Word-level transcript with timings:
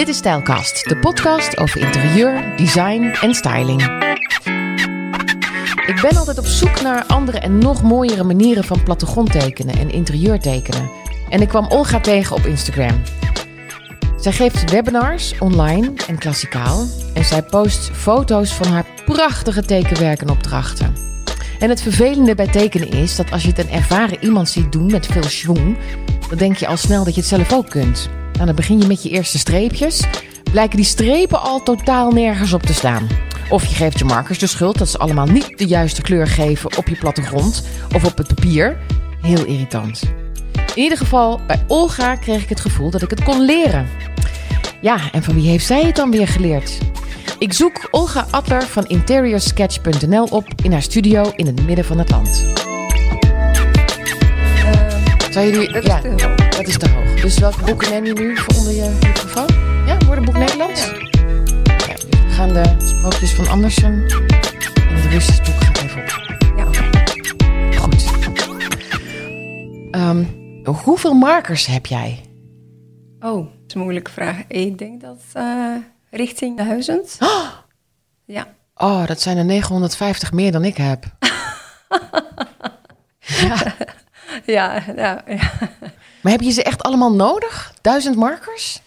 Dit 0.00 0.08
is 0.08 0.16
Stijlkast, 0.16 0.88
de 0.88 0.96
podcast 0.96 1.58
over 1.58 1.80
interieur, 1.80 2.56
design 2.56 3.02
en 3.20 3.34
styling. 3.34 3.82
Ik 5.86 5.98
ben 6.02 6.16
altijd 6.16 6.38
op 6.38 6.44
zoek 6.44 6.80
naar 6.80 7.04
andere 7.06 7.38
en 7.38 7.58
nog 7.58 7.82
mooiere 7.82 8.24
manieren 8.24 8.64
van 8.64 8.82
plattegrond 8.82 9.32
tekenen 9.32 9.78
en 9.78 9.90
interieur 9.90 10.40
tekenen. 10.40 10.90
En 11.28 11.40
ik 11.40 11.48
kwam 11.48 11.66
Olga 11.68 12.00
tegen 12.00 12.36
op 12.36 12.44
Instagram. 12.44 13.02
Zij 14.16 14.32
geeft 14.32 14.70
webinars 14.70 15.34
online 15.38 15.92
en 16.08 16.18
klassikaal. 16.18 16.86
En 17.14 17.24
zij 17.24 17.42
post 17.42 17.90
foto's 17.92 18.54
van 18.54 18.66
haar 18.66 18.86
prachtige 19.04 19.62
tekenwerken 19.62 20.26
en 20.26 20.32
opdrachten. 20.32 20.94
En 21.58 21.68
het 21.68 21.82
vervelende 21.82 22.34
bij 22.34 22.48
tekenen 22.48 22.88
is 22.88 23.16
dat 23.16 23.32
als 23.32 23.42
je 23.42 23.48
het 23.48 23.58
een 23.58 23.70
ervaren 23.70 24.24
iemand 24.24 24.48
ziet 24.48 24.72
doen 24.72 24.90
met 24.90 25.06
veel 25.06 25.22
schwung, 25.22 25.78
dan 26.28 26.38
denk 26.38 26.56
je 26.56 26.66
al 26.66 26.76
snel 26.76 27.04
dat 27.04 27.14
je 27.14 27.20
het 27.20 27.30
zelf 27.30 27.52
ook 27.52 27.70
kunt. 27.70 28.10
Nou, 28.40 28.52
dan 28.52 28.60
begin 28.60 28.80
je 28.80 28.86
met 28.86 29.02
je 29.02 29.08
eerste 29.08 29.38
streepjes. 29.38 30.04
Blijken 30.50 30.76
die 30.76 30.86
strepen 30.86 31.42
al 31.42 31.62
totaal 31.62 32.10
nergens 32.10 32.52
op 32.52 32.62
te 32.62 32.74
staan. 32.74 33.08
Of 33.48 33.64
je 33.64 33.74
geeft 33.74 33.98
je 33.98 34.04
markers 34.04 34.38
de 34.38 34.46
schuld 34.46 34.78
dat 34.78 34.88
ze 34.88 34.98
allemaal 34.98 35.26
niet 35.26 35.58
de 35.58 35.66
juiste 35.66 36.02
kleur 36.02 36.26
geven 36.26 36.76
op 36.76 36.88
je 36.88 36.96
plattegrond 36.96 37.66
of 37.94 38.04
op 38.04 38.16
het 38.16 38.26
papier. 38.26 38.78
Heel 39.22 39.44
irritant. 39.44 40.02
In 40.74 40.82
ieder 40.82 40.98
geval, 40.98 41.40
bij 41.46 41.64
Olga 41.66 42.14
kreeg 42.14 42.42
ik 42.42 42.48
het 42.48 42.60
gevoel 42.60 42.90
dat 42.90 43.02
ik 43.02 43.10
het 43.10 43.22
kon 43.22 43.44
leren. 43.44 43.88
Ja, 44.80 44.98
en 45.12 45.22
van 45.22 45.34
wie 45.34 45.48
heeft 45.48 45.66
zij 45.66 45.84
het 45.84 45.96
dan 45.96 46.10
weer 46.10 46.28
geleerd? 46.28 46.78
Ik 47.38 47.52
zoek 47.52 47.88
Olga 47.90 48.26
Adler 48.30 48.62
van 48.62 48.86
interiorsketch.nl 48.86 50.24
op 50.24 50.46
in 50.62 50.72
haar 50.72 50.82
studio 50.82 51.30
in 51.34 51.46
het 51.46 51.66
midden 51.66 51.84
van 51.84 51.98
het 51.98 52.10
land. 52.10 52.44
Zou 55.30 55.46
jullie... 55.46 55.82
Ja. 55.82 56.39
Dat 56.60 56.68
is 56.68 56.78
te 56.78 56.88
hoog. 56.88 57.20
Dus 57.20 57.38
welke 57.38 57.64
boeken 57.64 57.90
neem 57.90 58.04
je 58.04 58.12
nu 58.12 58.36
voor 58.36 58.54
onder 58.54 58.72
je 58.72 58.98
microfoon? 59.02 59.46
Ja, 59.86 59.98
woordenboek 60.06 60.36
Nederlands? 60.36 60.86
Ja, 60.86 61.94
we 62.10 62.30
gaan 62.30 62.52
de 62.52 62.74
sprookjes 62.78 63.32
van 63.32 63.48
Andersen 63.48 64.06
en 64.74 64.94
het 64.94 65.04
Russisch 65.04 65.42
boek 65.42 65.62
gaan 65.62 65.84
even 65.84 66.02
op. 66.02 66.08
Ja. 66.56 66.64
Goed. 67.78 68.04
Ehm, 69.90 70.24
hoeveel 70.64 71.14
markers 71.14 71.66
heb 71.66 71.86
jij? 71.86 72.20
Oh, 73.20 73.36
dat 73.36 73.66
is 73.66 73.74
een 73.74 73.80
moeilijke 73.80 74.10
vraag. 74.10 74.42
Ik 74.48 74.78
denk 74.78 75.00
dat 75.00 75.20
eh, 75.32 75.74
richting 76.10 76.56
de 76.56 76.64
duizend. 76.64 77.18
Ja. 78.24 78.54
Oh, 78.74 79.06
dat 79.06 79.20
zijn 79.20 79.36
er 79.36 79.44
950 79.44 80.32
meer 80.32 80.52
dan 80.52 80.64
ik 80.64 80.76
heb. 80.76 81.04
ja. 83.48 83.74
Ja, 84.46 84.82
ja, 84.96 85.22
ja. 85.26 85.50
Maar 86.20 86.32
heb 86.32 86.40
je 86.40 86.50
ze 86.50 86.62
echt 86.62 86.82
allemaal 86.82 87.12
nodig? 87.14 87.74
Duizend 87.80 88.16
markers? 88.16 88.82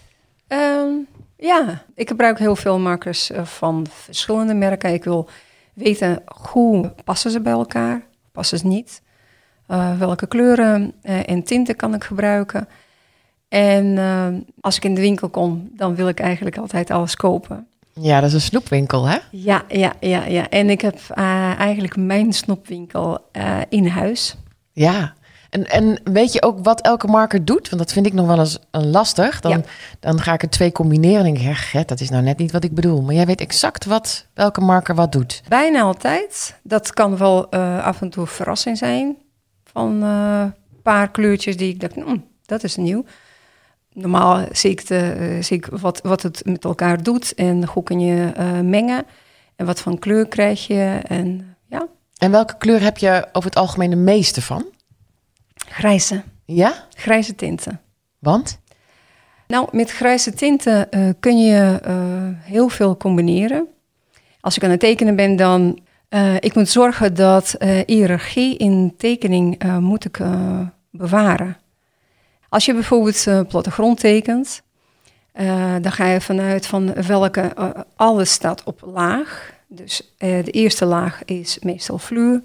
Ehm, 0.48 0.90
ja, 1.38 1.84
ik 1.96 2.08
gebruik 2.08 2.40
heel 2.40 2.56
veel 2.56 2.80
markers 2.80 3.32
eh, 3.32 3.46
van 3.46 3.86
verschillende 3.90 4.54
merken. 4.54 4.94
Ik 4.94 5.04
wil 5.04 5.30
weten 5.74 6.24
hoe 6.26 6.94
passen 7.04 7.32
ze 7.32 7.42
bij 7.42 7.52
elkaar, 7.52 8.02
passen 8.32 8.58
ze 8.58 8.68
niet. 8.68 9.02
Eh, 9.68 9.98
welke 9.98 10.28
kleuren 10.28 10.94
eh, 11.02 11.30
en 11.30 11.44
tinten 11.44 11.76
kan 11.76 11.94
ik 11.94 12.04
gebruiken. 12.04 12.68
En 13.48 13.98
als 14.62 14.76
ik 14.76 14.84
in 14.84 14.96
de 14.96 15.02
winkel 15.02 15.30
kom, 15.30 15.70
dan 15.72 15.96
wil 15.96 16.08
ik 16.08 16.20
eigenlijk 16.20 16.58
altijd 16.58 16.92
alles 16.92 17.16
kopen. 17.16 17.68
Ja, 17.94 18.20
dat 18.20 18.30
is 18.30 18.34
een 18.36 18.42
snoepwinkel, 18.42 19.06
hè? 19.06 19.18
Ja, 19.32 19.64
ja, 19.68 19.94
ja, 20.00 20.26
ja. 20.26 20.50
En 20.50 20.70
ik 20.70 20.82
heb 20.82 21.00
eigenlijk 21.58 21.96
mijn 21.96 22.34
snoepwinkel 22.34 23.30
in 23.70 23.88
huis. 23.88 24.36
Ja. 24.72 25.14
En, 25.54 25.66
en 25.70 26.00
weet 26.04 26.34
je 26.34 26.42
ook 26.42 26.58
wat 26.64 26.82
elke 26.82 27.08
marker 27.08 27.46
doet? 27.46 27.70
Want 27.70 27.82
dat 27.82 27.94
vind 27.94 28.06
ik 28.06 28.14
nog 28.14 28.28
wel 28.28 28.40
eens 28.40 28.60
een 28.72 28.90
lastig. 28.90 29.40
Dan, 29.40 29.52
Ja. 29.52 29.62
dan 30.00 30.22
ga 30.22 30.34
ik 30.34 30.42
er 30.42 30.50
twee 30.50 30.72
combineren 30.72 31.26
en 31.26 31.34
denk 31.34 31.38
ik, 31.58 31.58
ja, 31.72 31.84
dat 31.86 32.00
is 32.00 32.10
nou 32.10 32.24
net 32.24 32.38
niet 32.38 32.52
wat 32.52 32.64
ik 32.64 32.74
bedoel. 32.76 33.02
Maar 33.02 33.14
jij 33.16 33.26
weet 33.26 33.42
exact 33.42 33.86
wat 33.86 34.26
welke 34.34 34.62
marker 34.62 34.96
wat 34.96 35.12
doet. 35.12 35.42
Bijna 35.48 35.82
altijd. 35.82 36.60
Dat 36.64 36.94
kan 36.94 37.18
wel 37.18 37.50
eh, 37.50 37.84
af 37.86 38.02
en 38.02 38.10
toe 38.10 38.28
verrassing 38.28 38.78
zijn. 38.78 39.16
Van 39.64 40.04
eh, 40.04 40.40
een 40.42 40.82
paar 40.84 41.12
kleurtjes 41.12 41.58
die 41.58 41.70
ik 41.70 41.80
dacht, 41.80 41.96
"Hmm, 41.96 42.26
dat 42.46 42.64
is 42.64 42.76
nieuw. 42.76 43.06
Normaal 43.94 44.46
zie 44.52 44.72
ik, 44.72 44.88
de, 44.88 44.98
eh, 45.20 45.44
zie 45.44 45.58
ik 45.58 45.66
wat, 45.66 46.00
wat 46.04 46.22
het 46.22 46.42
met 46.46 46.64
elkaar 46.64 47.04
doet 47.04 47.34
en 47.34 47.66
hoe 47.66 47.84
kun 47.84 48.00
je 48.00 48.32
eh, 48.36 48.60
mengen. 48.60 49.06
En 49.56 49.66
wat 49.66 49.80
voor 49.82 50.00
kleur 50.00 50.28
krijg 50.28 50.68
je. 50.68 51.00
En 51.08 51.56
ja, 51.68 51.88
En 52.18 52.32
welke 52.32 52.58
kleur 52.58 52.82
heb 52.82 52.98
je 52.98 53.28
over 53.32 53.50
het 53.50 53.60
algemeen 53.60 53.90
de 53.90 53.96
meeste 53.96 54.42
van? 54.42 54.66
Grijze. 55.74 56.24
Ja? 56.46 56.88
Grijze 56.96 57.36
tinten. 57.36 57.82
Want? 58.20 58.62
Nou, 59.48 59.68
met 59.72 59.92
grijze 59.92 60.34
tinten 60.34 60.92
eh, 60.92 61.10
kun 61.20 61.40
je 61.40 61.80
eh, 61.84 61.96
heel 62.52 62.70
veel 62.70 62.98
combineren. 62.98 63.68
Als 64.42 64.58
ik 64.58 64.64
aan 64.64 64.70
het 64.70 64.80
tekenen 64.80 65.16
ben, 65.16 65.36
dan 65.36 65.80
uh, 66.10 66.36
ik 66.36 66.56
moet 66.56 66.70
zorgen 66.70 67.14
dat 67.14 67.56
hiërarchie 67.86 68.58
in 68.58 68.94
tekening 68.98 69.64
moet 69.80 70.06
ik 70.06 70.20
bewaren. 70.90 71.58
Als 72.50 72.66
je 72.66 72.74
bijvoorbeeld 72.74 73.26
uh, 73.28 73.40
plattegrond 73.48 74.00
tekent, 74.00 74.62
dan 75.82 75.92
ga 75.92 76.06
je 76.06 76.22
vanuit 76.22 76.66
van 76.66 76.94
welke 76.94 77.54
alles 77.96 78.32
staat 78.32 78.64
op 78.64 78.82
laag. 78.86 79.54
Dus 79.68 80.14
de 80.18 80.52
eerste 80.52 80.86
laag 80.86 81.26
is 81.26 81.60
meestal 81.62 81.98
vloer. 81.98 82.42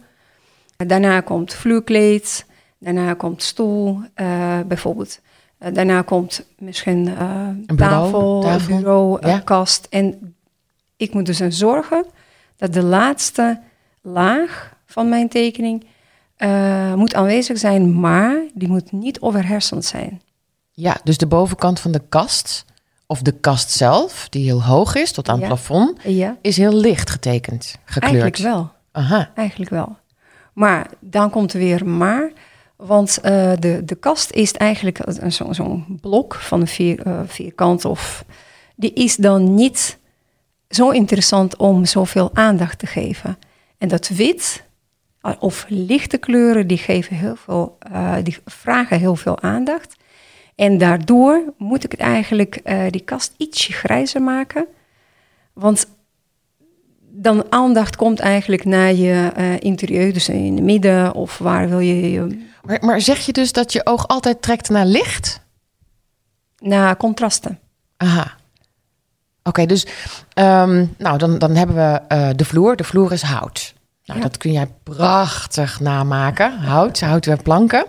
Daarna 0.77 1.21
komt 1.21 1.55
vloerkleed. 1.55 2.47
Daarna 2.79 3.15
komt 3.15 3.43
stoel, 3.43 4.01
bijvoorbeeld. 4.67 5.21
Uh, 5.61 5.69
daarna 5.75 6.03
komt 6.03 6.45
misschien 6.59 7.07
uh, 7.09 7.49
een 7.67 7.77
tafel, 7.77 8.11
bureau, 8.11 8.43
tafel. 8.43 8.77
bureau 8.77 9.27
Ja. 9.27 9.39
kast. 9.39 9.87
En 9.91 10.35
ik 10.97 11.15
moet 11.15 11.27
dus 11.27 11.39
zorgen 11.39 12.05
dat 12.57 12.73
de 12.73 12.83
laatste 12.83 13.61
laag 14.03 14.77
van 14.87 15.09
mijn 15.09 15.29
tekening 15.29 15.85
moet 16.95 17.15
aanwezig 17.15 17.59
zijn, 17.59 18.01
maar 18.01 18.37
die 18.55 18.69
moet 18.69 18.93
niet 18.93 19.21
overhersend 19.21 19.85
zijn. 19.85 20.21
Ja, 20.73 20.97
dus 21.05 21.17
de 21.19 21.27
bovenkant 21.27 21.81
van 21.81 21.93
de 21.93 22.03
kast, 22.09 22.65
of 23.07 23.23
de 23.23 23.33
kast 23.33 23.71
zelf, 23.71 24.29
die 24.29 24.45
heel 24.45 24.65
hoog 24.65 24.95
is, 24.95 25.13
tot 25.13 25.29
aan 25.29 25.35
het 25.35 25.43
Ja. 25.43 25.49
plafond, 25.49 25.99
Ja, 26.03 26.37
is 26.41 26.57
heel 26.57 26.73
licht 26.75 27.11
getekend, 27.11 27.79
gekleurd. 27.85 28.03
eigenlijk 28.23 28.37
wel. 28.37 28.71
Aha. 28.93 29.31
Eigenlijk 29.35 29.71
wel. 29.71 29.97
Maar 30.53 30.87
dan 31.01 31.31
komt 31.31 31.53
er 31.53 31.59
weer 31.59 31.87
maar. 31.87 32.31
Want 32.83 33.19
uh, 33.25 33.53
de, 33.59 33.85
de 33.85 33.95
kast 33.95 34.33
is 34.33 34.53
eigenlijk 34.53 35.01
zo'n 35.27 35.55
zo 35.55 35.85
blok 36.01 36.35
van 36.35 36.61
een 36.61 36.67
vier, 36.67 37.07
uh, 37.07 37.21
vierkant. 37.27 37.85
Of, 37.85 38.25
die 38.77 38.93
is 38.93 39.17
dan 39.17 39.55
niet 39.55 39.99
zo 40.69 40.91
interessant 40.91 41.57
om 41.57 41.85
zoveel 41.85 42.31
aandacht 42.33 42.79
te 42.79 42.87
geven. 42.87 43.39
En 43.79 43.89
dat 43.89 44.09
wit 44.09 44.65
uh, 45.23 45.33
of 45.39 45.65
lichte 45.69 46.19
kleuren, 46.19 46.67
die, 46.67 46.79
geven 46.79 47.17
heel 47.17 47.37
veel, 47.37 47.79
die 48.23 48.37
vragen 48.45 48.99
heel 48.99 49.17
veel 49.17 49.41
aandacht. 49.41 49.97
En 50.55 50.79
daardoor 50.79 51.43
moet 51.57 51.85
ik 51.85 51.91
het 51.91 52.01
eigenlijk 52.01 52.63
die 52.91 53.05
kast 53.05 53.35
ietsje 53.37 53.73
grijzer 53.73 54.23
maken. 54.23 54.67
Want 55.53 55.87
dan 57.11 57.45
aandacht 57.49 57.97
komt 57.97 58.19
eigenlijk 58.21 58.65
naar 58.65 58.93
je 58.93 59.33
uh, 59.39 59.55
interieur, 59.59 60.13
dus 60.13 60.29
in 60.29 60.55
het 60.55 60.65
midden 60.65 61.15
of 61.15 61.39
waar 61.39 61.69
wil 61.69 61.79
je 61.79 62.11
je... 62.11 62.47
Maar, 62.63 62.79
maar 62.85 63.01
zeg 63.01 63.27
je 63.27 63.33
dus 63.33 63.53
dat 63.53 63.73
je 63.73 63.87
oog 63.87 64.09
altijd 64.09 64.43
trekt 64.43 64.69
naar 64.69 64.87
licht? 64.87 65.41
Naar 66.59 66.97
contrasten. 66.97 67.59
Aha. 67.97 68.37
Oké, 69.43 69.49
okay, 69.49 69.67
dus 69.67 69.87
um, 70.35 70.95
nou, 70.99 71.19
dan, 71.19 71.39
dan 71.39 71.55
hebben 71.55 71.77
we 71.77 72.01
uh, 72.15 72.29
de 72.37 72.45
vloer. 72.45 72.77
De 72.77 72.85
vloer 72.85 73.13
is 73.13 73.23
hout. 73.23 73.75
Nou, 74.05 74.21
ja. 74.21 74.27
dat 74.27 74.37
kun 74.37 74.53
jij 74.53 74.69
prachtig 74.83 75.81
namaken. 75.81 76.59
Hout, 76.59 77.01
houten 77.01 77.43
planken. 77.43 77.87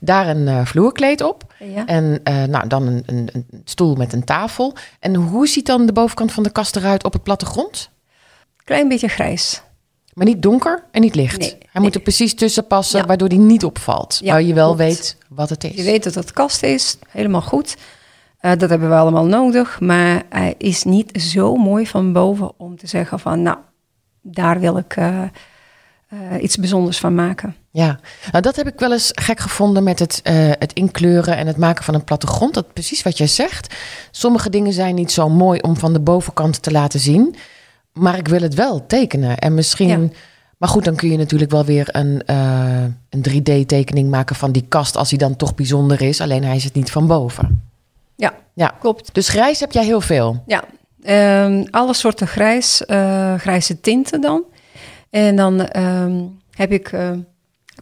Daar 0.00 0.28
een 0.28 0.46
uh, 0.46 0.64
vloerkleed 0.64 1.20
op. 1.20 1.54
Ja. 1.58 1.86
En 1.86 2.20
uh, 2.28 2.44
nou, 2.44 2.66
dan 2.66 2.86
een, 2.86 3.02
een, 3.06 3.28
een, 3.32 3.46
stoel 3.64 3.94
met 3.94 4.12
een 4.12 4.24
tafel. 4.24 4.76
En 5.00 5.14
hoe 5.14 5.48
ziet 5.48 5.66
dan 5.66 5.86
de 5.86 5.92
bovenkant 5.92 6.32
van 6.32 6.42
de 6.42 6.50
kast 6.50 6.76
eruit 6.76 7.04
op 7.04 7.12
het 7.12 7.22
plattegrond? 7.22 7.90
Klein 8.70 8.88
beetje 8.88 9.08
grijs. 9.08 9.62
Maar 10.14 10.26
niet 10.26 10.42
donker 10.42 10.84
en 10.90 11.00
niet 11.00 11.14
licht. 11.14 11.38
Nee, 11.38 11.48
Hij 11.48 11.58
nee. 11.72 11.82
moet 11.82 11.94
er 11.94 12.00
precies 12.00 12.34
tussen 12.34 12.66
passen, 12.66 13.00
Ja. 13.00 13.06
waardoor 13.06 13.28
die 13.28 13.38
niet 13.38 13.64
opvalt. 13.64 14.18
Ja, 14.22 14.30
waar 14.32 14.42
je 14.42 14.54
wel 14.54 14.76
weet 14.76 15.16
wat 15.28 15.48
het 15.48 15.64
is. 15.64 15.74
Je 15.74 15.82
weet 15.82 16.04
dat 16.04 16.14
het 16.14 16.32
kast 16.32 16.62
is, 16.62 16.96
helemaal 17.08 17.42
goed. 17.42 17.76
Uh, 18.40 18.50
dat 18.56 18.70
hebben 18.70 18.88
we 18.88 18.94
allemaal 18.94 19.24
nodig, 19.24 19.80
maar 19.80 20.22
hij 20.28 20.54
is 20.58 20.84
niet 20.84 21.22
zo 21.22 21.56
mooi 21.56 21.86
van 21.86 22.12
boven 22.12 22.52
om 22.56 22.76
te 22.76 22.86
zeggen 22.86 23.20
van, 23.20 23.42
nou, 23.42 23.58
daar 24.22 24.60
wil 24.60 24.76
ik 24.78 24.96
uh, 24.96 25.22
uh, 26.12 26.42
iets 26.42 26.56
bijzonders 26.56 26.98
van 26.98 27.14
maken. 27.14 27.56
Ja, 27.70 28.00
nou, 28.30 28.42
dat 28.42 28.56
heb 28.56 28.66
ik 28.66 28.78
wel 28.78 28.92
eens 28.92 29.10
gek 29.14 29.40
gevonden 29.40 29.82
met 29.82 29.98
het, 29.98 30.20
het 30.58 30.72
inkleuren 30.72 31.36
en 31.36 31.46
het 31.46 31.56
maken 31.56 31.84
van 31.84 31.94
een 31.94 32.04
plattegrond. 32.04 32.54
Dat 32.54 32.72
precies 32.72 33.02
wat 33.02 33.18
jij 33.18 33.26
zegt. 33.26 33.74
Sommige 34.10 34.50
dingen 34.50 34.72
zijn 34.72 34.94
niet 34.94 35.12
zo 35.12 35.28
mooi 35.28 35.60
om 35.60 35.76
van 35.76 35.92
de 35.92 36.00
bovenkant 36.00 36.62
te 36.62 36.70
laten 36.70 37.00
zien. 37.00 37.36
Maar 37.92 38.18
ik 38.18 38.28
wil 38.28 38.40
het 38.40 38.54
wel 38.54 38.86
tekenen. 38.86 39.38
En 39.38 39.54
misschien. 39.54 39.88
Ja. 40.02 40.08
Maar 40.58 40.68
goed, 40.68 40.84
dan 40.84 40.96
kun 40.96 41.10
je 41.10 41.16
natuurlijk 41.16 41.50
wel 41.50 41.64
weer 41.64 41.88
een, 41.90 42.22
uh, 42.26 42.82
een 43.08 43.22
3D-tekening 43.22 44.10
maken 44.10 44.36
van 44.36 44.52
die 44.52 44.64
kast. 44.68 44.96
Als 44.96 45.08
die 45.08 45.18
dan 45.18 45.36
toch 45.36 45.54
bijzonder 45.54 46.02
is. 46.02 46.20
Alleen 46.20 46.44
hij 46.44 46.56
is 46.56 46.64
het 46.64 46.74
niet 46.74 46.90
van 46.90 47.06
boven. 47.06 47.70
Ja, 48.16 48.34
Ja. 48.54 48.74
klopt. 48.80 49.14
Dus 49.14 49.28
grijs 49.28 49.60
heb 49.60 49.72
jij 49.72 49.84
heel 49.84 50.00
veel. 50.00 50.42
Ja, 50.46 50.64
ehm, 51.02 51.64
alle 51.70 51.94
soorten 51.94 52.26
grijs, 52.26 52.84
eh, 52.84 53.34
grijze 53.34 53.80
tinten 53.80 54.20
dan. 54.20 54.42
En 55.10 55.36
dan 55.36 55.60
ehm, 55.60 56.22
heb 56.54 56.72
ik 56.72 56.92
eh 56.92 57.10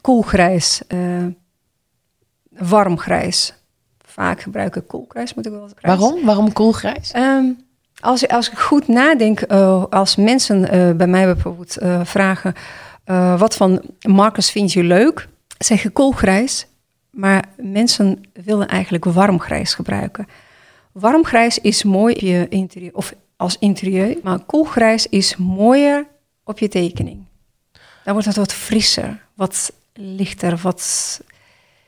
koelgrijs, 0.00 0.82
eh, 0.86 0.98
warm 2.48 2.98
grijs. 2.98 3.54
Vaak 3.98 4.40
gebruik 4.40 4.76
ik 4.76 4.86
koelgrijs, 4.86 5.34
moet 5.34 5.46
ik 5.46 5.52
wel 5.52 5.62
eens. 5.62 5.72
Waarom? 5.80 6.24
Waarom 6.24 6.52
koelgrijs? 6.52 7.10
Ehm, 7.12 7.44
als, 8.00 8.28
als 8.28 8.50
ik 8.50 8.58
goed 8.58 8.88
nadenk, 8.88 9.40
eh, 9.40 9.84
als 9.90 10.16
mensen 10.16 10.70
eh, 10.70 10.96
bij 10.96 11.06
mij 11.06 11.24
bijvoorbeeld 11.24 11.76
eh, 11.76 12.00
vragen... 12.04 12.54
wat 13.38 13.56
van 13.56 13.82
Marcus 14.00 14.50
vind 14.50 14.72
je 14.72 14.82
leuk? 14.82 15.28
Zeg 15.58 15.84
ik 15.84 15.94
koolgrijs, 15.94 16.66
maar 17.10 17.44
mensen 17.56 18.20
willen 18.32 18.68
eigenlijk 18.68 19.04
warmgrijs 19.04 19.74
gebruiken. 19.74 20.26
Warmgrijs 20.92 21.58
is 21.58 21.82
mooi 21.82 22.14
op 22.14 22.20
je 22.20 22.46
interieur, 22.48 22.94
of 22.94 23.14
als 23.36 23.56
interieur, 23.58 24.16
maar 24.22 24.38
koolgrijs 24.38 25.06
is 25.06 25.36
mooier 25.36 26.06
op 26.44 26.58
je 26.58 26.68
tekening. 26.68 27.24
Dan 28.04 28.12
wordt 28.12 28.26
het 28.26 28.36
wat 28.36 28.52
frisser, 28.52 29.24
wat 29.34 29.72
lichter, 29.92 30.56
wat... 30.62 31.20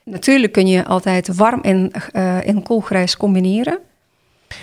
Natuurlijk 0.05 0.53
kun 0.53 0.67
je 0.67 0.85
altijd 0.85 1.37
warm 1.37 1.61
en, 1.61 1.91
en 2.45 2.63
koolgrijs 2.63 3.17
combineren. 3.17 3.79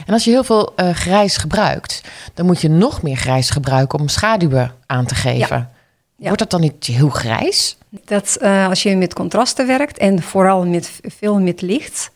En 0.05 0.13
als 0.13 0.23
je 0.23 0.29
heel 0.29 0.43
veel 0.43 0.73
eh, 0.75 0.89
grijs 0.89 1.37
gebruikt, 1.37 2.01
dan 2.33 2.45
moet 2.45 2.61
je 2.61 2.69
nog 2.69 3.01
meer 3.01 3.15
grijs 3.15 3.49
gebruiken 3.49 3.99
om 3.99 4.07
schaduwen 4.07 4.71
aan 4.85 5.05
te 5.05 5.15
geven. 5.15 5.69
Ja. 6.15 6.27
Wordt 6.27 6.39
dat 6.39 6.49
dan 6.49 6.61
niet 6.61 6.85
heel 6.85 7.09
grijs? 7.09 7.77
Dat 7.89 8.35
eh, 8.35 8.67
als 8.67 8.83
je 8.83 8.95
met 8.95 9.13
contrasten 9.13 9.67
werkt 9.67 9.97
en 9.97 10.21
vooral 10.21 10.65
met 10.65 10.99
veel 11.03 11.39
met 11.39 11.61
licht. 11.61 12.11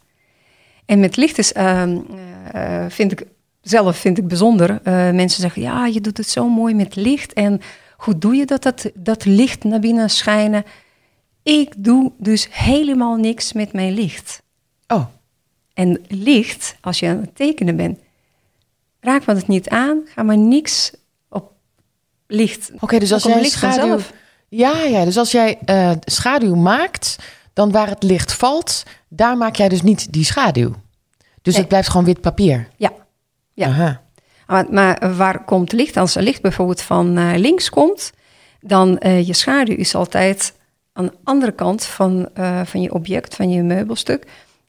En 0.86 1.00
met 1.00 1.16
licht 1.16 1.38
is, 1.38 1.54
ehm, 1.54 1.98
eh, 2.52 2.86
vind 2.88 3.12
ik 3.12 3.26
zelf 3.62 3.98
vind 3.98 4.18
ik 4.18 4.28
bijzonder. 4.28 4.80
Mensen 5.14 5.42
zeggen, 5.42 5.62
ja, 5.62 5.86
je 5.86 6.02
doet 6.02 6.18
het 6.18 6.30
zo 6.30 6.50
mooi 6.50 6.76
met 6.76 6.96
licht. 6.96 7.34
En 7.34 7.62
hoe 7.96 8.18
doe 8.18 8.36
je 8.36 8.46
dat, 8.46 8.64
dat, 8.64 8.92
dat 8.94 9.26
licht 9.26 9.64
naar 9.64 9.80
binnen 9.80 10.10
schijnen? 10.10 10.64
Ik 11.44 11.74
doe 11.78 12.12
dus 12.18 12.48
helemaal 12.52 13.16
niks 13.16 13.54
met 13.54 13.74
mijn 13.74 13.94
licht. 13.94 14.42
En 15.74 16.02
licht, 16.08 16.76
als 16.82 17.00
je 17.00 17.08
aan 17.08 17.22
het 17.22 17.36
tekenen 17.36 17.76
bent, 17.76 18.00
raak 19.00 19.26
me 19.26 19.36
het 19.36 19.48
niet 19.48 19.70
aan. 19.70 20.02
Ga 20.06 20.24
maar 20.24 20.38
niks 20.38 20.92
op 21.30 21.52
licht. 22.28 22.72
oké. 22.80 23.00
dus 23.00 23.14
als 23.14 23.24
jij 23.24 23.42
licht 23.42 23.52
schaduw... 23.52 23.80
vanzelf. 23.80 24.14
Ja, 24.50 24.84
ja. 24.84 25.06
Dus 25.06 25.18
als 25.18 25.32
jij 25.32 25.60
eh, 25.66 25.92
schaduw 26.06 26.56
maakt, 26.56 27.16
dan 27.54 27.72
waar 27.72 27.88
het 27.88 28.04
licht 28.04 28.34
valt, 28.34 28.84
daar 29.08 29.38
maak 29.38 29.56
jij 29.56 29.70
dus 29.70 29.82
niet 29.82 30.14
die 30.14 30.24
schaduw. 30.26 30.74
Dus 31.42 31.54
Nee. 31.54 31.62
het 31.62 31.68
blijft 31.68 31.90
gewoon 31.90 32.06
wit 32.06 32.22
papier. 32.22 32.68
Ja. 32.76 32.92
Ja. 33.54 33.68
Aha. 33.68 34.02
Maar, 34.48 34.66
maar 34.70 35.16
waar 35.16 35.44
komt 35.46 35.72
licht? 35.72 35.98
Als 35.98 36.16
er 36.16 36.24
licht 36.24 36.42
bijvoorbeeld 36.42 36.82
van 36.82 37.18
eh, 37.18 37.32
links 37.36 37.70
komt, 37.70 38.12
dan 38.62 39.00
uh, 39.06 39.28
je 39.28 39.34
schaduw 39.34 39.76
is 39.76 39.96
altijd 39.96 40.54
aan 40.94 41.06
de 41.06 41.14
andere 41.24 41.52
kant 41.52 41.86
van, 41.86 42.30
van 42.64 42.82
je 42.82 42.94
object, 42.94 43.36
van 43.36 43.50
je 43.50 43.62
meubelstuk, 43.64 44.26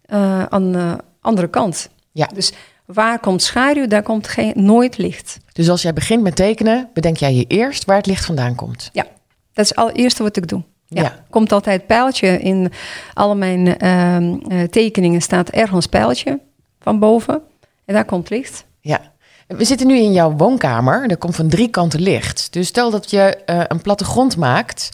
uh, 0.06 0.42
aan 0.42 0.72
de 0.72 0.96
andere 1.20 1.48
kant. 1.48 1.88
Ja. 2.12 2.28
Dus 2.34 2.52
waar 2.84 3.18
komt 3.18 3.42
schaduw, 3.42 3.86
daar 3.86 4.02
komt 4.02 4.28
geen, 4.28 4.52
nooit 4.54 4.98
licht. 4.98 5.38
Dus 5.52 5.68
als 5.68 5.82
jij 5.82 5.92
begint 5.92 6.22
met 6.22 6.36
tekenen, 6.36 6.88
bedenk 6.94 7.16
jij 7.16 7.34
je 7.34 7.44
eerst 7.44 7.84
waar 7.84 7.96
het 7.96 8.06
licht 8.06 8.24
vandaan 8.24 8.54
komt. 8.54 8.90
Ja, 8.92 9.06
dat 9.52 9.64
is 9.64 9.68
het 9.68 9.78
allereerste 9.78 10.22
wat 10.22 10.36
ik 10.36 10.48
doe. 10.48 10.62
Ja. 10.86 11.02
Ja. 11.02 11.24
Komt 11.30 11.52
altijd 11.52 11.86
pijltje 11.86 12.38
in 12.38 12.72
alle 13.14 13.34
mijn 13.34 13.84
uh, 13.84 14.62
tekeningen 14.62 15.20
staat 15.20 15.48
ergens 15.48 15.86
pijltje 15.86 16.40
van 16.80 16.98
boven 16.98 17.42
en 17.84 17.94
daar 17.94 18.04
komt 18.04 18.30
licht. 18.30 18.64
Ja. 18.80 19.00
We 19.46 19.64
zitten 19.64 19.86
nu 19.86 19.96
in 19.96 20.12
jouw 20.12 20.32
woonkamer. 20.32 21.10
Er 21.10 21.16
komt 21.16 21.36
van 21.36 21.48
drie 21.48 21.68
kanten 21.68 22.00
licht. 22.00 22.52
Dus 22.52 22.66
stel 22.66 22.90
dat 22.90 23.10
je 23.10 23.42
uh, 23.46 23.62
een 23.68 23.80
plattegrond 23.80 24.36
maakt. 24.36 24.90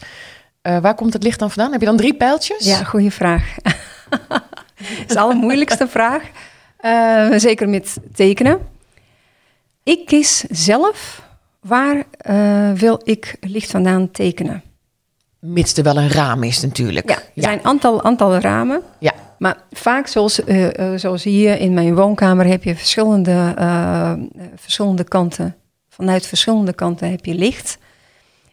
Uh, 0.63 0.77
waar 0.77 0.95
komt 0.95 1.13
het 1.13 1.23
licht 1.23 1.39
dan 1.39 1.51
vandaan? 1.51 1.71
Heb 1.71 1.79
je 1.79 1.87
dan 1.87 1.97
drie 1.97 2.13
pijltjes? 2.13 2.65
Ja, 2.65 2.83
goede 2.83 3.11
vraag. 3.11 3.55
dat 4.79 4.87
is 5.07 5.13
de 5.13 5.19
allermoeilijkste 5.19 5.87
vraag. 5.87 6.23
Uh, 6.81 7.33
zeker 7.37 7.69
met 7.69 7.97
tekenen. 8.13 8.59
Ik 9.83 10.05
kies 10.05 10.43
zelf 10.49 11.21
waar 11.59 12.03
uh, 12.29 12.71
wil 12.71 13.01
ik 13.03 13.35
licht 13.39 13.71
vandaan 13.71 14.11
tekenen. 14.11 14.63
Mits 15.39 15.77
er 15.77 15.83
wel 15.83 15.97
een 15.97 16.09
raam 16.09 16.43
is 16.43 16.61
natuurlijk. 16.61 17.09
Ja, 17.09 17.15
er 17.15 17.23
ja. 17.33 17.41
zijn 17.41 17.59
een 17.59 17.65
aantal, 17.65 18.03
aantal 18.03 18.37
ramen. 18.37 18.81
Ja. 18.99 19.13
Maar 19.37 19.57
vaak, 19.71 20.07
zoals, 20.07 20.39
uh, 20.39 20.67
zoals 20.95 21.23
hier 21.23 21.59
in 21.59 21.73
mijn 21.73 21.95
woonkamer, 21.95 22.45
heb 22.45 22.63
je 22.63 22.75
verschillende, 22.75 23.55
verschillende 24.55 25.03
kanten. 25.03 25.55
Vanuit 25.89 26.25
verschillende 26.25 26.73
kanten 26.73 27.11
heb 27.11 27.25
je 27.25 27.33
licht. 27.33 27.77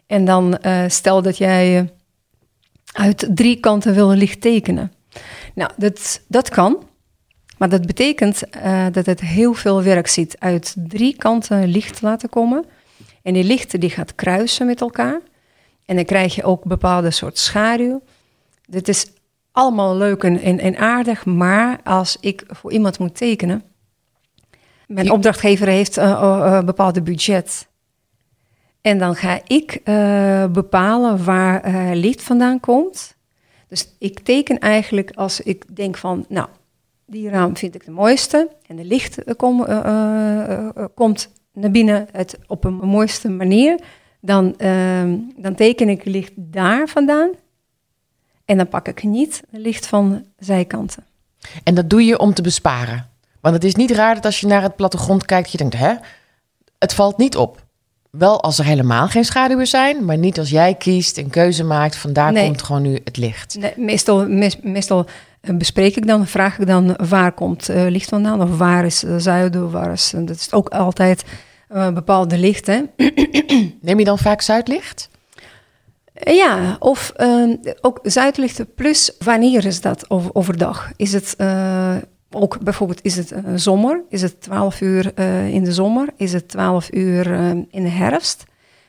En 0.05 0.25
dan 0.25 0.59
stel 0.87 1.21
dat 1.21 1.37
jij 1.37 1.93
uit 2.93 3.27
drie 3.29 3.59
kanten 3.59 3.93
wil 3.93 4.09
licht 4.09 4.41
tekenen. 4.41 4.91
Nou, 5.57 5.71
dat, 5.77 6.21
dat 6.27 6.49
kan. 6.49 6.83
Maar 7.57 7.69
dat 7.69 7.85
betekent 7.85 8.43
dat 8.91 9.05
het 9.05 9.21
heel 9.21 9.53
veel 9.53 9.83
werk 9.83 10.07
zit 10.07 10.39
uit 10.39 10.75
drie 10.77 11.15
kanten 11.15 11.67
licht 11.67 12.01
laten 12.01 12.29
komen. 12.29 12.65
En 13.23 13.33
die 13.33 13.43
lichten 13.43 13.79
die 13.79 13.89
gaat 13.89 14.15
kruisen 14.15 14.65
met 14.65 14.81
elkaar. 14.81 15.21
En 15.85 15.95
dan 15.95 16.05
krijg 16.05 16.35
je 16.35 16.43
ook 16.43 16.63
bepaalde 16.63 17.11
soort 17.11 17.37
schaduw. 17.37 18.01
Dit 18.65 18.87
is 18.87 19.05
allemaal 19.51 19.95
leuk 19.95 20.23
en, 20.23 20.41
en, 20.41 20.59
en, 20.59 20.77
aardig, 20.77 21.25
maar 21.25 21.79
als 21.83 22.17
ik 22.19 22.43
voor 22.47 22.71
iemand 22.71 22.99
moet 22.99 23.15
tekenen, 23.15 23.63
mijn 24.87 25.11
opdrachtgever 25.11 25.67
heeft 25.67 25.95
een 25.95 26.09
uh, 26.09 26.21
uh, 26.21 26.63
bepaalde 26.63 27.01
budget. 27.01 27.67
En 28.81 28.97
dan 28.97 29.15
ga 29.15 29.39
ik 29.47 29.79
uh, 29.83 30.45
bepalen 30.45 31.23
waar 31.23 31.61
eh, 31.61 31.89
licht 31.93 32.23
vandaan 32.23 32.59
komt. 32.59 33.16
Dus 33.67 33.95
ik 33.99 34.19
teken 34.19 34.59
eigenlijk 34.59 35.11
als 35.11 35.41
ik 35.41 35.75
denk 35.75 35.97
van, 35.97 36.25
nou, 36.29 36.47
die 37.05 37.29
raam 37.29 37.57
vind 37.57 37.75
ik 37.75 37.85
de 37.85 37.91
mooiste. 37.91 38.49
En 38.67 38.75
de 38.75 38.85
licht 38.85 39.35
kom, 39.35 39.65
eh, 39.65 40.67
komt 40.93 41.29
naar 41.53 41.71
binnen 41.71 42.07
het, 42.11 42.37
op 42.47 42.63
een 42.63 42.73
mooiste 42.73 43.29
manier. 43.29 43.79
Dan, 44.21 44.57
ehm, 44.57 45.17
dan 45.35 45.55
teken 45.55 45.89
ik 45.89 46.05
licht 46.05 46.31
daar 46.35 46.87
vandaan. 46.87 47.29
En 48.45 48.57
dan 48.57 48.67
pak 48.67 48.87
ik 48.87 49.03
niet 49.03 49.43
licht 49.49 49.87
van 49.87 50.25
zijkanten. 50.37 51.05
En 51.63 51.75
dat 51.75 51.89
doe 51.89 52.05
je 52.05 52.19
om 52.19 52.33
te 52.33 52.41
besparen. 52.41 53.09
Want 53.41 53.55
het 53.55 53.63
is 53.63 53.75
niet 53.75 53.91
raar 53.91 54.15
dat 54.15 54.25
als 54.25 54.39
je 54.39 54.47
naar 54.47 54.61
het 54.61 54.75
plattegrond 54.75 55.25
kijkt, 55.25 55.51
je 55.51 55.57
denkt, 55.57 55.77
hè, 55.77 55.93
het 56.77 56.93
valt 56.93 57.17
niet 57.17 57.35
op. 57.35 57.65
Wel 58.17 58.41
als 58.41 58.59
er 58.59 58.65
helemaal 58.65 59.07
geen 59.07 59.25
schaduwen 59.25 59.67
zijn, 59.67 60.05
maar 60.05 60.17
niet 60.17 60.39
als 60.39 60.49
jij 60.49 60.75
kiest 60.75 61.17
en 61.17 61.29
keuze 61.29 61.63
maakt, 61.63 61.95
van 61.95 62.13
daar 62.13 62.31
nee. 62.31 62.45
komt 62.45 62.63
gewoon 62.63 62.81
nu 62.81 62.99
het 63.03 63.17
licht. 63.17 63.55
Nee, 63.59 63.73
meestal, 63.75 64.27
me, 64.27 64.51
meestal 64.61 65.05
bespreek 65.41 65.95
ik 65.95 66.07
dan, 66.07 66.27
vraag 66.27 66.59
ik 66.59 66.67
dan 66.67 66.95
waar 67.09 67.31
komt 67.31 67.69
uh, 67.69 67.87
licht 67.87 68.09
vandaan 68.09 68.41
of 68.41 68.57
waar 68.57 68.85
is 68.85 69.03
uh, 69.03 69.15
zuiden, 69.17 69.71
waar 69.71 69.91
is, 69.91 70.13
dat 70.15 70.35
is 70.35 70.53
ook 70.53 70.69
altijd 70.69 71.23
uh, 71.71 71.91
bepaalde 71.91 72.37
lichten. 72.37 72.89
Neem 73.81 73.99
je 73.99 74.05
dan 74.05 74.17
vaak 74.17 74.41
zuidlicht? 74.41 75.09
Ja, 76.23 76.75
of 76.79 77.13
ook 77.81 77.99
zuidlichten 78.03 78.73
plus 78.73 79.15
wanneer 79.19 79.65
is 79.65 79.81
dat 79.81 80.09
over, 80.09 80.29
overdag? 80.33 80.91
Is 80.95 81.13
het 81.13 81.35
ook 82.37 82.59
bijvoorbeeld, 82.59 83.03
is 83.03 83.15
het 83.15 83.31
uh, 83.31 83.39
zomer? 83.55 84.03
Is 84.09 84.21
het 84.21 84.41
12 84.41 84.81
uur 84.81 85.19
in 85.49 85.63
de 85.63 85.73
zomer? 85.73 86.07
Is 86.17 86.33
het 86.33 86.47
12 86.47 86.93
uur 86.93 87.31
in 87.69 87.83
de 87.83 87.89
herfst? 87.89 88.43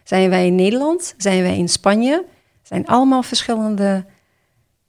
Zijn 0.05 0.31
wij 0.31 0.47
in 0.47 0.55
Nederland? 0.55 1.15
Zijn 1.17 1.43
wij 1.43 1.57
in 1.57 1.69
Spanje? 1.69 2.25
Zijn 2.63 2.87
allemaal 2.87 3.23
verschillende 3.23 4.05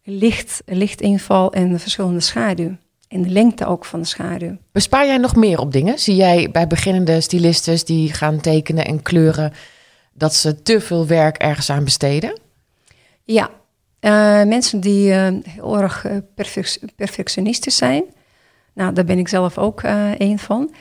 licht, 0.03 0.61
lichtinval 0.65 1.53
en 1.53 1.79
verschillende 1.79 2.19
schaduw. 2.19 2.75
En 3.07 3.21
de 3.21 3.29
lengte 3.29 3.65
ook 3.65 3.85
van 3.85 3.99
de 3.99 4.05
schaduw. 4.05 4.57
Bespaar 4.71 5.05
jij 5.05 5.17
nog 5.17 5.35
meer 5.35 5.59
op 5.59 5.71
dingen? 5.71 5.99
Zie 5.99 6.15
jij 6.15 6.51
bij 6.51 6.67
beginnende 6.67 7.21
stylistes 7.21 7.85
die 7.85 8.13
gaan 8.13 8.39
tekenen 8.39 8.85
en 8.85 9.01
kleuren 9.01 9.53
dat 10.13 10.33
ze 10.33 10.61
te 10.61 10.81
veel 10.81 11.07
werk 11.07 11.37
ergens 11.37 11.69
aan 11.69 11.83
besteden? 11.83 12.39
Ja, 13.23 13.49
uh, 14.01 14.43
mensen 14.43 14.79
die 14.79 15.09
uh, 15.09 15.27
heel 15.43 15.77
erg 15.77 16.05
perfec 16.35 16.79
perfectionistisch 16.95 17.77
zijn, 17.77 18.03
nou, 18.79 18.93
daar 18.93 19.05
ben 19.05 19.17
ik 19.17 19.27
zelf 19.27 19.57
ook 19.57 19.81
een 20.17 20.39
van. 20.39 20.73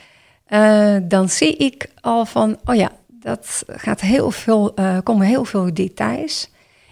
dan 1.03 1.29
zie 1.29 1.55
ik 1.57 1.89
al 2.01 2.25
van, 2.25 2.57
oh 2.65 2.75
ja, 2.75 2.91
dat 3.07 3.63
gaat 3.67 4.01
heel 4.01 4.31
veel, 4.31 4.73
komen 5.03 5.27
heel 5.27 5.45
veel 5.45 5.73
details. 5.73 6.51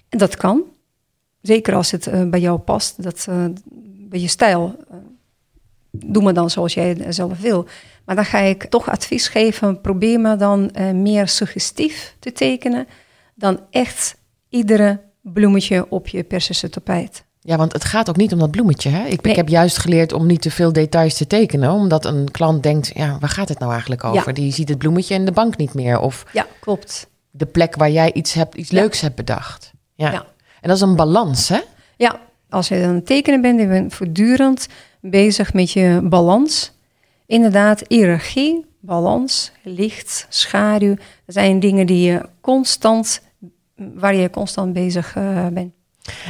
En 0.09 0.17
dat 0.17 0.37
kan, 0.37 0.63
zeker 1.41 1.75
als 1.75 1.91
het 1.91 2.29
bij 2.29 2.39
jou 2.39 2.59
past, 2.59 3.03
dat, 3.03 3.27
bij 4.09 4.19
je 4.19 4.27
stijl. 4.27 4.75
doe 5.91 6.23
maar 6.23 6.33
dan 6.33 6.49
zoals 6.49 6.73
jij 6.73 7.11
zelf 7.11 7.39
wil. 7.39 7.67
Maar 8.07 8.15
dan 8.15 8.25
ga 8.25 8.39
ik 8.39 8.65
toch 8.65 8.89
advies 8.89 9.27
geven. 9.27 9.81
Probeer 9.81 10.19
me 10.19 10.35
dan 10.35 10.71
uh, 10.73 10.91
meer 10.91 11.27
suggestief 11.27 12.15
te 12.19 12.31
tekenen 12.31 12.87
dan 13.35 13.59
echt 13.69 14.17
iedere 14.49 15.01
bloemetje 15.21 15.89
op 15.89 16.07
je 16.07 16.23
persische 16.23 16.69
tapijt. 16.69 17.26
Ja, 17.47 17.57
want 17.57 17.73
het 17.73 17.85
gaat 17.85 18.09
ook 18.09 18.15
niet 18.17 18.33
om 18.33 18.39
dat 18.39 18.51
bloemetje. 18.51 18.89
Hè? 18.89 19.05
Ik, 19.05 19.21
Nee. 19.21 19.31
ik 19.31 19.35
heb 19.35 19.47
juist 19.49 19.77
geleerd 19.77 20.13
om 20.13 20.25
niet 20.25 20.41
te 20.41 20.51
veel 20.51 20.73
details 20.73 21.17
te 21.17 21.27
tekenen. 21.27 21.71
Omdat 21.71 22.05
een 22.05 22.31
klant 22.31 22.63
denkt, 22.63 22.91
ja, 22.93 23.17
waar 23.19 23.29
gaat 23.29 23.49
het 23.49 23.59
nou 23.59 23.71
eigenlijk 23.71 24.03
over? 24.03 24.27
Ja. 24.27 24.33
Die 24.33 24.51
ziet 24.53 24.69
het 24.69 24.77
bloemetje 24.77 25.15
en 25.15 25.25
de 25.25 25.31
bank 25.31 25.57
niet 25.57 25.73
meer. 25.73 25.99
Of 25.99 26.25
Ja, 26.33 26.45
klopt. 26.59 27.09
de 27.31 27.45
plek 27.45 27.75
waar 27.75 27.89
jij 27.91 28.13
iets, 28.13 28.33
hebt, 28.33 28.55
iets 28.55 28.69
Ja. 28.69 28.79
leuks 28.79 29.01
hebt 29.01 29.15
bedacht. 29.15 29.71
Ja. 29.95 30.11
Ja. 30.11 30.25
En 30.61 30.67
dat 30.69 30.75
is 30.75 30.81
een 30.81 30.95
balans, 30.95 31.49
hè? 31.49 31.59
Ja, 31.97 32.19
als 32.49 32.67
je 32.67 32.83
aan 32.85 32.95
het 32.95 33.05
tekenen 33.05 33.41
bent, 33.41 33.59
je 33.59 33.67
bent 33.67 33.93
voortdurend 33.93 34.67
bezig 35.01 35.53
met 35.53 35.71
je 35.71 35.99
balans. 36.03 36.71
Inderdaad, 37.25 37.83
hiërarchie, 37.87 38.65
balans, 38.81 39.51
licht, 39.63 40.25
schaduw. 40.29 40.95
Dat 40.95 41.35
zijn 41.35 41.59
dingen 41.59 41.85
die 41.87 42.11
je 42.11 42.21
constant, 42.41 43.21
waar 43.75 44.15
je 44.15 44.29
constant 44.29 44.73
bezig 44.73 45.15
eh, 45.15 45.47
bent. 45.47 45.71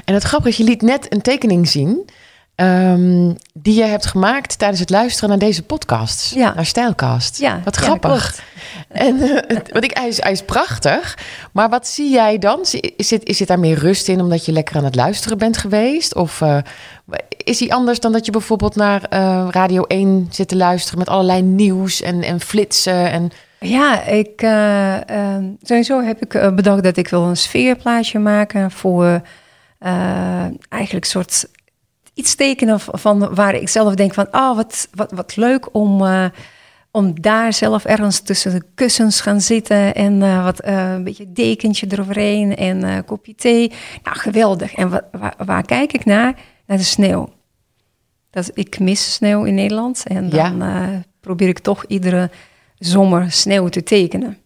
En 0.05 0.13
het 0.13 0.23
grappige 0.23 0.49
is, 0.49 0.57
je 0.57 0.63
liet 0.63 0.81
net 0.81 1.13
een 1.13 1.21
tekening 1.21 1.67
zien... 1.67 2.09
ehm, 2.55 3.33
die 3.53 3.75
je 3.75 3.83
hebt 3.83 4.05
gemaakt 4.05 4.59
tijdens 4.59 4.79
het 4.79 4.89
luisteren 4.89 5.29
naar 5.29 5.39
deze 5.39 5.63
podcast. 5.63 6.33
Ja. 6.35 6.53
Naar 6.53 6.65
Stijlcast. 6.65 7.39
Ja, 7.39 7.61
Wat 7.63 7.75
grappig. 7.75 8.35
En 8.87 9.21
eh, 9.21 9.57
wat 9.71 9.83
ik, 9.83 9.97
hij, 9.97 10.07
is, 10.07 10.21
hij 10.21 10.31
is 10.31 10.43
prachtig. 10.43 11.17
Maar 11.51 11.69
wat 11.69 11.87
zie 11.87 12.11
jij 12.11 12.37
dan? 12.37 12.59
Is 12.95 13.09
het, 13.09 13.25
is 13.25 13.37
daar 13.37 13.59
meer 13.59 13.77
rust 13.77 14.07
in 14.07 14.21
omdat 14.21 14.45
je 14.45 14.51
lekker 14.51 14.75
aan 14.75 14.83
het 14.83 14.95
luisteren 14.95 15.37
bent 15.37 15.57
geweest? 15.57 16.15
Of 16.15 16.41
eh, 16.41 16.57
is 17.43 17.59
hij 17.59 17.69
anders 17.69 17.99
dan 17.99 18.11
dat 18.11 18.25
je 18.25 18.31
bijvoorbeeld 18.31 18.75
naar 18.75 19.03
eh, 19.03 19.47
Radio 19.51 19.83
1 19.83 20.27
zit 20.31 20.47
te 20.47 20.55
luisteren 20.55 20.99
met 20.99 21.09
allerlei 21.09 21.41
nieuws 21.41 22.01
en, 22.01 22.23
en 22.23 22.39
flitsen? 22.39 23.11
En, 23.11 23.31
Ja, 23.59 24.03
ik, 24.03 24.39
sowieso 25.61 26.01
heb 26.01 26.21
ik 26.21 26.55
bedacht 26.55 26.83
dat 26.83 26.97
ik 26.97 27.07
wil 27.07 27.23
een 27.23 27.37
sfeerplaatje 27.37 28.19
maken 28.19 28.71
voor 28.71 29.21
eigenlijk 29.79 31.05
een 31.05 31.11
soort 31.11 31.45
iets 32.13 32.35
tekenen 32.35 32.79
van 32.79 33.35
waar 33.35 33.55
ik 33.55 33.69
zelf 33.69 33.95
denk 33.95 34.13
van, 34.13 34.31
ah, 34.31 34.55
wat, 34.55 34.87
wat, 34.93 35.11
wat 35.11 35.35
leuk 35.35 35.75
om, 35.75 36.05
eh, 36.05 36.25
om 36.91 37.21
daar 37.21 37.53
zelf 37.53 37.85
ergens 37.85 38.19
tussen 38.19 38.51
de 38.51 38.63
kussens 38.75 39.21
gaan 39.21 39.41
zitten 39.41 39.95
en 39.95 40.21
eh, 40.21 40.43
wat 40.43 40.59
eh, 40.59 40.91
een 40.91 41.03
beetje 41.03 41.31
dekentje 41.31 41.87
eroverheen 41.89 42.55
en 42.55 42.83
eh 42.83 42.97
kopje 43.05 43.35
thee. 43.35 43.71
Nou, 44.03 44.17
geweldig. 44.17 44.73
En 44.73 44.89
wa- 44.89 45.07
waar, 45.11 45.35
waar 45.45 45.65
kijk 45.65 45.93
ik 45.93 46.05
naar? 46.05 46.35
Naar 46.65 46.77
de 46.77 46.83
sneeuw. 46.83 47.29
Dat, 48.29 48.51
ik 48.53 48.79
mis 48.79 49.13
sneeuw 49.13 49.43
in 49.43 49.53
Nederland 49.55 50.03
en 50.07 50.29
dan 50.29 50.61
eh, 50.61 50.87
probeer 51.21 51.47
ik 51.47 51.59
toch 51.59 51.85
iedere 51.85 52.29
zomer 52.77 53.31
sneeuw 53.31 53.67
te 53.67 53.83
tekenen. 53.83 54.37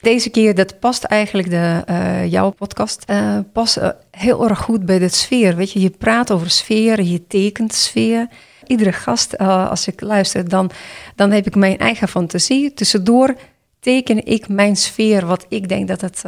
Deze 0.00 0.30
keer, 0.30 0.54
dat 0.54 0.78
past 0.78 1.04
eigenlijk, 1.04 1.50
de, 1.50 1.82
eh, 1.86 2.30
jouw 2.30 2.50
podcast, 2.50 3.02
eh 3.06 3.38
past 3.52 3.76
eh, 3.76 3.88
heel 4.10 4.48
erg 4.48 4.58
goed 4.58 4.86
bij 4.86 4.98
de 4.98 5.08
sfeer. 5.08 5.56
Weet 5.56 5.72
je, 5.72 5.80
je 5.80 5.90
praat 5.90 6.30
over 6.30 6.50
sfeer, 6.50 7.02
je 7.02 7.26
tekent 7.26 7.74
sfeer. 7.74 8.28
Iedere 8.66 8.92
gast, 8.92 9.38
als 9.38 9.86
ik 9.86 10.00
luister, 10.00 10.48
dan, 10.48 10.70
dan 11.14 11.30
heb 11.30 11.46
ik 11.46 11.54
mijn 11.54 11.78
eigen 11.78 12.08
fantasie. 12.08 12.74
Tussendoor 12.74 13.34
teken 13.80 14.26
ik 14.26 14.48
mijn 14.48 14.76
sfeer, 14.76 15.26
wat 15.26 15.46
ik 15.48 15.68
denk 15.68 15.88
dat 15.88 16.00
het 16.00 16.24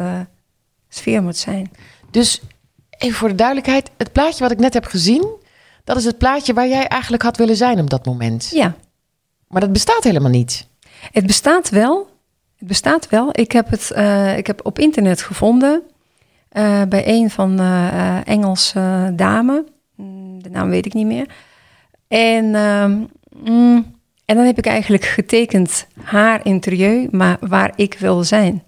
sfeer 0.88 1.22
moet 1.22 1.36
zijn. 1.36 1.70
dus 2.10 2.40
even 2.98 3.16
voor 3.16 3.28
de 3.28 3.34
duidelijkheid, 3.34 3.90
het 3.96 4.12
plaatje 4.12 4.42
wat 4.42 4.52
ik 4.52 4.58
net 4.58 4.74
heb 4.74 4.84
gezien, 4.84 5.26
dat 5.84 5.96
is 5.96 6.04
het 6.04 6.18
plaatje 6.18 6.52
waar 6.52 6.68
jij 6.68 6.86
eigenlijk 6.86 7.22
had 7.22 7.36
willen 7.36 7.56
zijn 7.56 7.80
op 7.80 7.90
dat 7.90 8.06
moment. 8.06 8.50
Ja, 8.52 8.74
Maar 9.48 9.60
dat 9.60 9.72
bestaat 9.72 10.04
helemaal 10.04 10.30
niet. 10.30 10.66
Het 11.12 11.26
bestaat 11.26 11.68
wel. 11.68 12.08
Het 12.60 12.68
bestaat 12.68 13.08
wel. 13.08 13.28
Ik 13.32 13.52
heb 13.52 13.70
het 13.70 13.90
eh, 13.90 14.36
ik 14.36 14.46
heb 14.46 14.60
op 14.66 14.78
internet 14.78 15.22
gevonden 15.22 15.82
eh, 16.48 16.82
bij 16.88 17.08
een 17.08 17.30
van 17.30 17.60
eh, 17.60 18.28
Engelse 18.28 19.12
dame. 19.16 19.64
Mm, 19.96 20.42
De 20.42 20.50
naam 20.50 20.70
weet 20.70 20.86
ik 20.86 20.94
niet 20.94 21.06
meer. 21.06 21.26
En, 22.08 22.54
ehm, 22.54 22.90
mm, 23.44 23.94
en 24.24 24.36
dan 24.36 24.44
heb 24.44 24.58
ik 24.58 24.66
eigenlijk 24.66 25.04
getekend 25.04 25.86
haar 26.02 26.46
interieur, 26.46 27.08
maar 27.10 27.36
waar 27.40 27.72
ik 27.76 27.96
wil 27.98 28.24
zijn. 28.24 28.62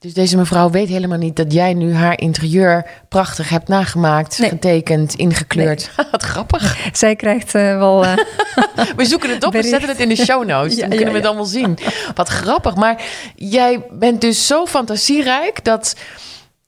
Dus 0.00 0.14
deze 0.14 0.36
mevrouw 0.36 0.70
weet 0.70 0.88
helemaal 0.88 1.18
niet 1.18 1.36
dat 1.36 1.52
jij 1.52 1.74
nu 1.74 1.94
haar 1.94 2.20
interieur 2.20 2.86
prachtig 3.08 3.48
hebt 3.48 3.68
nagemaakt, 3.68 4.38
Nee. 4.38 4.48
getekend, 4.48 5.14
ingekleurd. 5.14 5.90
Wat 6.10 6.22
grappig. 6.22 6.76
Zij 6.92 7.16
krijgt 7.16 7.54
eh, 7.54 7.76
wel. 7.78 8.04
eh, 8.04 8.16
We 8.96 9.04
zoeken 9.04 9.28
het 9.30 9.38
op 9.38 9.44
en 9.44 9.50
Bericht. 9.50 9.68
zetten 9.68 9.88
het 9.88 9.98
in 10.00 10.08
de 10.08 10.16
show 10.16 10.44
notes. 10.46 10.74
Ja, 10.74 10.80
Dan 10.80 10.90
ja, 10.90 10.96
kunnen 10.96 11.12
we 11.12 11.18
het 11.18 11.22
ja. 11.22 11.28
allemaal 11.28 11.44
zien. 11.44 11.78
Wat 12.14 12.28
grappig. 12.28 12.74
Maar 12.74 13.02
jij 13.36 13.82
bent 13.90 14.20
dus 14.20 14.46
zo 14.46 14.66
fantasierijk 14.66 15.64
dat 15.64 15.94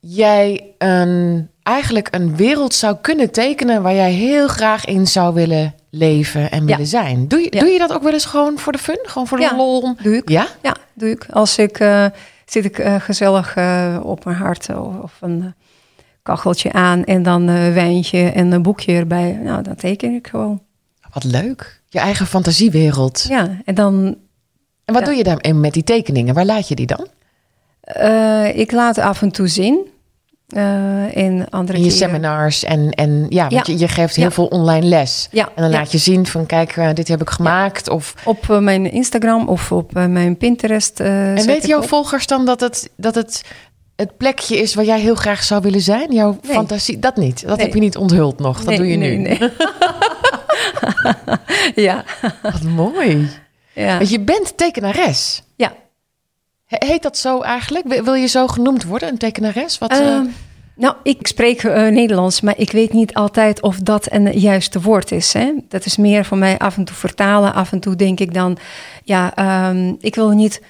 jij 0.01 0.65
een, 0.79 1.49
eigenlijk 1.63 2.09
een 2.11 2.37
wereld 2.37 2.75
zou 2.75 2.97
kunnen 3.01 3.31
tekenen 3.31 3.83
waar 3.83 3.95
jij 3.95 4.13
heel 4.13 4.49
graag 4.49 4.85
in 4.85 5.07
zou 5.07 5.35
willen 5.35 5.75
leven 5.91 6.51
en 6.51 6.61
Ja. 6.61 6.67
willen 6.67 6.87
zijn. 6.87 7.29
Doe 7.29 7.41
je, 7.41 7.47
Ja. 7.51 7.61
doe 7.61 7.69
je 7.69 7.79
dat 7.79 7.93
ook 7.93 8.03
wel 8.03 8.13
eens 8.13 8.25
gewoon 8.25 8.59
voor 8.59 8.73
de 8.73 8.79
fun? 8.79 8.99
Gewoon 9.03 9.27
voor 9.27 9.37
de 9.39 9.43
Ja. 9.45 9.57
lol? 9.57 9.95
doe 10.03 10.17
ik. 10.17 10.29
Ja? 10.29 10.47
Ja, 10.63 10.77
doe 10.95 11.11
ik. 11.11 11.27
Als 11.31 11.59
ik 11.59 11.79
eh, 11.79 12.07
zit 12.53 12.65
ik 12.65 12.79
eh, 12.79 13.01
gezellig 13.01 13.57
eh, 13.57 14.01
op 14.03 14.25
mijn 14.25 14.37
hart 14.37 14.69
eh, 14.69 15.03
of, 15.03 15.13
een 15.21 15.55
kacheltje 16.23 16.73
aan 16.73 17.05
en 17.05 17.23
dan 17.23 17.47
een 17.47 17.73
wijntje 17.73 18.31
en 18.31 18.53
een 18.53 18.63
boekje 18.63 18.93
erbij. 18.93 19.33
Nou, 19.33 19.63
dan 19.63 19.75
teken 19.75 20.15
ik 20.15 20.27
gewoon. 20.27 20.63
Wat 21.13 21.25
leuk. 21.25 21.81
Je 21.89 21.99
eigen 21.99 22.27
fantasiewereld. 22.27 23.27
Ja, 23.29 23.49
en 23.65 23.75
dan 23.75 24.17
En 24.85 24.95
wat 24.95 25.03
Ja. 25.03 25.09
doe 25.09 25.17
je 25.17 25.25
daarmee 25.25 25.55
met 25.55 25.73
die 25.73 25.85
tekeningen? 25.85 26.35
Waar 26.35 26.45
laat 26.45 26.69
je 26.69 26.75
die 26.75 26.87
dan? 26.87 27.07
ik 28.55 28.73
laat 28.73 28.99
af 28.99 29.23
en 29.23 29.31
toe 29.31 29.49
zien. 29.49 29.87
Eh 30.51 31.17
in 31.17 31.47
andere 31.51 31.79
In 31.79 31.85
je 31.85 31.91
keren- 31.91 32.09
seminars 32.09 32.65
en, 32.65 32.91
en 32.91 33.27
ja, 33.29 33.49
want 33.49 33.67
Ja. 33.67 33.73
Je, 33.73 33.79
je 33.79 33.89
geeft 33.89 34.17
heel 34.17 34.25
Ja. 34.25 34.31
veel 34.31 34.47
online 34.47 34.87
les. 34.87 35.29
Ja, 35.31 35.49
En 35.55 35.63
dan 35.63 35.71
laat 35.71 35.93
je 35.93 35.99
zien 35.99 36.27
van 36.27 36.47
kijk, 36.47 36.77
eh, 36.77 36.89
dit 36.95 37.09
heb 37.09 37.21
ik 37.21 37.31
gemaakt. 37.31 37.89
Of, 37.89 38.15
op 38.25 38.51
eh, 38.51 38.59
mijn 38.59 38.93
Instagram 38.93 39.49
of 39.49 39.73
op 39.73 39.93
mijn 39.93 40.37
Pinterest. 40.37 41.01
en 41.01 41.49
ik 41.49 41.67
jouw 41.67 41.79
op. 41.83 41.89
volgers 41.89 42.27
dan 42.27 42.45
dat 42.45 42.61
het, 42.61 42.91
dat 42.97 43.15
het 43.15 43.43
het 43.97 44.17
plekje 44.17 44.57
is 44.59 44.75
waar 44.75 44.85
jij 44.85 45.01
heel 45.01 45.15
graag 45.15 45.43
zou 45.43 45.63
willen 45.63 45.81
zijn? 45.81 46.13
Jouw 46.13 46.39
Nee. 46.43 46.53
fantasie? 46.53 46.99
Dat 46.99 47.17
niet. 47.17 47.47
Dat 47.47 47.57
Nee. 47.57 47.65
heb 47.67 47.75
je 47.75 47.81
niet 47.81 47.97
onthuld 47.97 48.39
nog. 48.39 48.57
Dat 48.59 48.67
Nee, 48.67 48.77
doe 48.77 48.87
je 48.87 48.97
nu. 48.97 49.17
nee. 49.17 49.39
ja, 51.87 52.05
Wat 52.43 52.63
mooi. 52.63 53.29
ja. 53.73 53.97
Want 53.97 54.11
je 54.11 54.21
bent 54.21 54.57
tekenares. 54.57 55.43
ja. 55.57 55.73
He- 56.71 56.87
Heet 56.87 57.03
dat 57.03 57.19
zo 57.19 57.41
eigenlijk? 57.41 57.87
Wil- 58.03 58.15
je 58.15 58.27
zo 58.27 58.47
genoemd 58.47 58.85
worden, 58.85 59.09
een 59.09 59.19
tekenares? 59.19 59.79
Wat, 59.79 59.91
eh, 59.91 59.99
Ehm, 60.17 60.27
nou, 60.77 60.95
ik 61.03 61.27
spreek 61.27 61.63
eh, 61.63 61.89
Nederlands, 61.89 62.41
maar 62.41 62.55
ik 62.59 62.73
weet 62.73 62.93
niet 62.93 63.15
altijd 63.15 63.63
of 63.63 63.77
dat 63.77 64.13
een 64.13 64.39
juiste 64.39 64.81
woord 64.81 65.11
is. 65.13 65.33
Hè? 65.33 65.53
Dat 65.69 65.85
is 65.85 65.97
meer 65.97 66.25
voor 66.25 66.39
mij 66.39 66.59
af 66.59 66.77
en 66.77 66.85
toe 66.85 66.97
vertalen. 66.97 67.55
Af 67.55 67.73
en 67.73 67.81
toe 67.81 67.97
denk 67.97 68.21
ik 68.21 68.35
dan, 68.35 68.59
ja, 69.05 69.35
ehm, 69.35 69.95
ik 69.99 70.15
wil 70.15 70.31
niet 70.31 70.63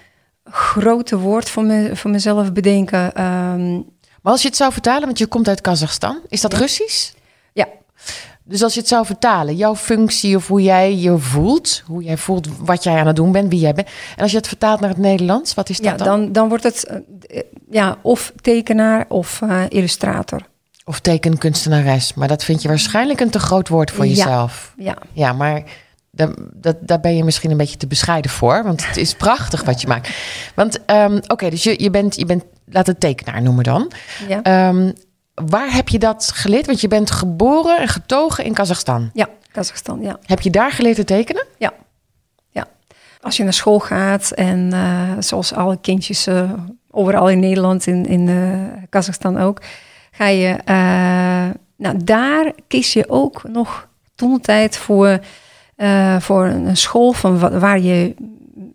grote 0.45 1.19
woord 1.19 1.51
voor, 1.51 1.65
me, 1.65 1.97
voor 1.97 2.11
mezelf 2.11 2.53
bedenken. 2.53 3.15
Ehm, 3.15 3.73
maar 4.23 4.33
als 4.33 4.43
je 4.43 4.49
het 4.49 4.57
zou 4.57 4.73
vertalen, 4.73 5.05
want 5.05 5.19
je 5.19 5.27
komt 5.27 5.49
uit 5.49 5.61
Kazachstan. 5.61 6.21
Is 6.29 6.41
dat 6.41 6.53
Ja. 6.53 6.59
Russisch? 6.59 7.13
ja, 7.53 7.67
Dus 8.51 8.63
als 8.63 8.75
je 8.75 8.81
het 8.81 8.89
zou 8.89 9.07
vertalen, 9.07 9.57
jouw 9.57 9.77
functie 9.77 10.37
of 10.37 10.47
hoe 10.49 10.63
jij 10.63 10.97
je 10.97 11.19
voelt, 11.19 11.83
hoe 11.87 12.03
jij 12.03 12.17
voelt 12.17 12.49
wat 12.59 12.83
jij 12.85 12.97
aan 12.97 13.07
het 13.07 13.17
doen 13.17 13.33
bent, 13.33 13.51
wie 13.51 13.61
jij 13.61 13.75
bent. 13.75 13.89
En 14.17 14.23
als 14.23 14.31
je 14.31 14.37
het 14.37 14.49
vertaalt 14.49 14.81
naar 14.81 14.89
het 14.89 14.99
Nederlands, 14.99 15.55
wat 15.55 15.69
is 15.69 15.77
dat 15.77 15.87
ja 15.87 15.97
dan? 15.97 16.07
dan, 16.07 16.33
dan 16.33 16.49
wordt 16.49 16.65
het 16.65 16.85
eh, 16.85 17.41
ja, 17.71 17.97
of 18.03 18.33
tekenaar 18.41 19.05
of 19.09 19.43
eh, 19.43 19.63
illustrator. 19.69 20.41
Of 20.85 21.01
tekenkunstenares. 21.01 22.15
Maar 22.15 22.29
dat 22.29 22.45
vind 22.45 22.63
je 22.63 22.69
waarschijnlijk 22.69 23.21
een 23.21 23.31
te 23.31 23.39
groot 23.39 23.69
woord 23.69 23.91
voor 23.91 24.07
Ja. 24.07 24.11
jezelf. 24.11 24.75
Ja, 24.77 24.97
Ja, 25.13 25.33
maar 25.33 25.63
daar, 26.11 26.29
dat, 26.53 26.77
daar 26.81 27.01
ben 27.01 27.17
je 27.17 27.25
misschien 27.25 27.51
een 27.51 27.57
beetje 27.57 27.77
te 27.77 27.87
bescheiden 27.87 28.31
voor. 28.31 28.63
Want 28.65 28.87
het 28.87 28.97
is 28.97 29.15
prachtig 29.15 29.65
wat 29.65 29.81
je 29.81 29.87
maakt. 29.87 30.11
Want 30.55 30.85
ehm, 30.85 31.21
oké, 31.27 31.51
dus 31.51 31.63
je, 31.63 31.83
je, 31.83 31.91
bent, 31.91 32.17
je 32.17 32.27
bent, 32.27 32.45
laat 32.67 32.87
het 32.87 33.01
tekenaar 33.01 33.43
noemen 33.43 33.65
dan. 33.65 33.91
ja. 34.29 34.43
Ehm, 34.43 34.91
waar 35.49 35.73
heb 35.75 35.89
je 35.89 35.99
dat 35.99 36.31
geleerd? 36.35 36.67
Want 36.67 36.81
je 36.81 36.89
bent 36.89 37.11
geboren 37.11 37.79
en 37.79 37.89
getogen 37.89 38.45
in 38.45 38.53
Kazachstan. 38.55 39.11
ja, 39.15 39.29
Kazachstan, 39.53 40.01
ja. 40.03 40.19
Heb 40.25 40.41
je 40.41 40.51
daar 40.51 40.73
geleerd 40.73 40.97
te 40.97 41.05
tekenen? 41.05 41.47
Ja, 41.59 41.73
ja. 42.51 42.67
Als 43.21 43.37
je 43.37 43.43
naar 43.43 43.53
school 43.53 43.79
gaat 43.79 44.31
en 44.31 44.73
eh, 44.73 45.11
zoals 45.19 45.53
alle 45.53 45.79
kindjes 45.81 46.27
eh, 46.27 46.53
overal 46.91 47.29
in 47.31 47.39
Nederland, 47.41 47.87
in, 47.87 48.07
in 48.07 48.29
eh, 48.29 48.83
Kazachstan 48.89 49.39
ook, 49.39 49.61
ga 50.11 50.27
je, 50.27 50.57
nou 51.77 51.97
daar 52.05 52.53
kies 52.69 52.93
je 52.93 53.09
ook 53.09 53.43
nog 53.49 53.89
toen 54.15 54.41
tijd 54.41 54.77
voor, 54.77 55.19
voor 56.19 56.45
een 56.47 56.77
school 56.77 57.13
van 57.13 57.39
wa- 57.39 57.59
waar 57.59 57.81
je 57.81 58.15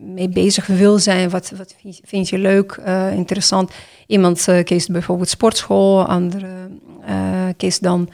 mee 0.00 0.28
bezig 0.28 0.66
wil 0.66 0.98
zijn. 0.98 1.30
Wat, 1.30 1.52
wat 1.56 1.74
vind 2.04 2.28
je- 2.28 2.38
leuk, 2.38 2.80
interessant? 3.12 3.72
Iemand 4.06 4.48
eh, 4.48 4.64
kiest 4.64 4.90
bijvoorbeeld 4.90 5.28
sportschool, 5.28 6.04
andere 6.06 6.68
eh 7.06 7.48
kiest 7.56 7.82
dan 7.82 8.08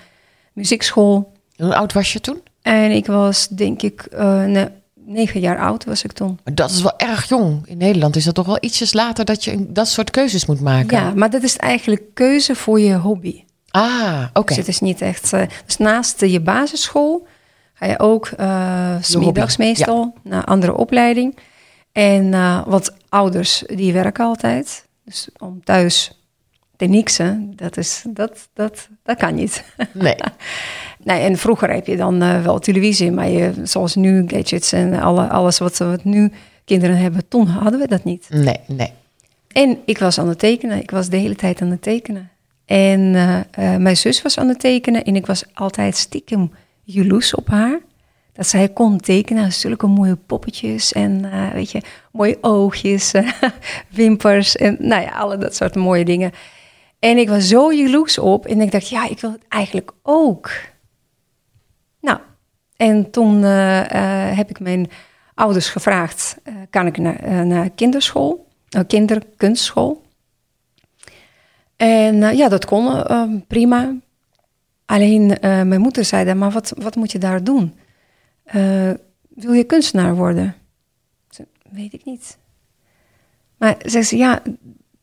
muziekschool. 0.52 1.32
Hoe 1.56 1.74
oud 1.76 1.92
was 1.92 2.12
je 2.12 2.20
toen? 2.20 2.40
En 2.62 2.90
ik 2.90 3.06
was, 3.06 3.48
denk 3.48 3.82
ik, 3.82 4.02
eh, 4.02 4.44
ne- 4.44 4.72
negen 4.94 5.40
jaar 5.40 5.58
oud 5.58 5.84
was 5.84 6.04
ik 6.04 6.12
toen. 6.12 6.38
Dat 6.44 6.70
is 6.70 6.82
wel 6.82 6.98
erg 6.98 7.28
jong. 7.28 7.66
In 7.66 7.76
Nederland 7.76 8.16
is 8.16 8.24
dat 8.24 8.34
toch 8.34 8.46
wel 8.46 8.58
ietsjes 8.60 8.92
later 8.92 9.24
dat 9.24 9.44
je 9.44 9.72
dat 9.72 9.88
soort 9.88 10.10
keuzes 10.10 10.46
moet 10.46 10.60
maken. 10.60 10.96
Ja, 10.98 11.12
maar 11.14 11.30
dat 11.30 11.42
is 11.42 11.56
eigenlijk 11.56 12.02
keuze 12.14 12.54
voor 12.54 12.80
je 12.80 12.94
hobby. 12.94 13.44
Ah, 13.70 14.24
oké. 14.32 14.46
Dus 14.46 14.56
het 14.56 14.68
is 14.68 14.80
niet 14.80 15.00
echt... 15.00 15.30
dus 15.66 15.76
naast 15.76 16.20
je 16.20 16.40
basisschool 16.40 17.26
ga 17.74 17.86
je 17.86 17.98
ook 17.98 18.30
uh, 18.40 18.94
smiddags 19.00 19.56
meestal 19.56 20.14
naar 20.22 20.44
andere 20.44 20.76
opleiding. 20.76 21.38
En 21.92 22.24
uh, 22.24 22.66
wat 22.66 22.94
ouders, 23.08 23.62
die 23.66 23.92
werken 23.92 24.24
altijd. 24.24 24.86
Dus 25.04 25.28
om 25.38 25.64
thuis 25.64 26.20
te 26.76 26.84
niksen, 26.84 27.52
dat, 27.56 27.76
is, 27.76 28.04
dat, 28.08 28.48
dat, 28.54 28.88
dat 29.02 29.16
kan 29.16 29.34
niet. 29.34 29.64
Nee. 29.92 30.16
nee, 31.04 31.20
en 31.20 31.36
vroeger 31.36 31.70
heb 31.70 31.86
je 31.86 31.96
dan 31.96 32.22
uh, 32.22 32.42
wel 32.42 32.58
televisie, 32.58 33.10
maar 33.10 33.28
je, 33.28 33.52
zoals 33.62 33.94
nu 33.94 34.28
gadgets 34.28 34.72
en 34.72 34.94
alle, 34.94 35.28
alles 35.28 35.58
wat, 35.58 35.78
wat 35.78 36.04
nu 36.04 36.32
kinderen 36.64 36.96
hebben, 36.96 37.28
toen 37.28 37.46
hadden 37.46 37.80
we 37.80 37.88
dat 37.88 38.04
niet. 38.04 38.26
Nee, 38.30 38.60
nee. 38.66 38.92
En 39.52 39.78
ik 39.84 39.98
was 39.98 40.18
aan 40.18 40.28
het 40.28 40.38
tekenen. 40.38 40.78
Ik 40.78 40.90
was 40.90 41.08
de 41.08 41.16
hele 41.16 41.34
tijd 41.34 41.62
aan 41.62 41.70
het 41.70 41.82
tekenen. 41.82 42.30
En 42.64 43.00
uh, 43.00 43.40
uh, 43.58 43.76
mijn 43.76 43.96
zus 43.96 44.22
was 44.22 44.38
aan 44.38 44.48
het 44.48 44.60
tekenen 44.60 45.04
en 45.04 45.16
ik 45.16 45.26
was 45.26 45.44
altijd 45.54 45.96
stiekem 45.96 46.50
jaloers 46.82 47.34
op 47.34 47.48
haar. 47.48 47.80
Dat 48.32 48.46
zij 48.46 48.68
kon 48.68 49.00
tekenen, 49.00 49.52
zulke 49.52 49.86
mooie 49.86 50.16
poppetjes 50.16 50.92
en 50.92 51.24
uh, 51.24 51.50
weet 51.50 51.70
je, 51.70 51.82
mooie 52.12 52.38
oogjes, 52.40 53.12
wimpers 53.88 54.56
en 54.56 54.76
nou 54.80 55.02
ja, 55.02 55.10
alle 55.10 55.38
dat 55.38 55.54
soort 55.54 55.74
mooie 55.74 56.04
dingen. 56.04 56.32
En 56.98 57.18
ik 57.18 57.28
was 57.28 57.48
zo 57.48 57.72
jaloers 57.72 58.18
op 58.18 58.46
en 58.46 58.60
ik 58.60 58.70
dacht, 58.70 58.88
ja, 58.88 59.08
ik 59.08 59.20
wil 59.20 59.32
het 59.32 59.44
eigenlijk 59.48 59.92
ook. 60.02 60.50
Nou, 62.00 62.18
en 62.76 63.10
toen 63.10 63.42
heb 63.42 64.50
ik 64.50 64.60
mijn 64.60 64.90
ouders 65.34 65.68
gevraagd, 65.68 66.36
kan 66.70 66.86
ik 66.86 66.98
naar, 66.98 67.46
naar 67.46 67.70
kinderschool, 67.70 68.46
kinderkunstschool. 68.86 70.02
En 71.76 72.36
ja, 72.36 72.48
dat 72.48 72.64
kon 72.64 73.04
prima. 73.46 73.94
Alleen 74.86 75.26
mijn 75.40 75.80
moeder 75.80 76.04
zei 76.04 76.24
dan, 76.24 76.38
maar 76.38 76.50
wat, 76.50 76.72
wat 76.76 76.96
moet 76.96 77.12
je 77.12 77.18
daar 77.18 77.44
doen? 77.44 77.74
Wil 79.34 79.52
je 79.52 79.64
kunstenaar 79.64 80.14
worden? 80.14 80.54
Weet 81.70 81.92
ik 81.92 82.04
niet. 82.04 82.38
Maar 83.56 83.76
zei 83.78 84.02
ze, 84.02 84.16
ja, 84.16 84.42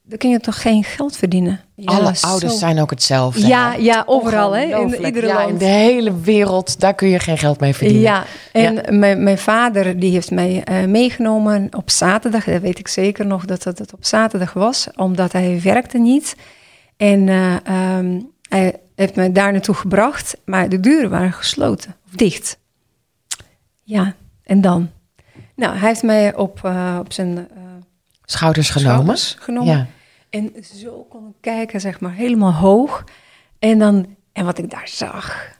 dan 0.03 0.17
kun 0.17 0.29
je 0.29 0.39
toch 0.39 0.61
geen 0.61 0.83
geld 0.83 1.17
verdienen? 1.17 1.59
Ja, 1.75 1.91
Alle 1.93 2.13
ouders 2.21 2.59
zijn 2.59 2.79
ook 2.79 2.89
hetzelfde. 2.89 3.47
Ja, 3.47 3.73
ja 3.73 4.03
overal, 4.05 4.55
hè? 4.55 4.63
In 4.63 5.05
iedere 5.05 5.27
ja, 5.27 5.33
land. 5.33 5.49
in 5.49 5.57
de 5.57 5.65
hele 5.65 6.19
wereld, 6.19 6.79
daar 6.79 6.93
kun 6.93 7.07
je 7.07 7.19
geen 7.19 7.37
geld 7.37 7.59
mee 7.59 7.73
verdienen. 7.73 8.03
Ja, 8.03 8.23
en 8.51 8.73
ja. 8.73 8.81
Mijn, 8.91 9.23
mijn 9.23 9.37
vader 9.37 9.99
die 9.99 10.11
heeft 10.11 10.31
mij 10.31 10.63
uh, 10.69 10.85
meegenomen 10.85 11.67
op 11.75 11.89
zaterdag. 11.89 12.43
Dat 12.43 12.61
weet 12.61 12.79
ik 12.79 12.87
zeker 12.87 13.25
nog 13.25 13.45
dat 13.45 13.63
het, 13.63 13.93
op 13.93 14.05
zaterdag 14.05 14.53
was, 14.53 14.87
omdat 14.95 15.31
hij 15.31 15.59
werkte 15.63 15.97
niet. 15.97 16.35
En 16.97 17.27
uh, 17.27 17.55
um, 17.97 18.31
hij 18.49 18.75
heeft 18.95 19.15
me 19.15 19.31
daar 19.31 19.51
naartoe 19.51 19.75
gebracht, 19.75 20.37
maar 20.45 20.69
de 20.69 20.79
deuren 20.79 21.09
waren 21.09 21.33
gesloten 21.33 21.95
of 22.07 22.15
dicht. 22.15 22.57
Ja, 23.89 24.15
en 24.43 24.61
dan? 24.61 24.89
Nou, 25.55 25.77
hij 25.77 25.87
heeft 25.87 26.03
mij 26.03 26.35
op, 26.35 26.61
uh, 26.65 26.97
op 26.99 27.13
zijn 27.13 27.37
uh, 27.37 27.45
schouders 28.25 28.69
genomen. 28.69 29.17
Schouders 29.17 29.35
genomen. 29.39 29.77
Ja. 29.77 29.87
En 30.29 30.53
zo 30.63 31.03
kon 31.09 31.27
ik 31.27 31.33
kijken, 31.41 31.81
zeg 31.81 31.99
maar, 31.99 32.13
helemaal 32.13 32.53
hoog. 32.53 33.03
En 33.59 33.79
dan, 33.79 34.15
en 34.31 34.45
wat 34.45 34.57
ik 34.57 34.69
daar 34.69 34.87
zag, 34.87 35.57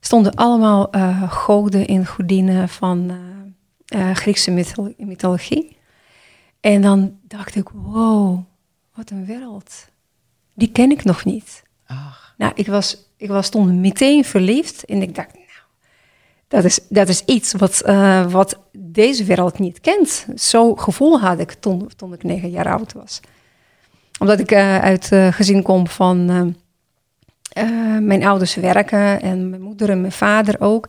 stonden 0.00 0.34
allemaal 0.34 0.96
uh, 0.96 1.32
goden 1.32 1.86
en 1.86 2.06
godinnen 2.06 2.68
van 2.68 3.12
Griekse 4.12 4.50
mytholo 4.50 4.94
mythologie. 4.96 5.76
En 6.60 6.82
dan 6.82 7.18
dacht 7.22 7.54
ik, 7.54 7.68
wow, 7.68 8.44
wat 8.94 9.10
een 9.10 9.26
wereld. 9.26 9.88
Die 10.54 10.72
ken 10.72 10.90
ik 10.90 11.04
nog 11.04 11.24
niet. 11.24 11.62
Ach. 11.86 12.34
Nou, 12.36 12.52
ik 12.54 12.66
was, 12.66 12.96
ik 13.16 13.28
was 13.28 13.50
meteen 13.54 14.24
verliefd. 14.24 14.84
En 14.84 15.02
ik 15.02 15.14
dacht, 15.14 15.37
dat 16.48 16.64
is, 16.64 16.80
dat 16.88 17.08
is 17.08 17.24
iets 17.24 17.52
wat, 17.52 17.82
uh, 17.86 18.30
wat 18.30 18.58
deze 18.78 19.24
wereld 19.24 19.58
niet 19.58 19.80
kent. 19.80 20.26
Zo'n 20.34 20.80
gevoel 20.80 21.20
had 21.20 21.38
ik 21.38 21.52
toen, 21.52 21.90
toen 21.96 22.12
ik 22.12 22.22
negen 22.22 22.50
jaar 22.50 22.72
oud 22.72 22.92
was. 22.92 23.20
Omdat 24.18 24.40
ik 24.40 24.52
uh, 24.52 24.78
uit 24.78 25.10
uh, 25.12 25.32
gezin 25.32 25.62
kom 25.62 25.88
van... 25.88 26.24
mijn 28.00 28.24
ouders 28.24 28.54
werken 28.54 29.20
en 29.20 29.50
mijn 29.50 29.62
moeder 29.62 29.90
en 29.90 30.00
mijn 30.00 30.12
vader 30.12 30.60
ook. 30.60 30.88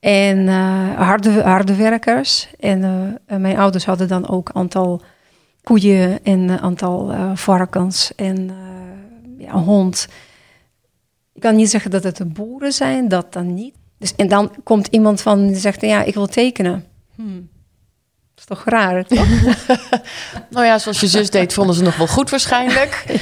En 0.00 0.48
harde, 0.96 1.42
harde 1.42 1.76
werkers. 1.76 2.48
En 2.60 2.80
mijn 3.26 3.58
ouders 3.58 3.84
hadden 3.84 4.08
dan 4.08 4.28
ook 4.28 4.48
een 4.48 4.54
aantal 4.54 5.02
koeien 5.62 6.24
en 6.24 6.38
een 6.38 6.60
aantal 6.60 7.14
varkens 7.34 8.14
en 8.14 8.50
ja, 9.38 9.52
een 9.52 9.62
hond. 9.62 10.08
Ik 11.32 11.40
kan 11.40 11.56
niet 11.56 11.70
zeggen 11.70 11.90
dat 11.90 12.04
het 12.04 12.16
de 12.16 12.26
boeren 12.26 12.72
zijn, 12.72 13.08
dat 13.08 13.32
dan 13.32 13.54
niet. 13.54 13.74
Dus, 14.02 14.14
en 14.16 14.28
dan 14.28 14.52
komt 14.64 14.86
iemand 14.86 15.20
van 15.20 15.46
die 15.46 15.56
zegt, 15.56 15.80
ja, 15.80 16.02
ik 16.02 16.14
wil 16.14 16.26
tekenen. 16.26 16.84
Hmm. 17.14 17.48
Dat 18.34 18.38
is 18.38 18.44
toch 18.44 18.64
raar, 18.64 19.04
toch? 19.04 19.26
nou 20.50 20.66
ja, 20.66 20.78
zoals 20.78 21.00
je 21.00 21.06
zus 21.06 21.30
deed, 21.30 21.52
vonden 21.52 21.74
ze 21.74 21.82
nog 21.82 21.96
wel 21.96 22.06
goed 22.06 22.30
waarschijnlijk. 22.30 23.04
ja. 23.06 23.14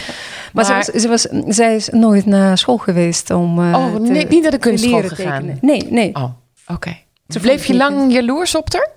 Maar, 0.52 0.70
maar 0.70 0.84
ze 0.84 0.92
was, 0.92 1.02
ze 1.02 1.08
was, 1.08 1.54
zij 1.56 1.74
is 1.74 1.88
nooit 1.88 2.26
naar 2.26 2.58
school 2.58 2.78
geweest 2.78 3.30
om 3.30 3.58
uh, 3.58 3.76
Oh, 3.76 4.00
nee, 4.00 4.26
niet 4.26 4.42
naar 4.42 4.50
de 4.50 4.58
kunstschool 4.58 5.02
gegaan? 5.02 5.40
Tekenen. 5.40 5.58
Nee, 5.60 5.86
nee. 5.90 6.14
Oh, 6.14 6.22
oké. 6.22 6.72
Okay. 6.72 7.04
Bleef 7.40 7.64
je 7.64 7.74
lang 7.74 8.12
jaloers 8.12 8.54
op 8.54 8.72
haar? 8.72 8.90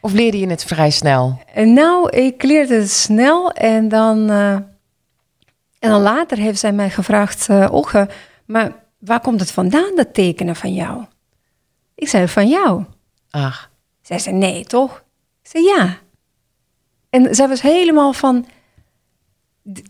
Of 0.00 0.12
leerde 0.12 0.38
je 0.38 0.46
het 0.46 0.64
vrij 0.64 0.90
snel? 0.90 1.40
En 1.54 1.72
nou, 1.72 2.10
ik 2.10 2.42
leerde 2.42 2.74
het 2.74 2.90
snel 2.90 3.50
en 3.50 3.88
dan, 3.88 4.30
uh, 4.30 4.52
en 5.78 5.90
dan 5.90 6.02
later 6.02 6.38
heeft 6.38 6.58
zij 6.58 6.72
mij 6.72 6.90
gevraagd, 6.90 7.48
uh, 7.50 8.04
maar 8.44 8.72
waar 8.98 9.20
komt 9.20 9.40
het 9.40 9.50
vandaan, 9.50 9.92
dat 9.96 10.14
tekenen 10.14 10.56
van 10.56 10.74
jou? 10.74 11.04
Ik 11.96 12.08
zei, 12.08 12.28
van 12.28 12.48
jou. 12.48 12.84
Ach. 13.30 13.70
Zij 14.02 14.18
zei, 14.18 14.36
nee, 14.36 14.64
toch? 14.64 15.04
Ik 15.42 15.50
zei, 15.50 15.64
ja. 15.64 15.98
En 17.10 17.34
zij 17.34 17.48
was 17.48 17.60
helemaal 17.60 18.12
van, 18.12 18.46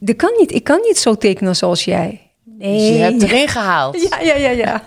dat 0.00 0.16
kan 0.16 0.34
niet, 0.38 0.52
ik 0.52 0.64
kan 0.64 0.80
niet 0.80 0.98
zo 0.98 1.14
tekenen 1.14 1.56
zoals 1.56 1.84
jij. 1.84 2.30
Nee. 2.44 2.78
Dus 2.78 2.88
je 2.88 3.02
hebt 3.02 3.22
erin 3.32 3.48
gehaald. 3.48 4.08
Ja, 4.10 4.20
ja, 4.20 4.34
ja, 4.34 4.50
ja. 4.50 4.82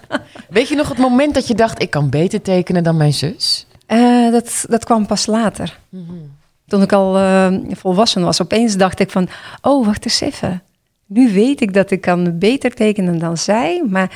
Weet 0.49 0.67
je 0.67 0.75
nog 0.75 0.89
het 0.89 0.97
moment 0.97 1.34
dat 1.34 1.47
je 1.47 1.55
dacht, 1.55 1.82
ik 1.82 1.89
kan 1.89 2.10
beter 2.10 2.41
tekenen 2.41 2.84
dan 2.84 2.97
mijn 2.97 3.13
zus? 3.13 3.67
Uh, 3.88 4.32
dat, 4.32 4.65
dat 4.69 4.86
kwam 4.86 5.05
pas 5.05 5.25
later. 5.25 5.79
Mm 5.89 6.05
-hmm. 6.08 6.38
Toen 6.67 6.82
ik 6.82 6.93
al 6.93 7.17
uh, 7.17 7.47
volwassen 7.69 8.23
was, 8.23 8.41
opeens 8.41 8.77
dacht 8.77 8.99
ik 8.99 9.12
van... 9.12 9.29
oh, 9.62 9.86
wacht 9.86 10.05
eens 10.05 10.21
even. 10.21 10.63
Nu 11.05 11.34
weet 11.34 11.62
ik 11.62 11.73
dat 11.73 11.91
ik 11.91 12.01
kan 12.01 12.38
beter 12.38 12.73
tekenen 12.73 13.19
dan 13.19 13.38
zij. 13.38 13.84
Maar 13.88 14.12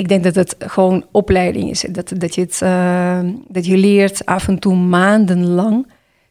ik 0.00 0.08
denk 0.08 0.24
dat 0.24 0.34
het 0.34 0.56
gewoon 0.58 1.06
opleiding 1.10 1.70
is. 1.70 1.84
Dat, 1.90 2.12
dat, 2.16 2.34
je, 2.34 2.40
het, 2.40 2.60
uh, 2.62 3.20
dat 3.48 3.66
je 3.66 3.76
leert 3.76 4.26
af 4.26 4.48
en 4.48 4.58
toe 4.58 4.74
maandenlang 4.74 5.86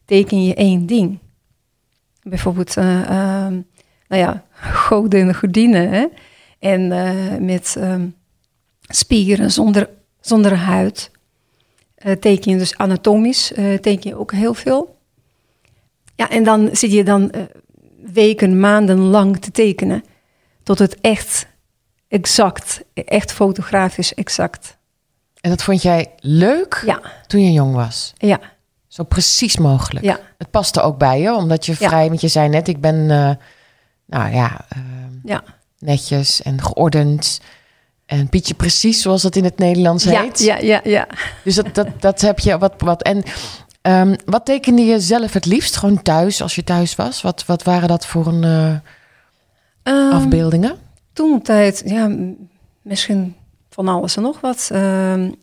teken 0.05 0.43
je 0.43 0.55
één 0.55 0.85
ding. 0.85 1.19
Bijvoorbeeld, 2.23 2.75
nou 2.75 3.63
ja, 4.07 4.43
goden 4.51 5.27
en 5.27 5.35
godinnen. 5.35 5.89
Hè? 5.89 6.05
En 6.59 6.87
met 7.45 7.77
spieren 8.81 9.51
zonder, 9.51 9.89
zonder 10.19 10.55
huid... 10.55 11.11
Uh, 12.05 12.11
teken 12.11 12.51
je 12.51 12.57
dus 12.57 12.77
anatomisch, 12.77 13.51
uh, 13.51 13.77
teken 13.77 14.09
je 14.09 14.15
ook 14.15 14.31
heel 14.31 14.53
veel. 14.53 14.97
Ja, 16.15 16.29
en 16.29 16.43
dan 16.43 16.69
zit 16.71 16.91
je 16.91 17.03
dan 17.03 17.31
uh, 17.35 17.41
weken, 18.13 18.59
maanden 18.59 18.99
lang 18.99 19.37
te 19.37 19.51
tekenen. 19.51 20.03
Tot 20.63 20.79
het 20.79 20.99
echt 21.01 21.47
exact, 22.11 22.81
echt 22.93 23.31
fotografisch 23.31 24.13
exact. 24.13 24.77
En 25.41 25.49
dat 25.49 25.63
vond 25.63 25.81
jij 25.81 26.11
leuk 26.19 26.83
ja. 26.85 27.01
toen 27.27 27.43
je 27.43 27.51
jong 27.51 27.75
was? 27.75 28.13
Ja. 28.17 28.39
Zo 28.87 29.03
precies 29.03 29.57
mogelijk. 29.57 30.05
Ja. 30.05 30.19
Het 30.37 30.51
paste 30.51 30.81
ook 30.81 30.97
bij 30.97 31.21
je, 31.21 31.33
omdat 31.33 31.65
je 31.65 31.75
vrij, 31.75 32.03
ja. 32.03 32.07
want 32.07 32.21
je 32.21 32.27
zei 32.27 32.49
net, 32.49 32.67
ik 32.67 32.81
ben, 32.81 33.05
nou 34.05 34.33
ja, 34.33 34.65
ja, 35.23 35.43
netjes 35.79 36.41
en 36.41 36.61
geordend. 36.61 37.41
En 38.05 38.29
Pietje 38.29 38.53
precies, 38.53 39.01
zoals 39.01 39.21
dat 39.21 39.35
in 39.35 39.43
het 39.43 39.57
Nederlands 39.57 40.03
heet. 40.03 40.39
Ja, 40.39 40.57
ja, 40.57 40.81
ja. 40.83 41.07
Dus 41.43 41.55
dat, 41.55 41.75
dat, 41.75 41.87
dat 41.99 42.21
heb 42.21 42.39
je 42.39 42.57
wat. 42.57 42.73
wat 42.77 43.01
en 43.03 43.23
um, 43.81 44.15
wat 44.25 44.45
tekende 44.45 44.81
je 44.81 44.99
zelf 44.99 45.33
het 45.33 45.45
liefst? 45.45 45.77
Gewoon 45.77 46.01
thuis, 46.01 46.41
als 46.41 46.55
je 46.55 46.63
thuis 46.63 46.95
was? 46.95 47.21
Wat, 47.21 47.45
wat 47.45 47.63
waren 47.63 47.87
dat 47.87 48.05
voor 48.05 48.27
een 48.27 48.43
uh, 48.43 49.93
um, 49.93 50.11
afbeeldingen? 50.11 50.77
Toen 51.13 51.41
tijd, 51.41 51.83
ja, 51.85 52.15
misschien 52.81 53.35
van 53.69 53.87
alles 53.87 54.15
en 54.15 54.21
nog 54.21 54.39
wat. 54.41 54.69
Um, 54.73 55.35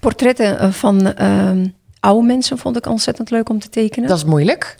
portretten 0.00 0.72
van 0.72 1.14
oude 2.00 2.26
mensen 2.26 2.58
vond 2.58 2.76
ik 2.76 2.86
ontzettend 2.86 3.30
leuk 3.30 3.48
om 3.48 3.58
te 3.58 3.68
tekenen. 3.68 4.08
Dat 4.08 4.18
is 4.18 4.24
moeilijk. 4.24 4.76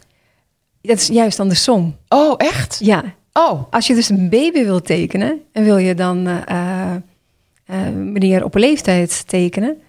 Dat 0.80 0.96
is 0.96 1.06
juist 1.06 1.40
andersom. 1.40 1.96
Oh, 2.08 2.34
echt? 2.36 2.78
Ja. 2.82 3.04
Oh. 3.32 3.62
Als 3.70 3.86
je 3.86 3.94
dus 3.94 4.08
een 4.08 4.28
baby 4.28 4.64
wil 4.64 4.80
tekenen 4.80 5.40
en 5.52 5.64
wil 5.64 5.76
je 5.76 5.94
dan 5.94 6.28
uh, 6.28 6.96
meneer 7.94 8.44
op 8.44 8.54
leeftijd 8.54 9.28
tekenen, 9.28 9.82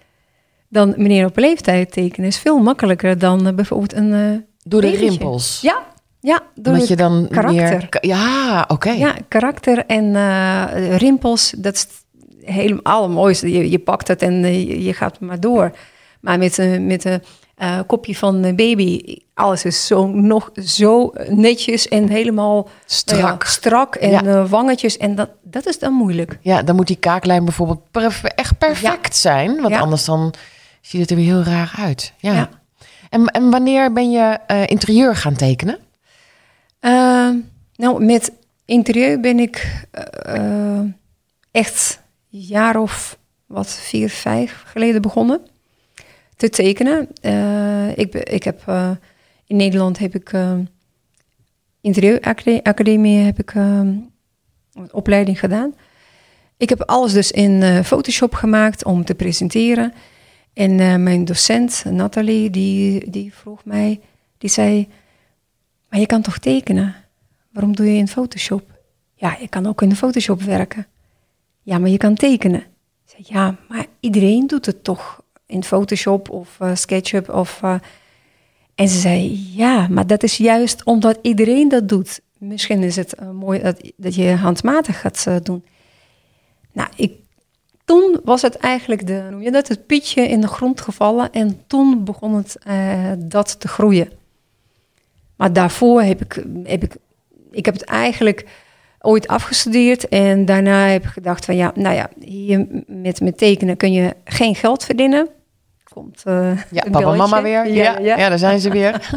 dan 0.68 0.94
meneer 0.96 1.26
op 1.26 1.36
leeftijd 1.36 1.92
tekenen 1.92 2.28
is 2.28 2.38
veel 2.38 2.58
makkelijker 2.58 3.18
dan 3.18 3.54
bijvoorbeeld 3.54 3.92
een. 3.92 4.44
Door 4.62 4.80
de 4.80 4.90
rimpels. 4.90 5.60
Ja, 5.60 5.82
Ja, 6.24 6.40
door 6.54 6.72
Omdat 6.72 6.88
je 6.88 6.96
dan 6.96 7.26
karakter. 7.30 7.76
meer... 7.78 7.88
Ja, 8.00 8.64
oké. 8.68 8.90
Ja, 8.90 9.14
karakter 9.28 9.86
en 9.86 10.16
eh, 10.16 10.96
rimpels, 10.96 11.54
dat 11.58 11.74
is 11.74 11.86
helemaal 12.44 12.82
allermooiste. 12.82 13.52
Je, 13.52 13.70
je 13.70 13.78
pakt 13.78 14.08
het 14.08 14.22
en 14.22 14.44
eh, 14.44 14.68
je, 14.68 14.82
je 14.84 14.92
gaat 14.92 15.20
maar 15.20 15.40
door. 15.40 15.76
Maar 16.20 16.38
met 16.38 16.58
een 16.58 16.86
met 16.86 17.04
een 17.04 17.22
eh, 17.56 17.78
kopje 17.86 18.16
van 18.16 18.42
een 18.42 18.56
baby, 18.56 19.18
alles 19.34 19.64
is 19.64 19.86
zo 19.86 20.06
nog 20.06 20.50
zo 20.64 21.12
netjes 21.28 21.88
en 21.88 22.08
helemaal 22.08 22.54
nou 22.62 22.66
Strak. 22.86 23.42
ja, 23.42 23.48
strak 23.50 23.94
en 23.94 24.10
Ja. 24.10 24.46
wangetjes. 24.46 24.96
En 24.96 25.14
dat, 25.14 25.30
dat 25.42 25.66
is 25.66 25.78
dan 25.78 25.92
moeilijk. 25.92 26.38
Ja, 26.40 26.62
dan 26.62 26.76
moet 26.76 26.86
die 26.86 26.96
kaaklijn 26.96 27.44
bijvoorbeeld 27.44 27.90
perf- 27.90 28.24
echt 28.24 28.58
perfect 28.58 29.16
zijn. 29.16 29.60
Want 29.60 29.74
anders 29.74 30.04
dan 30.04 30.34
ziet 30.80 31.00
het 31.00 31.10
er 31.10 31.16
weer 31.16 31.24
heel 31.26 31.42
raar 31.42 31.74
uit. 31.78 32.12
Ja. 32.18 32.32
Ja. 32.32 32.48
En, 33.10 33.26
en 33.26 33.50
wanneer 33.50 33.92
ben 33.92 34.10
je 34.10 34.38
interieur 34.66 35.16
gaan 35.16 35.34
tekenen? 35.36 35.78
Eh, 36.84 37.30
nou, 37.76 38.04
met 38.04 38.32
interieur 38.64 39.20
ben 39.20 39.38
ik 39.38 39.86
eh, 39.90 40.34
eh, 40.36 40.84
echt 41.50 42.00
een 42.30 42.40
jaar 42.40 42.76
of 42.76 43.18
wat, 43.46 43.74
vier, 43.74 44.08
vijf 44.08 44.62
geleden 44.66 45.02
begonnen 45.02 45.40
te 46.36 46.48
tekenen. 46.48 47.08
Eh, 47.20 47.98
ik, 47.98 48.14
ik 48.14 48.42
heb 48.42 48.62
in 49.46 49.56
Nederland 49.56 49.98
heb 49.98 50.14
ik 50.14 50.32
interieuracademie 51.80 53.18
heb 53.18 53.38
ik 53.38 53.54
een 53.54 54.10
opleiding 54.90 55.38
gedaan. 55.38 55.74
Ik 56.56 56.68
heb 56.68 56.82
alles 56.82 57.12
dus 57.12 57.30
in 57.30 57.84
Photoshop 57.84 58.34
gemaakt 58.34 58.84
om 58.84 59.04
te 59.04 59.14
presenteren. 59.14 59.92
En 60.52 61.02
mijn 61.02 61.24
docent, 61.24 61.84
Nathalie, 61.90 62.50
die, 62.50 63.10
die 63.10 63.34
vroeg 63.34 63.64
mij, 63.64 64.00
die 64.38 64.50
zei, 64.50 64.88
maar 65.94 66.02
je 66.02 66.08
kan 66.08 66.22
toch 66.22 66.38
tekenen? 66.38 66.94
Waarom 67.52 67.76
doe 67.76 67.86
je 67.86 67.98
in 67.98 68.08
Photoshop? 68.08 68.80
Ja, 69.14 69.36
je 69.40 69.48
kan 69.48 69.66
ook 69.66 69.82
in 69.82 69.96
Photoshop 69.96 70.42
werken. 70.42 70.86
Ja, 71.62 71.78
maar 71.78 71.88
je 71.90 71.96
kan 71.96 72.14
tekenen. 72.14 72.60
Ik 72.60 72.66
zei, 73.04 73.22
ja, 73.26 73.56
maar 73.68 73.86
iedereen 74.00 74.46
doet 74.46 74.66
het 74.66 74.84
toch 74.84 75.22
in 75.46 75.64
Photoshop 75.64 76.30
of 76.30 76.56
eh, 76.60 76.74
SketchUp 76.74 77.28
of... 77.28 77.62
eh, 77.62 77.74
en 78.74 78.88
ze 78.88 78.98
zei, 78.98 79.48
ja, 79.56 79.88
maar 79.88 80.06
dat 80.06 80.22
is 80.22 80.36
juist 80.36 80.84
omdat 80.84 81.18
iedereen 81.22 81.68
dat 81.68 81.88
doet. 81.88 82.20
Misschien 82.38 82.82
is 82.82 82.96
het 82.96 83.14
eh, 83.14 83.30
mooi 83.30 83.62
dat, 83.62 83.92
dat 83.96 84.14
je 84.14 84.30
handmatig 84.30 85.00
gaat 85.00 85.26
doen. 85.42 85.64
Nou, 86.72 86.88
ik, 86.96 87.12
toen 87.84 88.20
was 88.24 88.42
het 88.42 88.56
eigenlijk 88.56 89.06
de, 89.06 89.26
noem 89.30 89.42
je 89.42 89.50
dat, 89.50 89.68
het 89.68 89.86
pietje 89.86 90.28
in 90.28 90.40
de 90.40 90.48
grond 90.48 90.80
gevallen. 90.80 91.32
En 91.32 91.62
toen 91.66 92.04
begon 92.04 92.34
het 92.34 92.56
dat 93.30 93.60
te 93.60 93.68
groeien. 93.68 94.22
Maar 95.36 95.52
daarvoor 95.52 96.02
heb 96.02 96.20
ik, 96.20 96.44
heb 96.64 96.82
ik, 96.82 96.96
ik 97.50 97.64
heb 97.64 97.74
het 97.74 97.84
eigenlijk 97.84 98.46
ooit 99.00 99.28
afgestudeerd. 99.28 100.08
En 100.08 100.44
daarna 100.44 100.86
heb 100.86 101.02
ik 101.04 101.10
gedacht 101.10 101.44
van 101.44 101.56
ja, 101.56 101.72
nou 101.74 101.94
ja, 101.94 102.08
hier 102.20 102.66
met, 102.86 103.20
met 103.20 103.38
tekenen 103.38 103.76
kun 103.76 103.92
je 103.92 104.14
geen 104.24 104.54
geld 104.54 104.84
verdienen. 104.84 105.28
Komt 105.84 106.22
eh, 106.24 106.56
Ja, 106.70 106.82
papa 106.82 106.98
belletje. 106.98 107.16
mama 107.16 107.42
weer. 107.42 107.68
Ja, 107.68 107.98
ja. 107.98 108.28
daar 108.28 108.38
zijn 108.38 108.60
ze 108.60 108.70
weer. 108.70 109.00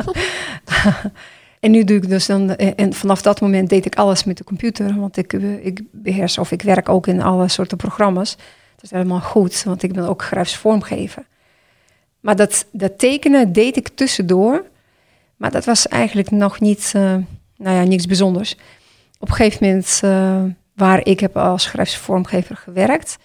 En 1.59 1.71
nu 1.71 1.83
doe 1.83 1.97
ik 1.97 2.09
dus 2.09 2.25
dan, 2.25 2.55
en 2.55 2.93
vanaf 2.93 3.21
dat 3.21 3.41
moment 3.41 3.69
deed 3.69 3.85
ik 3.85 3.95
alles 3.95 4.23
met 4.23 4.37
de 4.37 4.43
computer, 4.43 4.99
want 4.99 5.17
ik, 5.17 5.33
eh, 5.33 5.65
ik 5.65 5.81
beheers 5.91 6.37
of 6.37 6.51
ik 6.51 6.61
werk 6.61 6.89
ook 6.89 7.07
in 7.07 7.21
alle 7.21 7.47
soorten 7.47 7.77
programma's. 7.77 8.35
Dat 8.75 8.83
is 8.83 8.91
helemaal 8.91 9.21
goed, 9.21 9.63
want 9.63 9.83
ik 9.83 9.93
ben 9.93 10.07
ook 10.07 10.23
grafisch 10.23 10.55
vormgever. 10.55 11.25
Maar 12.19 12.35
dat, 12.35 12.65
dat 12.71 12.99
tekenen 12.99 13.51
deed 13.51 13.77
ik 13.77 13.87
tussendoor, 13.87 14.65
maar 15.37 15.51
dat 15.51 15.65
was 15.65 15.87
eigenlijk 15.87 16.31
nog 16.31 16.59
niet, 16.59 16.91
eh, 16.95 17.15
nou 17.55 17.75
ja, 17.75 17.83
niks 17.83 18.05
bijzonders. 18.05 18.55
Op 19.19 19.29
een 19.29 19.35
gegeven 19.35 19.67
moment, 19.67 19.99
eh, 20.03 20.43
waar 20.75 21.05
ik 21.05 21.19
heb 21.19 21.37
als 21.37 21.65
grafisch 21.65 21.97
vormgever 21.97 22.55
gewerkt, 22.55 23.17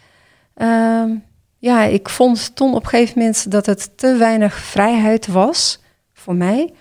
ehm, 0.55 1.11
ja, 1.59 1.83
ik 1.83 2.09
vond 2.09 2.57
toen 2.57 2.75
op 2.75 2.83
een 2.83 2.89
gegeven 2.89 3.19
moment 3.19 3.51
dat 3.51 3.67
het 3.67 3.99
te 3.99 4.17
weinig 4.17 4.55
vrijheid 4.55 5.27
was 5.27 5.81
voor 6.13 6.35
mij 6.35 6.73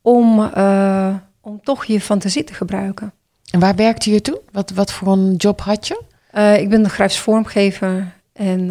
om, 0.00 0.50
eh, 0.54 1.14
om 1.40 1.60
toch 1.62 1.84
je 1.84 2.00
fantasie 2.00 2.44
te 2.44 2.54
gebruiken. 2.54 3.12
En 3.50 3.60
waar 3.60 3.74
werkte 3.74 4.10
je 4.10 4.20
toen? 4.20 4.38
Wat, 4.52 4.70
wat 4.70 4.92
voor 4.92 5.12
een 5.12 5.34
job 5.36 5.60
had 5.60 5.86
je? 5.86 6.02
Ik 6.60 6.68
ben 6.68 6.82
de 6.82 6.88
grafisch 6.88 7.18
vormgever 7.18 8.12
en 8.32 8.70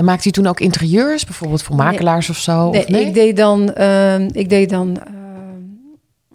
En 0.00 0.06
maakte 0.06 0.28
je 0.28 0.34
toen 0.34 0.46
ook 0.46 0.60
interieurs, 0.60 1.24
bijvoorbeeld 1.24 1.62
voor 1.62 1.76
makelaars 1.76 2.30
of 2.30 2.36
zo? 2.36 2.70
nee, 2.70 2.80
of 2.82 2.88
nee? 2.88 3.06
ik 3.06 3.14
deed 3.14 3.36
dan, 3.36 3.72
eh, 3.74 4.18
ik 4.28 4.48
deed 4.48 4.70
dan 4.70 4.98
eh, 5.02 5.12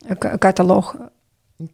een 0.08 0.18
ca- 0.18 0.38
cataloog, 0.38 0.96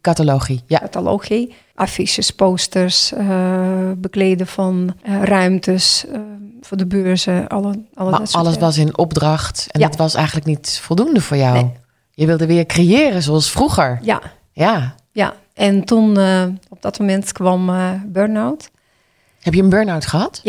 Catalogie, 0.00 0.62
ja. 0.66 0.78
catalogie, 0.78 1.54
affiches, 1.74 2.30
posters, 2.30 3.12
eh, 3.12 3.90
bekleden 3.96 4.46
van 4.46 4.94
eh, 5.02 5.22
ruimtes 5.22 6.06
eh, 6.06 6.20
voor 6.60 6.76
de 6.76 6.86
beurzen, 6.86 7.48
alle, 7.48 7.82
alle 7.94 8.10
Maar 8.10 8.18
dat 8.18 8.30
soort 8.30 8.44
alles 8.46 8.58
was 8.58 8.78
in 8.78 8.98
opdracht 8.98 9.66
en 9.70 9.80
Ja. 9.80 9.86
het 9.86 9.96
was 9.96 10.14
eigenlijk 10.14 10.46
niet 10.46 10.78
voldoende 10.82 11.20
voor 11.20 11.36
jou. 11.36 11.52
Nee. 11.54 11.72
Je 12.10 12.26
wilde 12.26 12.46
weer 12.46 12.66
creëren 12.66 13.22
zoals 13.22 13.50
vroeger. 13.50 13.98
Ja, 14.02 14.20
Ja. 14.52 14.94
ja. 15.10 15.34
En 15.54 15.84
toen, 15.84 16.18
eh, 16.18 16.44
op 16.68 16.82
dat 16.82 16.98
moment 16.98 17.32
kwam 17.32 17.70
burn-out. 18.06 18.70
Heb 19.40 19.54
je 19.54 19.62
een 19.62 19.68
burn-out 19.68 20.06
gehad? 20.06 20.40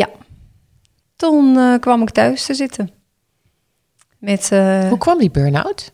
Toen 1.24 1.56
eh, 1.56 1.78
kwam 1.80 2.02
ik 2.02 2.10
thuis 2.10 2.46
te 2.46 2.54
zitten. 2.54 2.90
Met, 4.18 4.52
eh, 4.52 4.88
Hoe 4.88 4.98
kwam 4.98 5.18
die 5.18 5.30
burn-out? 5.30 5.92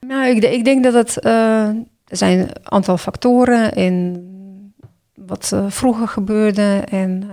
nou, 0.00 0.26
ik, 0.26 0.44
ik 0.44 0.64
denk 0.64 0.84
dat 0.84 0.94
het... 0.94 1.18
eh, 1.18 1.68
er 2.04 2.16
zijn 2.16 2.38
een 2.38 2.50
aantal 2.62 2.96
factoren 2.96 3.72
en 3.74 4.24
wat 5.14 5.56
vroeger 5.68 6.08
gebeurde. 6.08 6.82
En, 6.88 7.30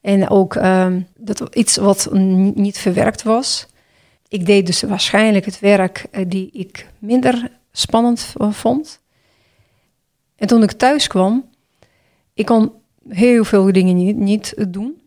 en 0.00 0.28
ook 0.28 0.54
ehm, 0.54 1.00
dat 1.16 1.54
iets 1.54 1.76
wat 1.76 2.08
niet 2.54 2.78
verwerkt 2.78 3.22
was. 3.22 3.66
Ik 4.28 4.46
deed 4.46 4.66
dus 4.66 4.82
waarschijnlijk 4.82 5.44
het 5.44 5.60
werk 5.60 6.06
die 6.28 6.50
ik 6.52 6.86
minder 6.98 7.50
spannend 7.72 8.34
vond. 8.50 9.00
En 10.36 10.46
toen 10.46 10.62
ik 10.62 10.72
thuis 10.72 11.06
kwam, 11.06 11.50
ik 12.34 12.46
kon 12.46 12.72
heel 13.08 13.44
veel 13.44 13.72
dingen 13.72 13.96
niet, 13.96 14.16
niet 14.16 14.54
doen. 14.68 15.06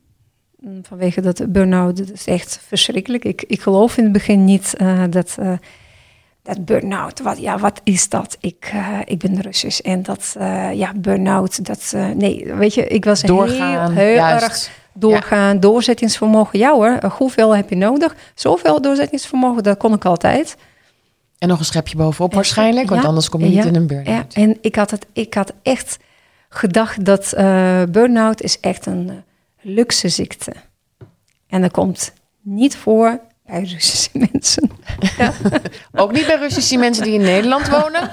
Mm, 0.61 0.79
Vanwege 0.87 1.21
dat 1.21 1.51
burn-out, 1.51 1.97
dat 1.97 2.11
is 2.11 2.25
echt 2.25 2.59
verschrikkelijk. 2.67 3.25
Ik, 3.25 3.43
ik 3.47 3.61
geloof 3.61 3.97
in 3.97 4.03
het 4.03 4.13
begin 4.13 4.45
niet 4.45 4.73
eh, 4.77 5.03
dat, 5.09 5.35
eh, 5.39 5.53
dat 6.43 6.65
burn-out, 6.65 7.19
wat, 7.21 7.37
ja, 7.39 7.57
wat 7.57 7.81
is 7.83 8.09
dat? 8.09 8.37
Ik, 8.39 8.69
eh, 8.73 8.99
ik 9.05 9.17
ben 9.19 9.41
Russisch 9.41 9.79
en 9.79 10.03
dat, 10.03 10.35
ja, 10.73 10.93
burn-out, 10.95 11.65
dat, 11.65 11.93
nee, 12.15 12.53
weet 12.55 12.73
je, 12.73 12.87
ik 12.87 13.05
was 13.05 13.21
Doorgaan, 13.21 13.91
heel, 13.91 14.05
heel 14.05 14.23
erg 14.23 14.69
doorgaan, 14.93 15.59
doorzettingsvermogen. 15.59 16.59
Ja 16.59 16.73
hoor, 16.73 16.99
hoeveel 17.17 17.55
heb 17.55 17.69
je 17.69 17.75
nodig? 17.75 18.15
Zoveel 18.35 18.81
doorzettingsvermogen, 18.81 19.63
dat 19.63 19.77
kon 19.77 19.93
ik 19.93 20.05
altijd. 20.05 20.55
En 21.37 21.47
nog 21.47 21.59
een 21.59 21.65
schepje 21.65 21.97
bovenop 21.97 22.29
En- 22.29 22.35
waarschijnlijk, 22.35 22.89
want 22.89 23.01
ja, 23.01 23.07
anders 23.07 23.29
kom 23.29 23.39
je 23.39 23.45
niet 23.45 23.55
ja, 23.55 23.63
in 23.65 23.75
een 23.75 23.81
Ja, 23.81 23.87
burn-out. 23.87 24.33
en 24.33 24.57
ik 24.61 24.75
had, 24.75 24.91
het, 24.91 25.05
ik 25.13 25.33
had 25.33 25.53
echt 25.63 25.97
gedacht 26.49 27.05
dat 27.05 27.33
burn-out 27.91 28.41
is 28.41 28.59
echt 28.59 28.85
een 28.85 29.23
luxe 29.61 30.09
ziekte. 30.09 30.51
En 31.47 31.61
dat 31.61 31.71
komt 31.71 32.13
niet 32.41 32.75
voor 32.75 33.19
bij 33.45 33.59
Russische 33.63 34.09
mensen. 34.31 34.71
Ja. 35.17 35.33
Ook 35.93 36.11
niet 36.11 36.25
bij 36.25 36.35
Russische 36.37 36.77
mensen 36.77 37.03
die 37.03 37.13
in 37.13 37.21
Nederland 37.21 37.69
wonen? 37.69 38.11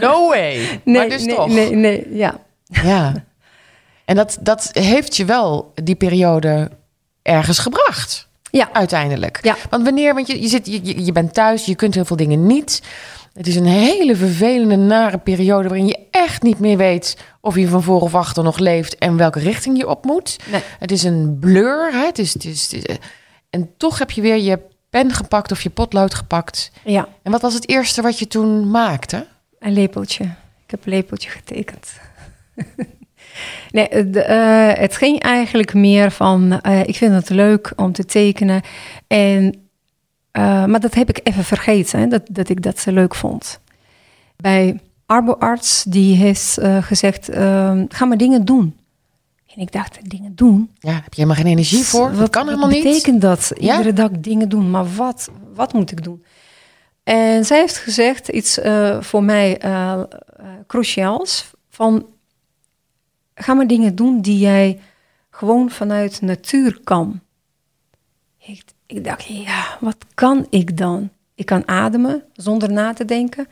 No 0.00 0.28
way. 0.28 0.80
maar 0.84 1.08
dus 1.08 1.24
nee, 1.24 1.34
toch. 1.34 1.48
nee, 1.48 1.70
nee, 1.74 2.06
ja. 2.16 2.38
Ja. 2.64 3.24
En 4.04 4.16
dat, 4.16 4.38
dat 4.40 4.68
heeft 4.72 5.16
je 5.16 5.24
wel 5.24 5.72
die 5.82 5.94
periode 5.94 6.70
ergens 7.22 7.58
gebracht. 7.58 8.28
Ja. 8.50 8.68
Uiteindelijk. 8.72 9.38
Ja. 9.42 9.56
Want 9.70 9.84
wanneer, 9.84 10.14
want 10.14 10.26
je, 10.26 10.40
je, 10.42 10.48
zit, 10.48 10.66
je- 10.66 11.04
je 11.04 11.12
bent 11.12 11.34
thuis, 11.34 11.64
je 11.64 11.74
kunt 11.74 11.94
heel 11.94 12.04
veel 12.04 12.16
dingen 12.16 12.46
niet. 12.46 12.82
Het 13.34 13.46
is 13.46 13.56
een 13.56 13.66
hele 13.66 14.16
vervelende, 14.16 14.76
nare 14.76 15.18
periode 15.18 15.68
waarin 15.68 15.86
je 15.86 15.98
echt 16.20 16.42
niet 16.42 16.58
meer 16.58 16.76
weet 16.76 17.16
of 17.40 17.56
je 17.56 17.68
van 17.68 17.82
voor 17.82 18.00
of 18.00 18.14
achter 18.14 18.42
nog 18.44 18.58
leeft 18.58 18.98
en 18.98 19.16
welke 19.16 19.38
richting 19.38 19.76
je 19.78 19.88
op 19.88 20.04
moet. 20.04 20.36
Nee. 20.50 20.60
Het 20.78 20.90
is 20.90 21.02
een 21.02 21.36
blur. 21.40 21.92
Hè? 21.92 22.06
Het 22.06 22.18
is, 22.18 22.32
het 22.34 22.44
is, 22.44 22.62
het 22.72 22.88
is- 22.88 22.96
en 23.50 23.70
toch 23.76 23.98
heb 23.98 24.10
je 24.10 24.20
weer 24.20 24.36
je 24.38 24.58
pen 24.90 25.12
gepakt 25.12 25.52
of 25.52 25.62
je 25.62 25.70
potlood 25.70 26.14
gepakt. 26.14 26.70
ja, 26.84 27.08
En 27.22 27.32
wat 27.32 27.40
was 27.42 27.54
het 27.54 27.68
eerste 27.68 28.02
wat 28.02 28.18
je 28.18 28.26
toen 28.26 28.70
maakte? 28.70 29.26
een 29.58 29.72
lepeltje. 29.72 30.24
Ik 30.64 30.70
heb 30.70 30.84
een 30.86 30.92
lepeltje 30.92 31.30
getekend. 31.30 31.92
nee, 33.70 33.86
het, 33.90 34.16
eh, 34.16 34.72
het 34.72 34.96
ging 34.96 35.20
eigenlijk 35.22 35.74
meer 35.74 36.10
van, 36.10 36.60
eh, 36.60 36.80
ik 36.86 36.96
vind 36.96 37.14
het 37.14 37.28
leuk 37.30 37.72
om 37.76 37.92
te 37.92 38.04
tekenen. 38.04 38.62
En, 39.06 39.68
maar 40.32 40.80
dat 40.80 40.94
heb 40.94 41.08
ik 41.08 41.20
even 41.22 41.44
vergeten, 41.44 42.00
hè, 42.00 42.06
dat, 42.06 42.22
dat 42.30 42.48
ik 42.48 42.62
dat 42.62 42.78
zo 42.78 42.92
leuk 42.92 43.14
vond. 43.14 43.60
Bij 44.36 44.80
Arboarts, 45.10 45.84
die 45.84 46.16
heeft 46.16 46.58
eh, 46.58 46.82
gezegd, 46.82 47.28
eh, 47.28 47.80
ga 47.88 48.04
maar 48.04 48.16
dingen 48.16 48.44
doen. 48.44 48.76
En 49.46 49.60
ik 49.60 49.72
dacht, 49.72 50.10
dingen 50.10 50.34
doen? 50.34 50.70
Ja, 50.78 50.92
heb 50.92 51.14
je 51.14 51.22
helemaal 51.22 51.36
geen 51.36 51.52
energie 51.52 51.84
voor? 51.84 52.08
Wat, 52.10 52.18
dat 52.18 52.30
kan 52.30 52.44
helemaal 52.44 52.66
wat 52.66 52.76
niet. 52.76 52.84
betekent 52.84 53.20
dat? 53.20 53.52
Ja? 53.54 53.76
Iedere 53.76 53.92
dag 53.92 54.10
dingen 54.10 54.48
doen. 54.48 54.70
Maar 54.70 54.94
wat, 54.94 55.30
wat 55.54 55.72
moet 55.72 55.90
ik 55.90 56.02
doen? 56.02 56.24
En 57.02 57.44
zij 57.44 57.58
heeft 57.58 57.76
gezegd 57.76 58.28
iets 58.28 58.58
uh, 58.58 59.00
voor 59.00 59.22
mij 59.22 59.64
uh, 59.64 60.00
cruciaals. 60.66 61.50
Van, 61.68 62.06
ga 63.34 63.54
maar 63.54 63.66
dingen 63.66 63.94
doen 63.94 64.20
die 64.20 64.38
jij 64.38 64.80
gewoon 65.30 65.70
vanuit 65.70 66.20
natuur 66.20 66.80
kan. 66.84 67.20
Ik, 68.38 68.62
ik 68.86 69.04
dacht, 69.04 69.24
ja, 69.24 69.76
wat 69.80 69.96
kan 70.14 70.46
ik 70.50 70.76
dan? 70.76 71.10
Ik 71.34 71.46
kan 71.46 71.68
ademen 71.68 72.22
zonder 72.32 72.72
na 72.72 72.92
te 72.92 73.04
denken. 73.04 73.48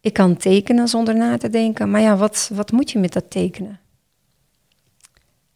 Ik 0.00 0.12
kan 0.12 0.36
tekenen 0.36 0.88
zonder 0.88 1.16
na 1.16 1.36
te 1.36 1.50
denken. 1.50 1.90
Maar 1.90 2.00
ja, 2.00 2.16
wat, 2.16 2.50
wat 2.54 2.72
moet 2.72 2.90
je 2.90 2.98
met 2.98 3.12
dat 3.12 3.30
tekenen? 3.30 3.80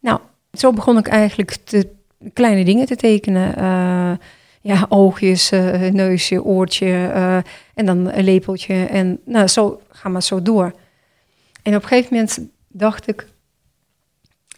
Nou, 0.01 0.21
zo 0.53 0.73
begon 0.73 0.99
ik 0.99 1.07
eigenlijk 1.07 1.57
te, 1.65 1.89
kleine 2.33 2.65
dingen 2.65 2.87
te 2.87 2.97
tekenen. 2.97 3.59
Uh, 3.59 4.27
ja, 4.61 4.87
oogjes, 4.89 5.53
uh, 5.53 5.91
neusje, 5.91 6.45
oortje 6.45 6.87
uh, 6.87 7.37
en 7.75 7.87
dan 7.87 8.11
een 8.11 8.25
lepeltje. 8.25 8.85
En 8.85 9.21
nou, 9.25 9.47
zo 9.47 9.81
ga 9.89 10.09
maar 10.09 10.23
zo 10.23 10.43
door. 10.43 10.73
En 11.63 11.77
op 11.77 11.83
een 11.83 11.89
gegeven 11.89 12.15
moment 12.15 12.41
dacht 12.69 13.09
ik, 13.09 13.27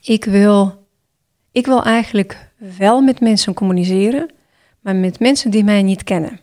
ik 0.00 0.24
wil, 0.24 0.86
ik 1.52 1.66
wil 1.66 1.84
eigenlijk 1.84 2.48
wel 2.78 3.00
met 3.00 3.20
mensen 3.20 3.54
communiceren, 3.54 4.30
maar 4.80 4.96
met 4.96 5.18
mensen 5.18 5.50
die 5.50 5.64
mij 5.64 5.82
niet 5.82 6.04
kennen. 6.04 6.40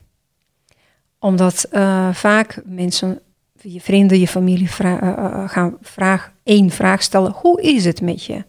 Omdat 1.19 1.67
vaak 2.11 2.61
mensen, 2.65 3.19
je 3.63 3.81
vrienden, 3.81 4.19
je 4.19 4.27
familie 4.27 4.69
vra 4.69 5.47
gaan 5.47 5.77
vraag, 5.81 6.31
één 6.43 6.69
vraag 6.69 7.03
stellen. 7.03 7.31
Hoe 7.31 7.61
is 7.61 7.85
het 7.85 8.01
met 8.01 8.25
je? 8.25 8.43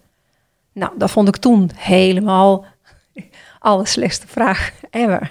Nou, 0.73 0.93
dat 0.99 1.11
vond 1.11 1.29
ik 1.29 1.37
toen 1.37 1.71
helemaal 1.75 2.65
alle 3.59 3.87
slechtste 3.87 4.27
vraag 4.27 4.73
ever. 4.91 5.31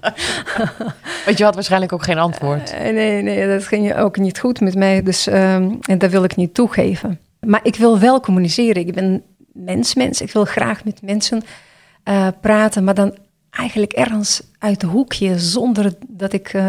Want 1.24 1.38
je 1.38 1.44
had 1.44 1.54
waarschijnlijk 1.54 1.92
ook 1.92 2.02
geen 2.02 2.18
antwoord. 2.18 2.72
Uh, 2.72 2.78
nee, 2.80 3.22
nee, 3.22 3.46
dat 3.46 3.64
ging 3.64 3.94
ook 3.94 4.16
niet 4.16 4.38
goed 4.38 4.60
met 4.60 4.74
mij. 4.74 5.02
Dus 5.02 5.26
um, 5.26 5.78
en 5.80 5.98
dat 5.98 6.10
wil 6.10 6.24
ik 6.24 6.36
niet 6.36 6.54
toegeven. 6.54 7.20
Maar 7.40 7.60
ik 7.62 7.76
wil 7.76 7.98
wel 7.98 8.20
communiceren. 8.20 8.86
Ik 8.86 8.94
ben 8.94 9.22
mens, 9.52 9.94
mens. 9.94 10.20
Ik 10.20 10.32
wil 10.32 10.44
graag 10.44 10.84
met 10.84 11.02
mensen 11.02 11.42
uh, 12.08 12.28
praten, 12.40 12.84
maar 12.84 12.94
dan 12.94 13.16
eigenlijk 13.50 13.92
ergens 13.92 14.42
uit 14.58 14.80
de 14.80 14.86
hoekje, 14.86 15.38
zonder 15.38 15.94
dat 16.08 16.32
ik, 16.32 16.52
uh, 16.52 16.62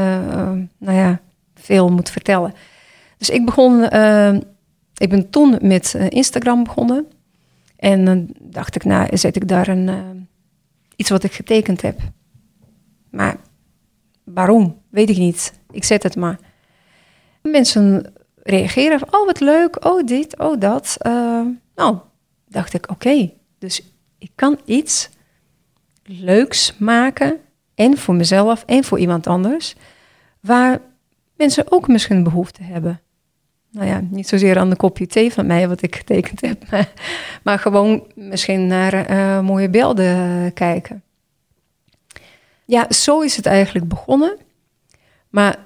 nou 0.78 0.98
ja, 0.98 1.20
veel 1.64 1.90
moet 1.90 2.10
vertellen. 2.10 2.54
Dus 3.18 3.30
ik 3.30 3.46
begon, 3.46 3.90
ehm, 3.90 4.42
ik 4.98 5.10
ben 5.10 5.30
toen 5.30 5.58
met 5.62 5.96
Instagram 6.10 6.64
begonnen. 6.64 7.08
En 7.76 8.06
dan 8.06 8.30
dacht 8.40 8.76
ik, 8.76 8.84
nou, 8.84 9.18
zet 9.18 9.36
ik 9.36 9.48
daar 9.48 9.68
een, 9.68 9.88
uh, 9.88 10.00
iets 10.96 11.10
wat 11.10 11.24
ik 11.24 11.32
getekend 11.32 11.82
heb. 11.82 12.00
Maar 13.10 13.38
waarom? 14.24 14.82
Weet 14.90 15.10
ik 15.10 15.18
niet. 15.18 15.54
Ik 15.72 15.84
zet 15.84 16.04
het 16.04 16.16
maar. 16.16 16.40
Mensen 17.42 18.14
reageren 18.44 19.14
oh 19.14 19.26
wat 19.26 19.40
leuk, 19.40 19.86
oh 19.86 20.06
dit, 20.06 20.38
oh 20.40 20.60
dat. 20.60 20.98
Uh, 21.02 21.42
nou, 21.76 21.98
dacht 22.48 22.74
ik, 22.74 22.90
oké. 22.92 23.32
Dus 23.60 23.82
ik 24.18 24.32
kan 24.36 24.60
iets 24.66 25.10
leuks 26.04 26.78
maken. 26.78 27.38
En 27.76 27.98
voor 27.98 28.16
mezelf 28.16 28.64
en 28.66 28.84
voor 28.84 29.00
iemand 29.00 29.28
anders. 29.28 29.76
Waar 30.40 30.80
mensen 31.44 31.72
ook 31.72 31.88
misschien 31.88 32.24
behoefte 32.24 32.64
hebben 32.64 33.02
nou 33.74 33.88
ja, 33.88 34.02
niet 34.10 34.28
zozeer 34.28 34.58
aan 34.58 34.70
de 34.70 34.76
kopje 34.76 35.08
thee 35.08 35.34
van 35.34 35.46
mij 35.46 35.68
wat 35.68 35.82
ik 35.82 35.96
getekend 35.96 36.42
heb, 36.42 36.64
maar, 37.44 37.60
gewoon 37.60 38.04
misschien 38.16 38.68
naar 38.68 39.12
uh, 39.12 39.40
mooie 39.40 39.70
beelden 39.70 40.54
kijken. 40.54 41.04
Ja, 42.66 42.92
zo 42.92 43.22
is 43.22 43.36
het 43.36 43.46
eigenlijk 43.46 43.88
begonnen. 43.88 44.38
Maar 45.30 45.58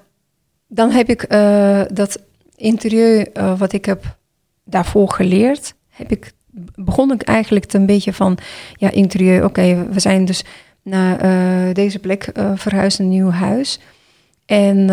dan 0.67 0.91
heb 0.91 1.09
ik 1.09 1.33
uh, 1.33 1.81
dat 1.93 2.19
interieur 2.55 3.27
uh, 3.33 3.59
wat 3.59 3.73
ik 3.73 3.85
heb 3.85 4.17
daarvoor 4.63 5.11
geleerd, 5.11 5.73
heb 5.89 6.11
ik, 6.11 6.31
begon 6.75 7.11
ik 7.11 7.21
eigenlijk 7.21 7.73
een 7.73 7.85
beetje 7.85 8.13
van, 8.13 8.37
ja, 8.73 8.91
interieur, 8.91 9.43
oké, 9.43 9.87
we 9.91 9.99
zijn 9.99 10.25
dus 10.25 10.43
naar 10.81 11.73
deze 11.73 11.99
plek 11.99 12.31
verhuisd, 12.55 12.99
een 12.99 13.09
nieuw 13.09 13.29
huis. 13.29 13.79
En 14.47 14.87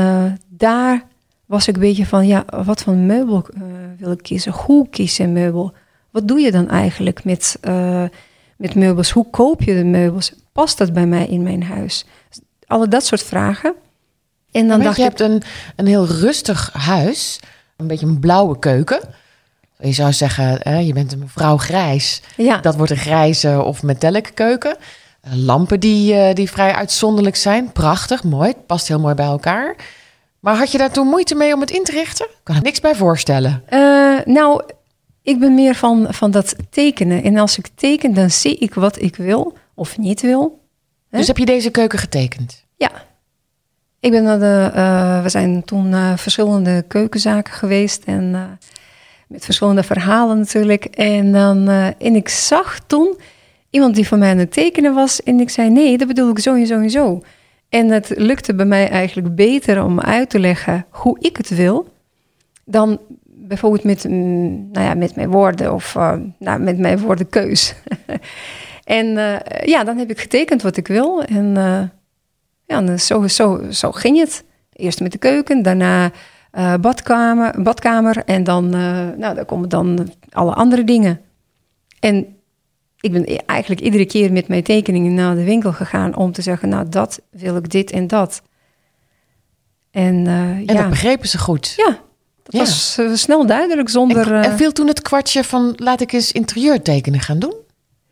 daar 0.49 1.05
was 1.47 1.69
ik 1.69 1.75
een 1.75 1.81
beetje 1.81 2.07
van, 2.07 2.27
ja, 2.27 2.45
wat 2.65 2.83
voor 2.83 2.95
meubel 2.95 3.47
uh, 3.55 3.63
wil 3.99 4.13
ik 4.13 4.23
kiezen? 4.23 4.53
Hoe 4.53 4.89
kies 4.89 5.17
je 5.17 5.27
meubel? 5.27 5.73
Wat 6.11 6.29
doe 6.29 6.41
je 6.41 6.51
dan 6.51 6.69
eigenlijk 6.69 7.25
met, 7.25 7.59
uh, 7.63 8.05
met 8.57 8.75
meubels? 8.75 9.11
Hoe 9.11 9.31
koop 9.31 9.63
je 9.63 9.75
de 9.75 9.85
meubels? 9.85 10.33
Past 10.53 10.79
dat 10.79 10.93
bij 10.93 11.07
mij 11.07 11.27
in 11.27 11.43
mijn 11.43 11.63
huis? 11.63 12.05
Alle 12.67 12.89
dat 12.89 13.07
soort 13.07 13.23
vragen. 13.23 13.75
En 14.51 14.69
dan 14.69 14.81
dacht 14.81 14.97
je, 14.97 15.03
je 15.03 15.09
hebt 15.09 15.21
een, 15.21 15.43
een 15.77 15.87
heel 15.87 16.07
rustig 16.07 16.71
huis, 16.73 17.41
een 17.77 17.87
beetje 17.87 18.07
een 18.07 18.19
blauwe 18.19 18.59
keuken. 18.59 19.01
Je 19.79 19.93
zou 19.93 20.13
zeggen, 20.13 20.59
hè, 20.63 20.79
je 20.79 20.93
bent 20.93 21.13
een 21.13 21.19
mevrouw 21.19 21.57
grijs. 21.57 22.23
Ja. 22.37 22.59
Dat 22.59 22.77
wordt 22.77 22.91
een 22.91 22.97
grijze 22.97 23.63
of 23.63 23.83
metallic 23.83 24.31
keuken. 24.35 24.77
Lampen 25.33 25.81
die, 25.81 26.35
die 26.35 26.51
vrij 26.51 26.75
uitzonderlijk 26.75 27.37
zijn. 27.37 27.73
Prachtig, 27.73 28.25
mooi. 28.25 28.49
Het 28.49 28.67
past 28.67 28.89
heel 28.89 29.01
mooi 29.01 29.15
bij 29.15 29.27
elkaar. 29.27 29.77
Maar 30.45 30.57
had 30.57 30.73
je 30.73 30.79
daar 30.79 30.91
toen 30.91 31.07
moeite 31.07 31.35
mee 31.35 31.55
om 31.55 31.61
het 31.61 31.71
in 31.71 31.85
te 31.85 31.93
richten? 31.93 32.27
Ik 32.27 32.41
kan 32.43 32.57
er 32.57 32.63
niks 32.63 32.81
bij 32.81 32.95
voorstellen. 32.95 33.63
Uh, 33.71 34.21
nou, 34.25 34.63
ik 35.23 35.39
ben 35.39 35.55
meer 35.55 35.75
van, 35.75 36.07
van 36.11 36.31
dat 36.31 36.57
tekenen. 36.71 37.23
En 37.23 37.37
als 37.37 37.59
ik 37.59 37.69
teken, 37.75 38.15
dan 38.15 38.31
zie 38.31 38.57
ik 38.57 38.75
wat 38.75 39.03
ik 39.03 39.17
wil 39.17 39.57
of 39.75 39.99
niet 39.99 40.21
wil. 40.21 40.61
Hè? 41.11 41.19
Dus 41.19 41.27
heb 41.27 41.39
je 41.39 41.47
deze 41.47 41.71
keuken 41.71 41.99
getekend? 41.99 42.65
Ja. 42.77 42.91
Ik 44.01 44.11
ben 44.11 44.23
naar 44.23 44.39
de, 44.39 44.71
uh, 44.75 45.23
we 45.23 45.29
zijn 45.29 45.65
toen 45.65 46.19
verschillende 46.19 46.85
keukenzaken 46.89 47.53
geweest. 47.53 48.05
En 48.05 48.59
met 49.29 49.45
verschillende 49.45 49.83
verhalen 49.83 50.39
natuurlijk. 50.39 50.85
En, 50.85 51.33
dan, 51.33 51.69
en 51.99 52.15
ik 52.15 52.29
zag 52.29 52.81
toen 52.87 53.17
iemand 53.75 53.95
die 53.95 54.09
voor 54.09 54.19
mij 54.19 54.31
aan 54.31 54.39
het 54.39 54.53
tekenen 54.53 54.95
was. 54.95 55.23
En 55.23 55.41
ik 55.41 55.51
zei, 55.51 55.71
nee, 55.71 55.99
dat 55.99 56.09
bedoel 56.09 56.31
ik 56.31 56.39
zo 56.39 56.55
en 56.55 56.67
zo 56.67 56.81
en 56.81 56.91
zo. 56.91 57.23
En 57.69 57.89
het 57.89 58.13
lukte 58.17 58.55
bij 58.55 58.67
mij 58.67 58.89
eigenlijk 58.89 59.35
beter 59.35 59.85
om 59.85 60.01
uit 60.01 60.31
te 60.31 60.39
leggen 60.39 60.87
hoe 60.91 61.17
ik 61.21 61.37
het 61.37 61.49
wil, 61.49 61.89
dan 62.65 63.01
bijvoorbeeld 63.25 63.85
met, 63.85 64.05
mm, 64.09 64.69
nou 64.73 64.87
ja, 64.87 64.95
met 64.95 65.17
mijn 65.17 65.31
woorden 65.31 65.75
of 65.75 65.95
uh, 65.95 66.13
nou, 66.39 66.61
met 66.61 66.79
mijn 66.79 66.99
woordenkeus. 66.99 67.75
en 68.85 69.07
uh, 69.07 69.37
ja, 69.65 69.85
dan 69.85 69.99
heb 69.99 70.11
ik 70.11 70.21
getekend 70.21 70.63
wat 70.63 70.77
ik 70.77 70.89
wil. 70.89 71.23
En 71.23 71.55
uh, 71.57 71.83
ja, 72.65 72.97
zo, 72.97 73.27
zo, 73.29 73.63
zo 73.71 73.93
ging 73.93 74.19
het. 74.19 74.45
Eerst 74.73 75.01
met 75.01 75.13
de 75.13 75.19
keuken, 75.19 75.63
daarna 75.63 76.11
badkamer, 76.81 77.63
badkamer 77.63 78.17
en 78.25 78.45
dan, 78.45 78.69
nou, 79.19 79.35
daar 79.35 79.45
komen 79.45 79.69
dan 79.69 80.09
alle 80.31 80.55
andere 80.55 80.85
dingen. 80.85 81.21
En 82.01 82.34
ik 83.05 83.13
ben 83.13 83.33
e- 83.33 83.37
eigenlijk 83.47 83.81
iedere 83.81 84.07
keer 84.07 84.33
met 84.33 84.49
mijn 84.49 84.63
tekeningen 84.63 85.15
naar 85.15 85.35
de 85.35 85.45
winkel 85.45 85.73
gegaan 85.73 86.17
om 86.17 86.33
te 86.33 86.43
zeggen, 86.43 86.69
nou 86.69 86.89
dat 86.89 87.21
wil 87.31 87.57
ik 87.57 87.71
dit 87.71 87.91
en 87.91 88.07
dat. 88.07 88.43
En, 89.91 90.15
uh, 90.15 90.33
en 90.33 90.65
ja. 90.67 90.75
dat 90.75 90.89
begrepen 90.89 91.29
ze 91.29 91.39
goed. 91.39 91.75
Ja, 91.77 91.99
dat 92.43 92.55
was 92.55 92.97
uh, 93.01 93.15
snel 93.15 93.47
duidelijk 93.47 93.89
zonder. 93.89 94.33
En, 94.33 94.43
en 94.43 94.51
eh, 94.51 94.57
viel 94.57 94.73
toen 94.73 94.87
het 94.87 95.03
kwartje 95.03 95.45
van 95.45 95.73
laat 95.77 96.01
ik 96.01 96.13
eens 96.13 96.33
interieur 96.33 96.83
tekenen 96.83 97.21
gaan 97.21 97.39
doen? 97.39 97.55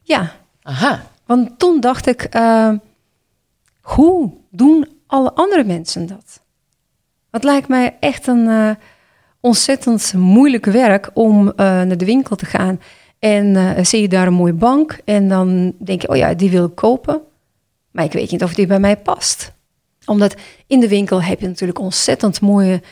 Ja. 0.03 0.33
Aha. 0.63 1.03
Want 1.27 1.59
toen 1.59 1.81
dacht 1.81 2.07
ik, 2.07 2.29
hoe 3.81 4.33
doen 4.51 4.89
alle 5.07 5.33
andere 5.33 5.65
mensen 5.65 6.07
dat? 6.07 6.43
Het 7.31 7.45
lijkt 7.45 7.69
mij 7.69 7.97
echt 8.01 8.27
een 8.27 8.77
ontzettend 9.41 10.13
moeilijk 10.15 10.65
werk 10.65 11.11
om 11.15 11.53
naar 11.57 11.99
de 11.99 12.05
winkel 12.05 12.37
te 12.37 12.47
gaan 12.47 12.81
en 13.23 13.47
uh, 13.55 13.71
zie 13.83 14.01
je 14.01 14.09
daar 14.09 14.27
een 14.27 14.33
mooie 14.33 14.53
bank 14.53 14.99
en 15.05 15.29
dan 15.29 15.75
denk 15.79 16.03
je, 16.03 16.09
oh 16.09 16.17
ja, 16.17 16.35
die 16.35 16.51
wil 16.51 16.65
ik 16.65 16.75
kopen. 16.75 17.21
Maar 17.91 18.05
ik 18.05 18.13
weet 18.13 18.31
niet 18.31 18.43
of 18.43 18.55
die 18.55 18.67
bij 18.67 18.81
mij 18.81 18.97
past. 18.97 19.53
Omdat 20.07 20.35
in 20.67 20.81
de 20.81 20.89
winkel 20.89 21.23
heb 21.23 21.41
je 21.41 21.47
natuurlijk 21.47 21.79
ontzettend 21.79 22.41
mooie 22.41 22.83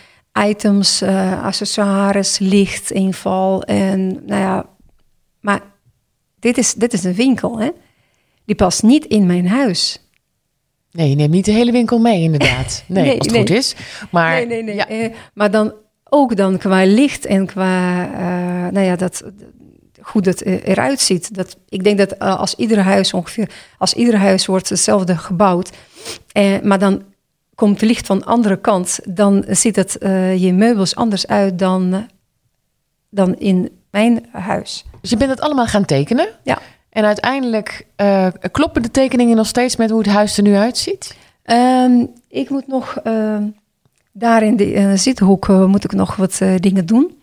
items, 0.48 1.02
uh, 1.02 1.44
accessoires, 1.44 2.38
licht, 2.38 2.90
inval. 2.90 3.62
En 3.62 4.22
nou 4.26 4.40
ja, 4.40 4.66
maar 5.40 5.60
dit 6.38 6.58
is, 6.58 6.74
dit 6.74 6.92
is 6.92 7.04
een 7.04 7.14
winkel, 7.14 7.60
hè? 7.60 7.70
Die 8.44 8.56
past 8.56 8.82
niet 8.82 9.04
in 9.04 9.26
mijn 9.26 9.48
huis. 9.48 10.08
Nee, 10.90 11.08
je 11.08 11.14
neemt 11.14 11.32
niet 11.32 11.44
de 11.44 11.52
hele 11.52 11.72
winkel 11.72 11.98
mee, 11.98 12.22
inderdaad. 12.22 12.84
Nee, 12.86 13.04
nee 13.04 13.18
als 13.18 13.26
het 13.26 13.36
goed 13.36 13.50
is. 13.50 13.74
Maar, 14.10 14.34
nee, 14.34 14.46
nee, 14.46 14.62
nee. 14.62 14.74
Ja. 14.74 14.90
Uh, 14.90 15.14
maar 15.34 15.50
dan 15.50 15.72
ook 16.04 16.36
dan 16.36 16.58
qua 16.58 16.84
licht 16.84 17.26
en 17.26 17.46
qua, 17.46 18.06
uh, 18.06 18.72
nou 18.72 18.86
ja, 18.86 18.96
dat, 18.96 19.22
goed 20.02 20.24
het 20.24 20.44
eruit 20.44 21.00
ziet. 21.00 21.34
Dat, 21.34 21.56
ik 21.68 21.84
denk 21.84 21.98
dat 21.98 22.14
uh, 22.18 22.38
als 22.38 22.54
ieder 22.54 22.78
huis 22.78 23.14
ongeveer, 23.14 23.50
als 23.78 23.94
ieder 23.94 24.16
huis 24.16 24.46
wordt 24.46 24.68
hetzelfde 24.68 25.16
gebouwd, 25.16 25.70
eh, 26.32 26.60
maar 26.62 26.78
dan 26.78 27.02
komt 27.54 27.80
het 27.80 27.88
licht 27.88 28.06
van 28.06 28.18
de 28.18 28.24
andere 28.24 28.56
kant, 28.56 29.00
dan 29.04 29.44
ziet 29.48 29.76
het 29.76 29.96
je 30.36 30.52
meubels 30.52 30.94
anders 30.96 31.26
uit 31.26 31.58
dan, 31.58 32.08
dan 33.10 33.36
in 33.36 33.70
mijn 33.90 34.26
huis. 34.32 34.84
Dus 35.00 35.10
je 35.10 35.16
bent 35.16 35.30
het 35.30 35.40
allemaal 35.40 35.66
gaan 35.66 35.84
tekenen? 35.84 36.28
Ja. 36.42 36.58
En 36.90 37.04
uiteindelijk 37.04 37.86
kloppen 38.50 38.82
de 38.82 38.90
tekeningen 38.90 39.36
nog 39.36 39.46
steeds 39.46 39.76
met 39.76 39.90
hoe 39.90 39.98
het 39.98 40.08
huis 40.08 40.36
er 40.36 40.42
nu 40.42 40.54
uitziet? 40.54 41.16
Ehm, 41.42 42.04
ik 42.28 42.50
moet 42.50 42.66
nog 42.66 43.02
daar 44.12 44.42
in 44.42 44.56
de, 44.56 44.96
zithoek 44.96 45.48
eh, 45.48 45.64
moet 45.64 45.84
ik 45.84 45.92
nog 45.92 46.16
wat 46.16 46.40
eh, 46.40 46.54
dingen 46.56 46.86
doen. 46.86 47.18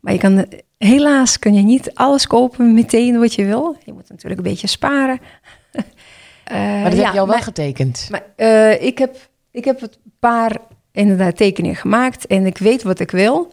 Maar 0.00 0.12
je 0.12 0.18
kan, 0.18 0.46
helaas 0.78 1.38
kun 1.38 1.54
je 1.54 1.62
niet 1.62 1.90
alles 1.94 2.26
kopen 2.26 2.74
meteen 2.74 3.18
wat 3.18 3.34
je 3.34 3.44
wil. 3.44 3.76
Je 3.84 3.92
moet 3.92 4.08
natuurlijk 4.08 4.40
een 4.40 4.50
beetje 4.50 4.66
sparen. 4.66 5.18
Eh, 6.44 6.54
Maar 6.56 6.84
dat 6.90 6.98
ja, 6.98 7.04
heb 7.04 7.12
je 7.14 7.20
al 7.20 7.26
wel 7.26 7.34
maar- 7.34 7.42
getekend. 7.44 8.08
maar 8.10 8.22
eh, 8.36 8.82
ik, 8.82 8.98
heb, 8.98 9.16
ik 9.50 9.64
heb 9.64 9.82
een 9.82 9.90
paar 10.18 10.56
inderdaad 10.92 11.36
tekeningen 11.36 11.76
gemaakt 11.76 12.26
en 12.26 12.46
ik 12.46 12.58
weet 12.58 12.82
wat 12.82 13.00
ik 13.00 13.10
wil. 13.10 13.52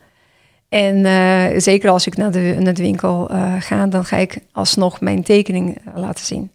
En 0.69 1.05
eh, 1.05 1.59
zeker 1.59 1.89
als 1.89 2.07
ik 2.07 2.17
naar 2.17 2.31
de, 2.31 2.55
naar 2.59 2.73
de 2.73 2.81
winkel 2.81 3.29
ga, 3.59 3.87
dan 3.87 4.05
ga 4.05 4.17
ik 4.17 4.37
alsnog 4.51 5.01
mijn 5.01 5.23
tekening 5.23 5.77
laten 5.95 6.25
zien. 6.25 6.51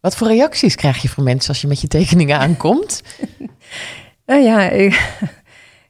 Wat 0.00 0.16
voor 0.16 0.26
reacties 0.26 0.74
krijg 0.74 1.02
je 1.02 1.08
van 1.08 1.24
mensen 1.24 1.48
als 1.48 1.60
je 1.60 1.66
met 1.66 1.80
je 1.80 1.88
tekeningen 1.88 2.38
aankomt? 2.38 3.02
Nou 4.26 4.40
ja, 4.42 4.68
ik, 4.70 5.18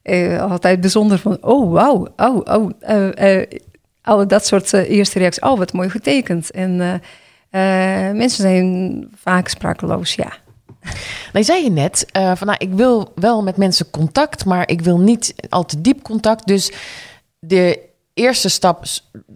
altijd 0.51 0.81
bijzonder 0.81 1.19
van, 1.19 1.39
oh 1.41 1.73
wauw, 1.73 2.09
oh, 2.17 2.37
oh, 2.45 2.71
alle 4.07 4.27
dat 4.27 4.47
soort 4.47 4.73
eh, 4.73 4.90
eerste 4.90 5.19
reacties. 5.19 5.42
Oh, 5.42 5.59
wat 5.59 5.73
mooi 5.73 5.90
getekend. 5.90 6.51
En 6.51 6.81
eh, 6.81 8.09
eh, 8.09 8.14
mensen 8.16 8.42
zijn 8.42 9.09
vaak 9.16 9.49
sprakeloos, 9.49 10.14
ja. 10.14 10.33
Nou, 10.83 10.92
je 11.33 11.42
zei 11.42 11.64
je 11.64 11.71
net, 11.71 12.07
van 12.12 12.47
nou, 12.47 12.57
ik 12.59 12.73
wil 12.73 13.12
wel 13.14 13.42
met 13.42 13.57
mensen 13.57 13.90
contact, 13.90 14.45
maar 14.45 14.69
ik 14.69 14.81
wil 14.81 15.01
niet 15.01 15.35
al 15.49 15.64
te 15.64 15.81
diep 15.81 16.03
contact. 16.03 16.47
Dus 16.47 16.73
de 17.38 17.81
eerste 18.14 18.49
stap 18.49 18.85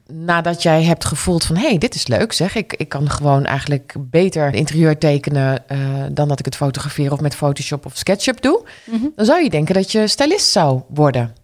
nadat 0.07 0.63
jij 0.63 0.83
hebt 0.83 1.05
gevoeld 1.05 1.45
van, 1.45 1.57
hé, 1.57 1.69
hey, 1.69 1.79
dit 1.79 1.95
is 1.95 2.07
leuk 2.07 2.33
zeg. 2.33 2.55
Ik, 2.55 2.75
ik 2.77 2.89
kan 2.89 3.11
gewoon 3.11 3.45
eigenlijk 3.45 3.95
beter 3.99 4.55
interieur 4.55 4.99
tekenen 4.99 5.65
dan 6.13 6.29
dat 6.29 6.39
ik 6.39 6.45
het 6.45 6.57
fotograferen 6.57 7.13
of 7.13 7.21
met 7.21 7.35
Photoshop 7.35 7.87
of 7.87 7.97
SketchUp 7.97 8.41
doe. 8.43 8.65
Dan 9.17 9.25
zou 9.25 9.43
je 9.43 9.51
denken 9.51 9.75
dat 9.75 9.93
je 9.93 10.07
stylist 10.07 10.51
zou 10.51 10.81
worden. 10.89 11.35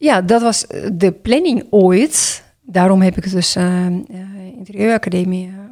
Ja, 0.00 0.20
dat 0.22 0.42
was 0.42 0.66
eh, 0.66 0.88
de 0.92 1.12
planning 1.12 1.66
ooit. 1.70 2.44
Daarom 2.60 3.02
heb 3.02 3.16
ik 3.16 3.30
dus 3.30 3.56
eh, 3.56 3.86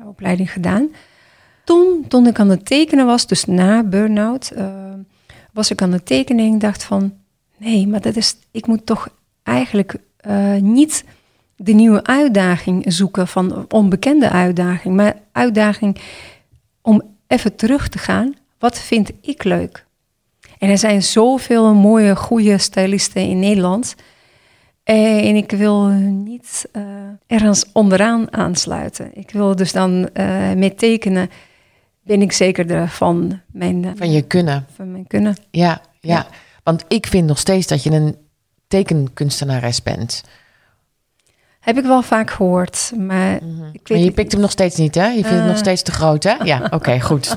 opleiding 0.07 0.53
gedaan. 0.53 0.89
Toen, 1.65 2.05
toen 2.09 2.27
ik 2.27 2.39
aan 2.39 2.51
het 2.51 2.67
tekenen 2.67 3.07
was, 3.07 3.27
dus 3.27 3.45
na 3.45 3.83
burn-out, 3.83 4.53
was 5.53 5.71
ik 5.71 5.83
aan 5.83 5.93
het 5.93 6.07
tekenen 6.07 6.53
en 6.53 6.59
dacht 6.59 6.85
van... 6.85 7.15
Nee, 7.57 7.87
maar 7.87 8.01
dat 8.01 8.17
is, 8.17 8.37
ik 8.51 8.67
moet 8.67 8.87
toch 8.87 9.09
eigenlijk 9.43 9.95
niet 10.61 11.05
de 11.57 11.73
nieuwe 11.73 12.05
uitdaging 12.05 12.85
zoeken 12.93 13.29
van 13.29 13.65
onbekende 13.69 14.31
uitdaging. 14.31 14.95
Maar 14.95 15.17
uitdaging 15.33 16.01
om 16.83 17.03
even 17.27 17.57
terug 17.57 17.89
te 17.89 17.99
gaan. 17.99 18.35
Wat 18.59 18.79
vind 18.79 19.11
ik 19.21 19.45
leuk? 19.45 19.87
En 20.59 20.71
er 20.71 20.79
zijn 20.79 21.03
zoveel 21.03 21.75
mooie, 21.75 22.17
goede 22.17 22.59
stylisten 22.59 23.23
in 23.23 23.39
Nederland. 23.39 23.95
En 24.95 25.35
ik 25.37 25.51
wil 25.51 25.87
niet 25.87 26.69
eh, 26.73 26.83
ergens 27.27 27.65
onderaan 27.73 28.33
aansluiten. 28.33 29.11
Ik 29.13 29.31
wil 29.31 29.57
dus 29.57 29.73
dan 29.73 30.09
eh, 30.13 30.53
met 30.53 30.79
tekenen 30.79 31.31
ben 32.03 32.23
ik 32.23 32.33
zekerder 32.33 32.89
van 32.89 33.41
mijn, 33.53 33.85
eh, 33.85 33.91
Van 33.97 34.11
je 34.11 34.23
kunnen. 34.23 34.67
van 34.75 34.93
mijn 34.93 35.07
kunnen. 35.07 35.37
Ja, 35.51 35.81
ja, 36.01 36.15
Ja. 36.15 36.27
Want 36.63 36.85
ik 36.89 37.07
vind 37.07 37.27
nog 37.27 37.39
steeds 37.39 37.67
dat 37.67 37.83
je 37.83 37.91
een 37.91 38.17
tekenkunstenares 38.69 39.83
bent. 39.83 40.23
Heb 41.61 41.79
ik 41.79 41.85
wel 41.85 42.03
vaak 42.03 42.31
gehoord, 42.31 42.93
maar 42.97 43.35
ik 43.35 43.43
Maar 43.43 43.73
weet 43.85 44.05
je 44.05 44.11
pikt 44.11 44.33
hem 44.33 44.41
nog 44.41 44.51
steeds 44.51 44.77
niet, 44.77 44.95
hè? 44.95 45.07
Je 45.07 45.13
vindt 45.13 45.29
het 45.31 45.43
nog 45.45 45.53
Eh. 45.53 45.57
steeds 45.57 45.83
te 45.83 45.93
groot, 45.93 46.23
hè? 46.23 46.33
Ja, 46.45 46.67
oké, 46.77 47.01
goed. 47.01 47.37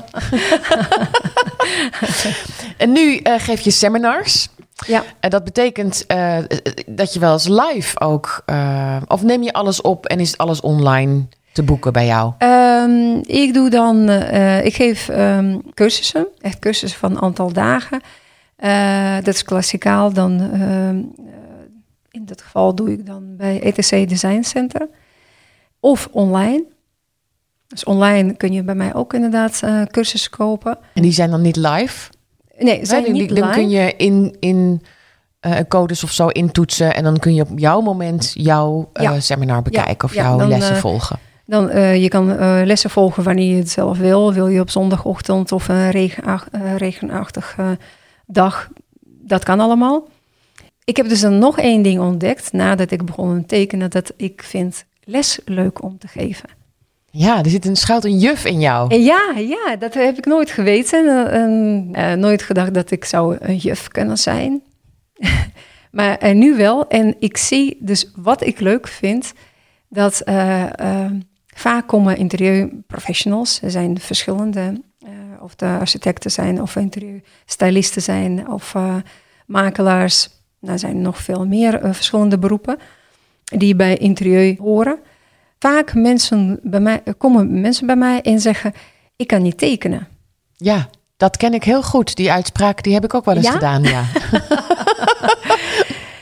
en 2.76 2.92
nu 2.92 3.16
eh, 3.16 3.34
geef 3.40 3.60
je 3.60 3.70
seminars. 3.70 4.48
Ja, 4.86 5.02
En 5.20 5.30
dat 5.30 5.44
betekent 5.44 6.06
eh, 6.06 6.38
dat 6.86 7.12
je 7.12 7.20
wel 7.20 7.32
eens 7.32 7.48
live 7.48 8.00
ook... 8.00 8.42
eh, 8.46 8.96
of 9.06 9.22
neem 9.22 9.42
je 9.42 9.52
alles 9.52 9.80
op 9.80 10.06
en 10.06 10.20
is 10.20 10.38
alles 10.38 10.60
online 10.60 11.26
te 11.52 11.62
boeken 11.62 11.92
bij 11.92 12.06
jou? 12.06 12.32
Ehm, 12.38 13.16
ik 13.22 13.54
doe 13.54 13.70
dan, 13.70 14.08
eh, 14.08 14.64
ik 14.64 14.74
geef 14.74 15.08
ehm, 15.08 15.58
cursussen, 15.74 16.26
echt 16.40 16.58
cursussen 16.58 17.00
van 17.00 17.10
een 17.10 17.22
aantal 17.22 17.52
dagen. 17.52 18.00
Eh, 18.56 19.14
dat 19.14 19.34
is 19.34 19.42
klassikaal. 19.44 20.12
Dan, 20.12 20.40
ehm, 20.40 20.98
eh, 21.26 21.32
in 22.10 22.24
dit 22.24 22.42
geval 22.42 22.74
doe 22.74 22.92
ik 22.92 23.06
dan 23.06 23.36
bij 23.36 23.60
ETC 23.62 24.08
Design 24.08 24.42
Center. 24.42 24.88
Of 25.80 26.08
online. 26.12 26.64
Dus 27.66 27.84
online 27.84 28.36
kun 28.36 28.52
je 28.52 28.62
bij 28.62 28.74
mij 28.74 28.94
ook 28.94 29.14
inderdaad 29.14 29.60
eh, 29.62 29.82
cursussen 29.82 30.30
kopen. 30.30 30.78
En 30.94 31.02
die 31.02 31.12
zijn 31.12 31.30
dan 31.30 31.40
niet 31.40 31.56
live? 31.56 32.10
Nee, 32.58 32.78
ze 32.78 32.86
zijn 32.86 33.02
Nee, 33.02 33.12
niet 33.12 33.28
die- 33.28 33.40
dan 33.40 33.50
kun 33.50 33.68
je 33.70 33.94
in, 33.96 34.36
in 34.40 34.82
eh, 35.40 35.58
codes 35.68 36.04
of 36.04 36.10
zo 36.10 36.28
intoetsen... 36.28 36.94
en 36.94 37.04
dan 37.04 37.18
kun 37.18 37.34
je 37.34 37.42
op 37.42 37.58
jouw 37.58 37.80
moment 37.80 38.30
jouw 38.34 38.90
eh, 38.92 39.12
seminar 39.18 39.62
bekijken... 39.62 40.08
of 40.08 40.14
jouw 40.14 40.38
dan, 40.38 40.48
lessen 40.48 40.74
eh, 40.74 40.80
volgen. 40.80 41.18
Dan, 41.46 41.80
je 42.00 42.08
kan 42.08 42.36
lessen 42.64 42.90
volgen 42.90 43.22
wanneer 43.22 43.50
je 43.50 43.56
het 43.56 43.70
zelf 43.70 43.98
wil. 43.98 44.32
Wil 44.32 44.46
je 44.46 44.60
op 44.60 44.70
zondagochtend 44.70 45.52
of 45.52 45.68
een 45.68 45.90
regenach, 45.90 46.48
regenachtige 46.76 47.78
dag? 48.26 48.68
Dat 49.04 49.44
kan 49.44 49.60
allemaal. 49.60 50.08
Ik 50.84 50.96
heb 50.96 51.08
dus 51.08 51.20
dan 51.20 51.38
nog 51.38 51.58
één 51.58 51.82
ding 51.82 52.00
ontdekt 52.00 52.52
nadat 52.52 52.90
ik 52.90 53.04
begon 53.04 53.40
te 53.40 53.46
tekenen. 53.46 53.90
Dat 53.90 54.12
ik 54.16 54.42
vind 54.42 54.84
les 55.04 55.40
leuk 55.44 55.82
om 55.82 55.98
te 55.98 56.08
geven. 56.08 56.48
Ja, 57.14 57.42
er 57.42 57.50
zit 57.50 57.64
een, 57.66 57.76
schuilt 57.76 58.04
een 58.04 58.18
juf 58.18 58.44
in 58.44 58.60
jou. 58.60 58.90
En 58.94 59.02
ja, 59.02 59.32
ja, 59.36 59.76
dat 59.76 59.94
heb 59.94 60.18
ik 60.18 60.26
nooit 60.26 60.50
geweten. 60.50 61.30
eh, 61.30 62.12
eh, 62.12 62.18
nooit 62.18 62.42
gedacht 62.42 62.74
dat 62.74 62.90
ik 62.90 63.04
zou 63.04 63.36
een 63.40 63.56
juf 63.56 63.88
kunnen 63.88 64.18
zijn. 64.18 64.62
maar 65.90 66.18
eh, 66.18 66.34
nu 66.34 66.56
wel. 66.56 66.88
En 66.88 67.16
ik 67.18 67.36
zie 67.36 67.76
dus 67.80 68.10
wat 68.16 68.44
ik 68.46 68.60
leuk 68.60 68.88
vind. 68.88 69.32
Dat 69.88 70.20
eh, 70.20 70.62
eh, 71.04 71.10
vaak 71.46 71.86
komen 71.88 72.16
interieurprofessionals. 72.16 73.60
Er 73.62 73.70
zijn 73.70 74.00
verschillende. 74.00 74.80
eh, 75.04 75.10
of 75.40 75.54
de 75.54 75.66
architecten 75.66 76.30
zijn, 76.30 76.62
of 76.62 76.76
interieurstylisten 76.76 78.02
zijn, 78.02 78.48
of 78.50 78.74
eh, 78.74 78.96
makelaars. 79.46 80.28
Er 80.60 80.78
zijn 80.78 81.02
nog 81.02 81.18
veel 81.18 81.46
meer 81.46 81.74
eh, 81.80 81.92
verschillende 81.92 82.38
beroepen 82.38 82.78
die 83.44 83.76
bij 83.76 83.96
interieur 83.96 84.56
horen. 84.58 84.98
Vaak 85.62 85.94
mensen 85.94 86.60
bij 86.62 86.80
mij, 86.80 87.02
komen 87.18 87.60
mensen 87.60 87.86
bij 87.86 87.96
mij 87.96 88.20
en 88.20 88.40
zeggen: 88.40 88.72
Ik 89.16 89.26
kan 89.26 89.42
niet 89.42 89.58
tekenen. 89.58 90.08
Ja, 90.56 90.88
dat 91.16 91.36
ken 91.36 91.54
ik 91.54 91.64
heel 91.64 91.82
goed. 91.82 92.16
Die 92.16 92.32
uitspraak 92.32 92.82
die 92.82 92.92
heb 92.94 93.04
ik 93.04 93.14
ook 93.14 93.24
wel 93.24 93.36
eens 93.36 93.46
Ja? 93.46 93.52
gedaan. 93.52 93.82
Ja. 93.82 94.04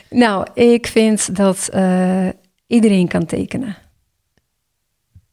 Nou, 0.09 0.47
ik 0.53 0.87
vind 0.87 1.35
dat 1.35 1.67
eh, 1.67 2.27
iedereen 2.67 3.07
kan 3.07 3.25
tekenen. 3.25 3.77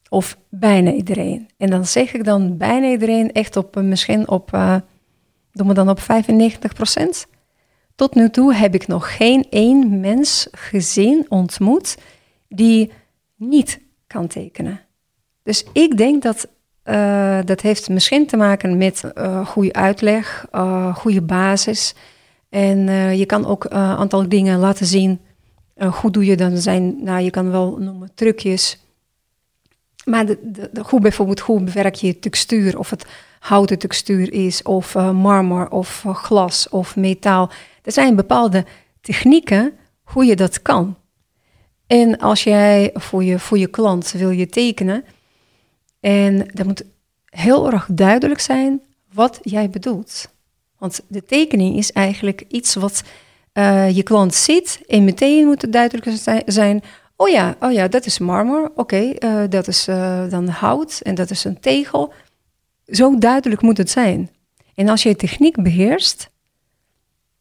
Of 0.09 0.37
bijna 0.49 0.91
iedereen. 0.91 1.49
En 1.57 1.69
dan 1.69 1.85
zeg 1.85 2.13
ik 2.13 2.23
dan 2.23 2.57
bijna 2.57 2.89
iedereen 2.89 3.31
echt 3.31 3.55
op 3.55 3.77
eh, 3.77 3.83
misschien 3.83 4.29
op, 4.29 4.53
eh 4.53 4.75
doen 5.51 5.67
we 5.67 5.73
dan 5.73 5.89
op 5.89 5.99
95 5.99 6.73
procent. 6.73 7.27
Tot 7.95 8.15
nu 8.15 8.29
toe 8.29 8.53
heb 8.53 8.73
ik 8.73 8.87
nog 8.87 9.15
geen 9.17 9.45
één 9.49 9.99
mens 9.99 10.47
gezien, 10.51 11.25
ontmoet, 11.29 11.97
die 12.47 12.91
niet 13.35 13.87
kan 14.09 14.27
tekenen. 14.27 14.79
Dus 15.43 15.65
ik 15.73 15.97
denk 15.97 16.23
dat 16.23 16.47
eh, 16.83 17.39
dat 17.45 17.61
heeft 17.61 17.89
misschien 17.89 18.27
te 18.27 18.37
maken 18.37 18.77
met 18.77 19.03
eh 19.13 19.47
goede 19.47 19.73
uitleg, 19.73 20.47
eh, 20.51 20.95
goede 20.95 21.21
basis. 21.21 21.95
En 22.49 22.87
je 23.17 23.25
kan 23.25 23.45
ook 23.45 23.63
een 23.63 23.71
aantal 23.71 24.29
dingen 24.29 24.59
laten 24.59 24.85
zien. 24.85 25.19
Hoe 26.01 26.11
doe 26.11 26.25
je 26.25 26.37
dan 26.37 26.57
zijn, 26.57 27.03
nou 27.03 27.19
je 27.21 27.29
kan 27.29 27.51
wel 27.51 27.77
noemen 27.77 28.11
trucjes. 28.15 28.79
Maar 30.05 30.25
de, 30.25 30.39
de, 30.43 30.69
de- 30.73 30.81
hoe 30.89 30.99
bijvoorbeeld, 30.99 31.39
hoe 31.39 31.61
bewerk 31.63 31.95
je 31.95 32.19
textuur, 32.19 32.79
of 32.79 32.89
het 32.89 33.05
houten 33.39 33.79
textuur 33.79 34.33
is, 34.33 34.63
of 34.63 34.95
marmer, 34.95 35.69
of 35.69 36.03
glas, 36.07 36.69
of 36.69 36.95
metaal. 36.95 37.49
Er 37.83 37.91
zijn 37.91 38.15
bepaalde 38.15 38.65
technieken 39.01 39.73
hoe 40.03 40.25
je 40.25 40.35
dat 40.35 40.61
kan. 40.61 40.97
En 41.89 42.17
als 42.17 42.43
jij 42.43 42.89
voor 42.93 43.23
je, 43.23 43.39
voor 43.39 43.57
je 43.57 43.67
klant 43.67 44.11
wil 44.11 44.29
je 44.29 44.47
tekenen, 44.47 45.03
en 45.99 46.47
dat 46.53 46.65
moet 46.65 46.83
heel 47.25 47.71
erg 47.71 47.87
duidelijk 47.91 48.39
zijn 48.39 48.81
wat 49.13 49.39
jij 49.43 49.69
bedoelt. 49.69 50.29
Want 50.77 51.01
de 51.07 51.23
tekening 51.23 51.77
is 51.77 51.91
eigenlijk 51.91 52.43
iets 52.47 52.75
wat 52.75 53.03
eh, 53.53 53.95
je 53.95 54.03
klant 54.03 54.35
ziet 54.35 54.81
en 54.87 55.03
meteen 55.03 55.45
moet 55.45 55.61
het 55.61 55.73
duidelijk 55.73 56.17
zi- 56.17 56.41
zijn. 56.45 56.81
Oh 57.15 57.29
ja, 57.29 57.55
oh 57.59 57.71
ja, 57.71 57.87
dat 57.87 58.05
is 58.05 58.19
marmer. 58.19 58.71
Oké, 58.75 59.09
eh, 59.11 59.43
dat 59.49 59.67
is 59.67 59.87
eh, 59.87 60.29
dan 60.29 60.47
hout 60.47 60.99
en 61.03 61.15
dat 61.15 61.29
is 61.29 61.43
een 61.43 61.59
tegel. 61.59 62.13
Zo 62.87 63.17
duidelijk 63.17 63.61
moet 63.61 63.77
het 63.77 63.89
zijn. 63.89 64.29
En 64.75 64.89
als 64.89 65.03
je 65.03 65.15
techniek 65.15 65.63
beheerst, 65.63 66.29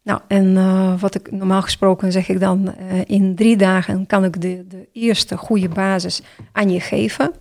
nou, 0.08 0.20
en 0.28 0.56
eh, 0.56 1.00
wat 1.00 1.14
ik 1.14 1.32
normaal 1.32 1.62
gesproken 1.62 2.12
zeg 2.12 2.28
ik 2.28 2.40
dan, 2.40 2.74
eh, 2.76 3.00
in 3.06 3.34
drie 3.34 3.56
dagen 3.56 4.06
kan 4.06 4.24
ik 4.24 4.40
de, 4.40 4.64
de 4.68 4.88
eerste 4.92 5.36
goede 5.36 5.68
basis 5.68 6.20
aan 6.52 6.70
je 6.70 6.80
geven. 6.80 7.32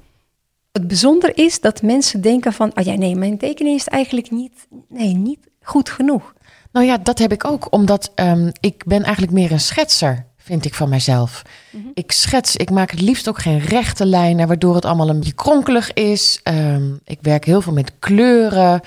Het 0.72 0.88
bijzonder 0.88 1.38
is 1.38 1.62
dat 1.62 1.82
mensen 1.82 2.22
denken 2.22 2.54
van, 2.54 2.72
oh 2.76 2.84
ja, 2.84 2.94
nee, 2.94 3.16
mijn 3.16 3.38
tekening 3.38 3.76
is 3.76 3.88
eigenlijk 3.88 4.32
niet, 4.32 4.68
nee, 4.90 5.14
niet 5.14 5.40
goed 5.62 5.90
genoeg. 5.90 6.34
Nou 6.72 6.86
ja, 6.86 6.98
dat 6.98 7.20
heb 7.20 7.32
ik 7.32 7.46
ook, 7.46 7.68
omdat 7.74 8.12
um, 8.16 8.52
ik 8.60 8.84
ben 8.86 9.04
eigenlijk 9.04 9.34
meer 9.34 9.52
een 9.52 9.60
schetser, 9.60 10.26
vind 10.38 10.66
ik 10.66 10.74
van 10.74 10.90
mezelf. 10.90 11.42
Mm 11.72 11.82
-hmm. 11.82 11.92
Ik 11.94 12.12
schets, 12.12 12.56
ik 12.56 12.70
maak 12.70 12.92
het 12.92 13.02
liefst 13.02 13.30
ook 13.30 13.40
geen 13.40 13.60
rechte 13.60 14.06
lijnen, 14.06 14.48
waardoor 14.48 14.76
het 14.76 14.86
allemaal 14.86 15.10
een 15.10 15.20
beetje 15.20 15.34
kronkelig 15.34 15.94
is. 15.94 16.42
Um, 16.44 17.00
ik 17.04 17.20
werk 17.22 17.46
heel 17.46 17.62
veel 17.62 17.74
met 17.74 17.92
kleuren. 18.00 18.82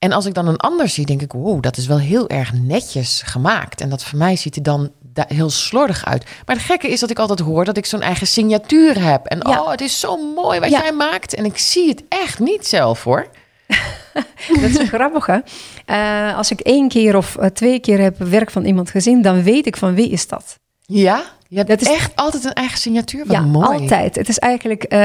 En 0.00 0.12
als 0.12 0.26
ik 0.26 0.34
dan 0.34 0.46
een 0.46 0.56
ander 0.56 0.88
zie, 0.88 1.06
denk 1.06 1.22
ik, 1.22 1.32
wow, 1.32 1.62
dat 1.62 1.76
is 1.76 1.86
wel 1.86 1.98
heel 1.98 2.28
erg 2.28 2.52
netjes 2.52 3.22
gemaakt. 3.24 3.80
En 3.80 3.88
dat 3.88 4.04
voor 4.04 4.18
mij 4.18 4.36
ziet 4.36 4.56
er 4.56 4.62
dan 4.62 4.90
heel 5.14 5.50
slordig 5.50 6.04
uit. 6.04 6.24
Maar 6.46 6.56
het 6.56 6.64
gekke 6.64 6.88
is 6.88 7.00
dat 7.00 7.10
ik 7.10 7.18
altijd 7.18 7.38
hoor 7.38 7.64
dat 7.64 7.76
ik 7.76 7.86
zo'n 7.86 8.00
eigen 8.00 8.26
signatuur 8.26 9.02
heb. 9.02 9.26
En 9.26 9.38
ja. 9.46 9.62
oh, 9.62 9.70
het 9.70 9.80
is 9.80 10.00
zo 10.00 10.32
mooi 10.34 10.60
wat 10.60 10.70
ja. 10.70 10.80
jij 10.80 10.92
maakt. 10.92 11.34
En 11.34 11.44
ik 11.44 11.58
zie 11.58 11.88
het 11.88 12.02
echt 12.08 12.38
niet 12.38 12.66
zelf 12.66 13.04
hoor. 13.04 13.26
dat 14.60 14.70
is 14.70 14.88
grappig, 14.88 15.26
hè? 15.26 15.38
Uh, 15.86 16.36
als 16.36 16.50
ik 16.50 16.60
één 16.60 16.88
keer 16.88 17.16
of 17.16 17.36
uh, 17.40 17.46
twee 17.46 17.80
keer 17.80 18.00
heb 18.00 18.18
werk 18.18 18.50
van 18.50 18.64
iemand 18.64 18.90
gezien, 18.90 19.22
dan 19.22 19.42
weet 19.42 19.66
ik 19.66 19.76
van 19.76 19.94
wie 19.94 20.08
is 20.08 20.26
dat. 20.26 20.58
Ja, 20.86 21.22
je 21.48 21.56
hebt 21.56 21.68
dat 21.68 21.80
is 21.80 21.88
echt 21.88 22.16
altijd 22.16 22.44
een 22.44 22.52
eigen 22.52 22.78
signatuur. 22.78 23.26
Wat 23.26 23.36
ja, 23.36 23.42
mooi. 23.42 23.80
altijd. 23.80 24.16
Het 24.16 24.28
is 24.28 24.38
eigenlijk, 24.38 24.84
uh, 24.92 24.98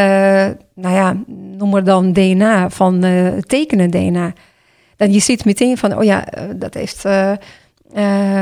nou 0.76 0.96
ja, 0.96 1.18
noem 1.28 1.70
maar 1.70 1.84
dan 1.84 2.14
DNA 2.14 2.70
van 2.70 3.00
tekenen 3.48 3.92
DNA. 3.92 4.34
Dan 4.96 5.12
je 5.12 5.20
ziet 5.20 5.46
meteen 5.46 5.78
van, 5.78 5.98
oh 5.98 6.04
ja, 6.04 6.26
dat 6.56 6.74
heeft 6.74 7.04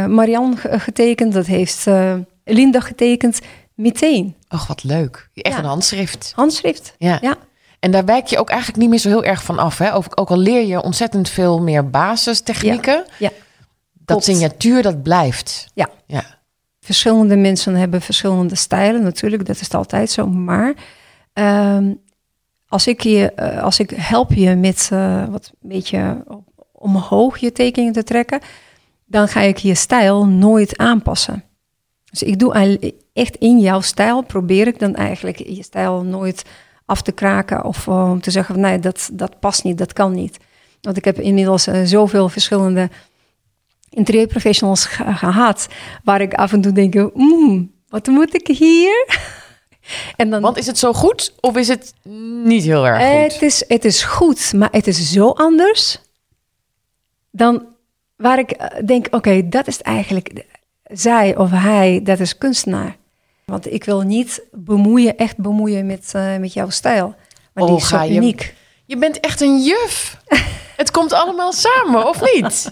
Marianne 0.08 0.56
getekend, 0.58 1.34
dat 1.34 1.46
heeft 1.46 1.88
Linda 2.44 2.80
getekend. 2.80 3.40
Meteen. 3.76 4.36
Och, 4.50 4.68
wat 4.68 4.84
leuk. 4.84 5.30
Echt 5.34 5.56
ja. 5.56 5.62
een 5.62 5.68
handschrift. 5.68 6.32
Handschrift, 6.36 6.96
ja. 6.98 7.18
ja. 7.22 7.38
En 7.80 7.92
daar 7.92 8.06
wijk 8.06 8.28
je 8.28 8.40
ook 8.40 8.50
eigenlijk 8.50 8.80
niet 8.80 8.90
meer 8.90 9.00
zo 9.00 9.10
heel 9.10 9.24
erg 9.24 9.44
van 9.44 9.60
af. 9.60 9.78
Hè? 9.78 9.94
Ook, 9.94 10.06
ook 10.16 10.30
al 10.30 10.38
leer 10.38 10.66
je 10.66 10.82
ontzettend 10.82 11.30
veel 11.30 11.62
meer 11.62 11.90
basistechnieken. 11.90 12.94
Ja, 12.94 13.06
ja. 13.18 13.30
Dat 14.06 14.24
signatuur, 14.24 14.82
dat 14.82 15.04
blijft. 15.04 15.68
Ja. 15.74 15.90
ja. 16.06 16.24
Verschillende 16.80 17.36
mensen 17.36 17.76
hebben 17.76 18.02
verschillende 18.02 18.56
stijlen 18.56 19.04
natuurlijk. 19.04 19.46
Dat 19.46 19.60
is 19.60 19.72
altijd 19.72 20.12
zo. 20.12 20.28
Maar 20.28 20.74
um, 21.34 22.00
als, 22.74 22.88
ik 22.88 23.02
je, 23.02 23.34
uh, 23.36 23.64
als 23.64 23.80
ik 23.80 23.90
help 23.90 24.34
je 24.34 24.56
met 24.56 24.90
uh, 24.94 25.26
wat 25.30 25.52
een 25.62 25.70
beetje 25.70 26.24
omhoog 26.72 27.38
je 27.38 27.52
tekeningen 27.52 27.94
te 27.94 28.04
trekken... 28.04 28.40
dan 29.06 29.28
ga 29.28 29.42
ik 29.42 29.58
je 29.58 29.76
stijl 29.76 30.26
nooit 30.26 30.78
aanpassen. 30.78 31.44
Dus 32.10 32.24
ik 32.24 32.40
doe 32.40 32.80
echt 33.14 33.36
in 33.36 33.60
jouw 33.60 33.82
stijl... 33.82 34.22
probeer 34.22 34.68
ik 34.68 34.80
dan 34.80 34.96
eigenlijk 34.96 35.38
je 35.38 35.64
stijl 35.64 36.04
nooit 36.04 36.44
af 36.86 37.02
te 37.02 37.12
kraken 37.12 37.66
of 37.66 37.88
uh, 37.88 38.10
om 38.12 38.22
te 38.22 38.32
zeggen: 38.32 38.60
nee, 38.60 38.80
dat, 38.80 39.10
dat 39.14 39.40
past 39.40 39.64
niet, 39.64 39.78
dat 39.78 39.94
kan 39.94 40.14
niet. 40.14 40.38
Want 40.82 40.98
ik 40.98 41.06
heb 41.06 41.20
inmiddels 41.20 41.68
zoveel 41.84 42.30
verschillende 42.30 42.90
interieurprofessionals 43.90 44.86
ge 44.86 45.14
gehad, 45.14 45.68
waar 46.04 46.22
ik 46.22 46.34
af 46.34 46.54
en 46.54 46.62
toe 46.62 46.72
denk: 46.72 46.94
wat 47.88 48.08
moet 48.08 48.36
ik 48.36 48.48
hier? 48.58 49.06
En 50.16 50.30
dan, 50.30 50.42
Want 50.42 50.58
is 50.58 50.68
het 50.68 50.78
zo 50.78 50.94
goed 50.94 51.34
of 51.40 51.58
is 51.58 51.68
het 51.68 51.94
niet 52.44 52.64
heel 52.64 52.88
erg 52.88 52.98
goed? 52.98 53.34
Het 53.34 53.42
is, 53.42 53.64
het 53.68 53.86
is 53.86 54.04
goed, 54.04 54.54
maar 54.54 54.70
het 54.72 54.88
is 54.88 55.12
zo 55.12 55.30
anders 55.30 56.00
dan 57.32 57.66
waar 58.16 58.40
ik 58.40 58.52
eh, 58.52 58.86
denk: 58.86 59.06
oké, 59.06 59.16
okay, 59.16 59.50
dat 59.50 59.68
is 59.68 59.82
eigenlijk 59.82 60.46
zij 60.84 61.38
of 61.38 61.50
hij, 61.52 62.00
dat 62.04 62.20
is 62.20 62.38
kunstenaar. 62.38 62.96
Want 63.46 63.74
ik 63.74 63.84
wil 63.84 64.02
niet 64.02 64.42
bemoeien, 64.52 65.18
echt 65.18 65.38
bemoeien 65.38 65.86
met, 65.86 66.12
uh, 66.16 66.38
met 66.38 66.54
jouw 66.54 66.70
stijl. 66.70 67.16
Maar 67.54 67.64
oh, 67.64 67.70
die 67.70 67.78
is 67.78 67.88
zo 67.88 68.04
uniek. 68.04 68.42
Je, 68.42 68.54
je 68.86 68.98
bent 68.98 69.20
echt 69.20 69.42
een 69.42 69.64
juf. 69.64 70.18
het 70.82 70.92
komt 70.92 71.14
allemaal 71.14 71.54
samen, 71.54 72.08
of 72.08 72.34
niet? 72.34 72.72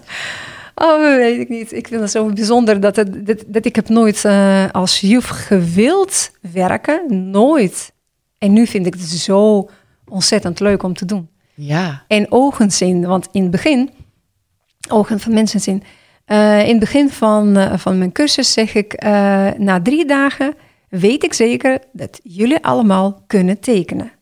Oh, 0.74 1.16
weet 1.16 1.40
ik 1.40 1.48
niet. 1.48 1.72
Ik 1.72 1.88
vind 1.88 2.00
het 2.00 2.10
zo 2.10 2.26
bijzonder 2.26 2.80
dat, 2.80 2.96
het, 2.96 3.26
dat, 3.26 3.44
dat 3.46 3.64
ik 3.64 3.76
heb 3.76 3.88
nooit 3.88 4.24
uh, 4.24 4.70
als 4.70 5.00
juf 5.00 5.28
gewild 5.28 6.30
werken. 6.52 7.30
Nooit. 7.30 7.92
En 8.38 8.52
nu 8.52 8.66
vind 8.66 8.86
ik 8.86 8.94
het 8.94 9.02
zo 9.02 9.68
ontzettend 10.08 10.60
leuk 10.60 10.82
om 10.82 10.94
te 10.94 11.04
doen. 11.04 11.28
Ja. 11.54 12.04
En 12.08 12.32
ogen 12.32 12.70
zien. 12.70 13.06
Want 13.06 13.28
in 13.32 13.42
het 13.42 13.50
begin, 13.50 13.90
ogen 14.88 15.20
van 15.20 15.34
mensen 15.34 15.60
zien 15.60 15.82
uh, 16.26 16.62
in 16.62 16.70
het 16.70 16.78
begin 16.78 17.10
van, 17.10 17.58
uh, 17.58 17.76
van 17.76 17.98
mijn 17.98 18.12
cursus 18.12 18.52
zeg 18.52 18.74
ik, 18.74 19.02
na 19.58 19.80
drie 19.82 20.06
dagen 20.06 20.54
weet 20.88 21.24
ik 21.24 21.32
zeker 21.32 21.78
dat 21.92 22.20
jullie 22.22 22.64
allemaal 22.64 23.22
kunnen 23.26 23.60
tekenen. 23.60 24.12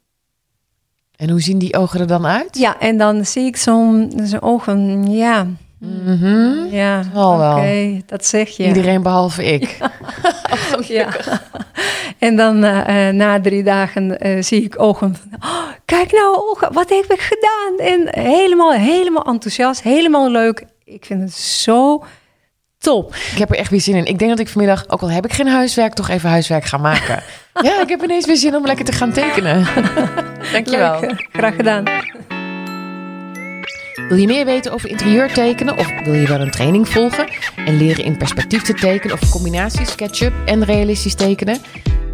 En 1.16 1.30
hoe 1.30 1.40
zien 1.40 1.58
die 1.58 1.76
ogen 1.76 2.00
er 2.00 2.06
dan 2.06 2.26
uit? 2.26 2.58
Ja, 2.58 2.78
en 2.78 2.96
dan 2.96 3.26
zie 3.26 3.44
ik 3.44 3.56
zo'n 3.56 4.12
zo 4.24 4.36
ogen, 4.40 5.10
ja. 5.12 5.46
Mm 5.80 6.18
-hmm. 6.18 6.66
Ja, 6.70 7.02
oké, 7.14 7.18
okay, 7.18 8.02
dat 8.06 8.26
zeg 8.26 8.48
je. 8.48 8.66
Iedereen 8.66 9.02
behalve 9.02 9.44
ik. 9.44 9.78
ja. 10.98 11.08
En 12.18 12.36
dan 12.36 12.58
na 13.16 13.40
drie 13.40 13.62
dagen 13.62 14.16
zie 14.44 14.62
ik 14.62 14.82
ogen 14.82 15.16
van, 15.16 15.38
oh, 15.50 15.68
kijk 15.84 16.12
nou 16.12 16.36
ogen, 16.50 16.72
wat 16.72 16.88
heb 16.88 17.12
ik 17.12 17.20
gedaan? 17.20 17.88
En 17.88 18.22
helemaal, 18.22 18.72
helemaal 18.72 19.24
enthousiast, 19.24 19.82
helemaal 19.82 20.30
leuk 20.30 20.64
ik 20.92 21.04
vind 21.04 21.20
het 21.20 21.32
zo 21.32 22.04
top. 22.78 23.14
Ik 23.14 23.38
heb 23.38 23.50
er 23.50 23.56
echt 23.56 23.70
weer 23.70 23.80
zin 23.80 23.94
in. 23.94 24.04
Ik 24.04 24.18
denk 24.18 24.30
dat 24.30 24.40
ik 24.40 24.48
vanmiddag, 24.48 24.88
ook 24.88 25.00
al 25.00 25.10
heb 25.10 25.24
ik 25.24 25.32
geen 25.32 25.48
huiswerk, 25.48 25.94
toch 25.94 26.08
even 26.08 26.30
huiswerk 26.30 26.64
ga 26.64 26.76
maken. 26.76 27.22
ja, 27.62 27.80
ik 27.80 27.88
heb 27.88 28.02
ineens 28.02 28.26
weer 28.26 28.36
zin 28.36 28.56
om 28.56 28.66
lekker 28.66 28.84
te 28.84 28.92
gaan 28.92 29.12
tekenen. 29.12 29.66
Dankjewel. 30.52 31.00
Leuk. 31.00 31.28
Graag 31.32 31.54
gedaan. 31.54 31.84
Wil 34.10 34.18
je 34.18 34.26
meer 34.26 34.44
weten 34.44 34.72
over 34.72 34.88
interieur 34.88 35.32
tekenen 35.32 35.78
of 35.78 35.92
wil 36.04 36.12
je 36.14 36.26
wel 36.26 36.40
een 36.40 36.50
training 36.50 36.88
volgen 36.88 37.28
en 37.56 37.76
leren 37.76 38.04
in 38.04 38.16
perspectief 38.16 38.62
te 38.62 38.74
tekenen 38.74 39.16
of 39.20 39.30
combinatie 39.30 39.86
SketchUp 39.86 40.32
en 40.44 40.64
realistisch 40.64 41.14
tekenen? 41.14 41.58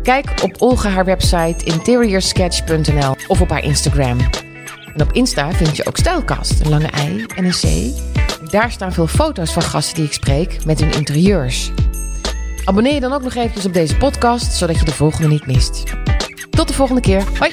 Kijk 0.02 0.42
op 0.42 0.54
Olga 0.58 0.88
haar 0.88 1.04
website 1.04 1.64
interiorsketch.nl 1.64 3.16
of 3.26 3.40
op 3.40 3.50
haar 3.50 3.64
Instagram. 3.64 4.18
En 4.94 5.02
op 5.02 5.12
Insta 5.12 5.52
vind 5.52 5.76
je 5.76 5.86
ook 5.86 5.96
Stijlkast, 5.96 6.60
een 6.60 6.68
lange 6.68 6.90
ei 6.90 7.26
en 7.36 7.44
een 7.44 7.50
C. 7.50 7.94
Daar 8.50 8.70
staan 8.70 8.92
veel 8.92 9.06
foto's 9.06 9.52
van 9.52 9.62
gasten 9.62 9.94
die 9.94 10.04
ik 10.04 10.12
spreek 10.12 10.64
met 10.64 10.80
hun 10.80 10.92
interieurs. 10.92 11.70
Abonneer 12.64 12.94
je 12.94 13.00
dan 13.00 13.12
ook 13.12 13.22
nog 13.22 13.34
even 13.34 13.66
op 13.66 13.72
deze 13.72 13.96
podcast, 13.96 14.52
zodat 14.52 14.78
je 14.78 14.84
de 14.84 14.94
volgende 14.94 15.28
niet 15.28 15.46
mist. 15.46 15.82
Tot 16.50 16.68
de 16.68 16.74
volgende 16.74 17.00
keer. 17.00 17.22
Hoi! 17.38 17.50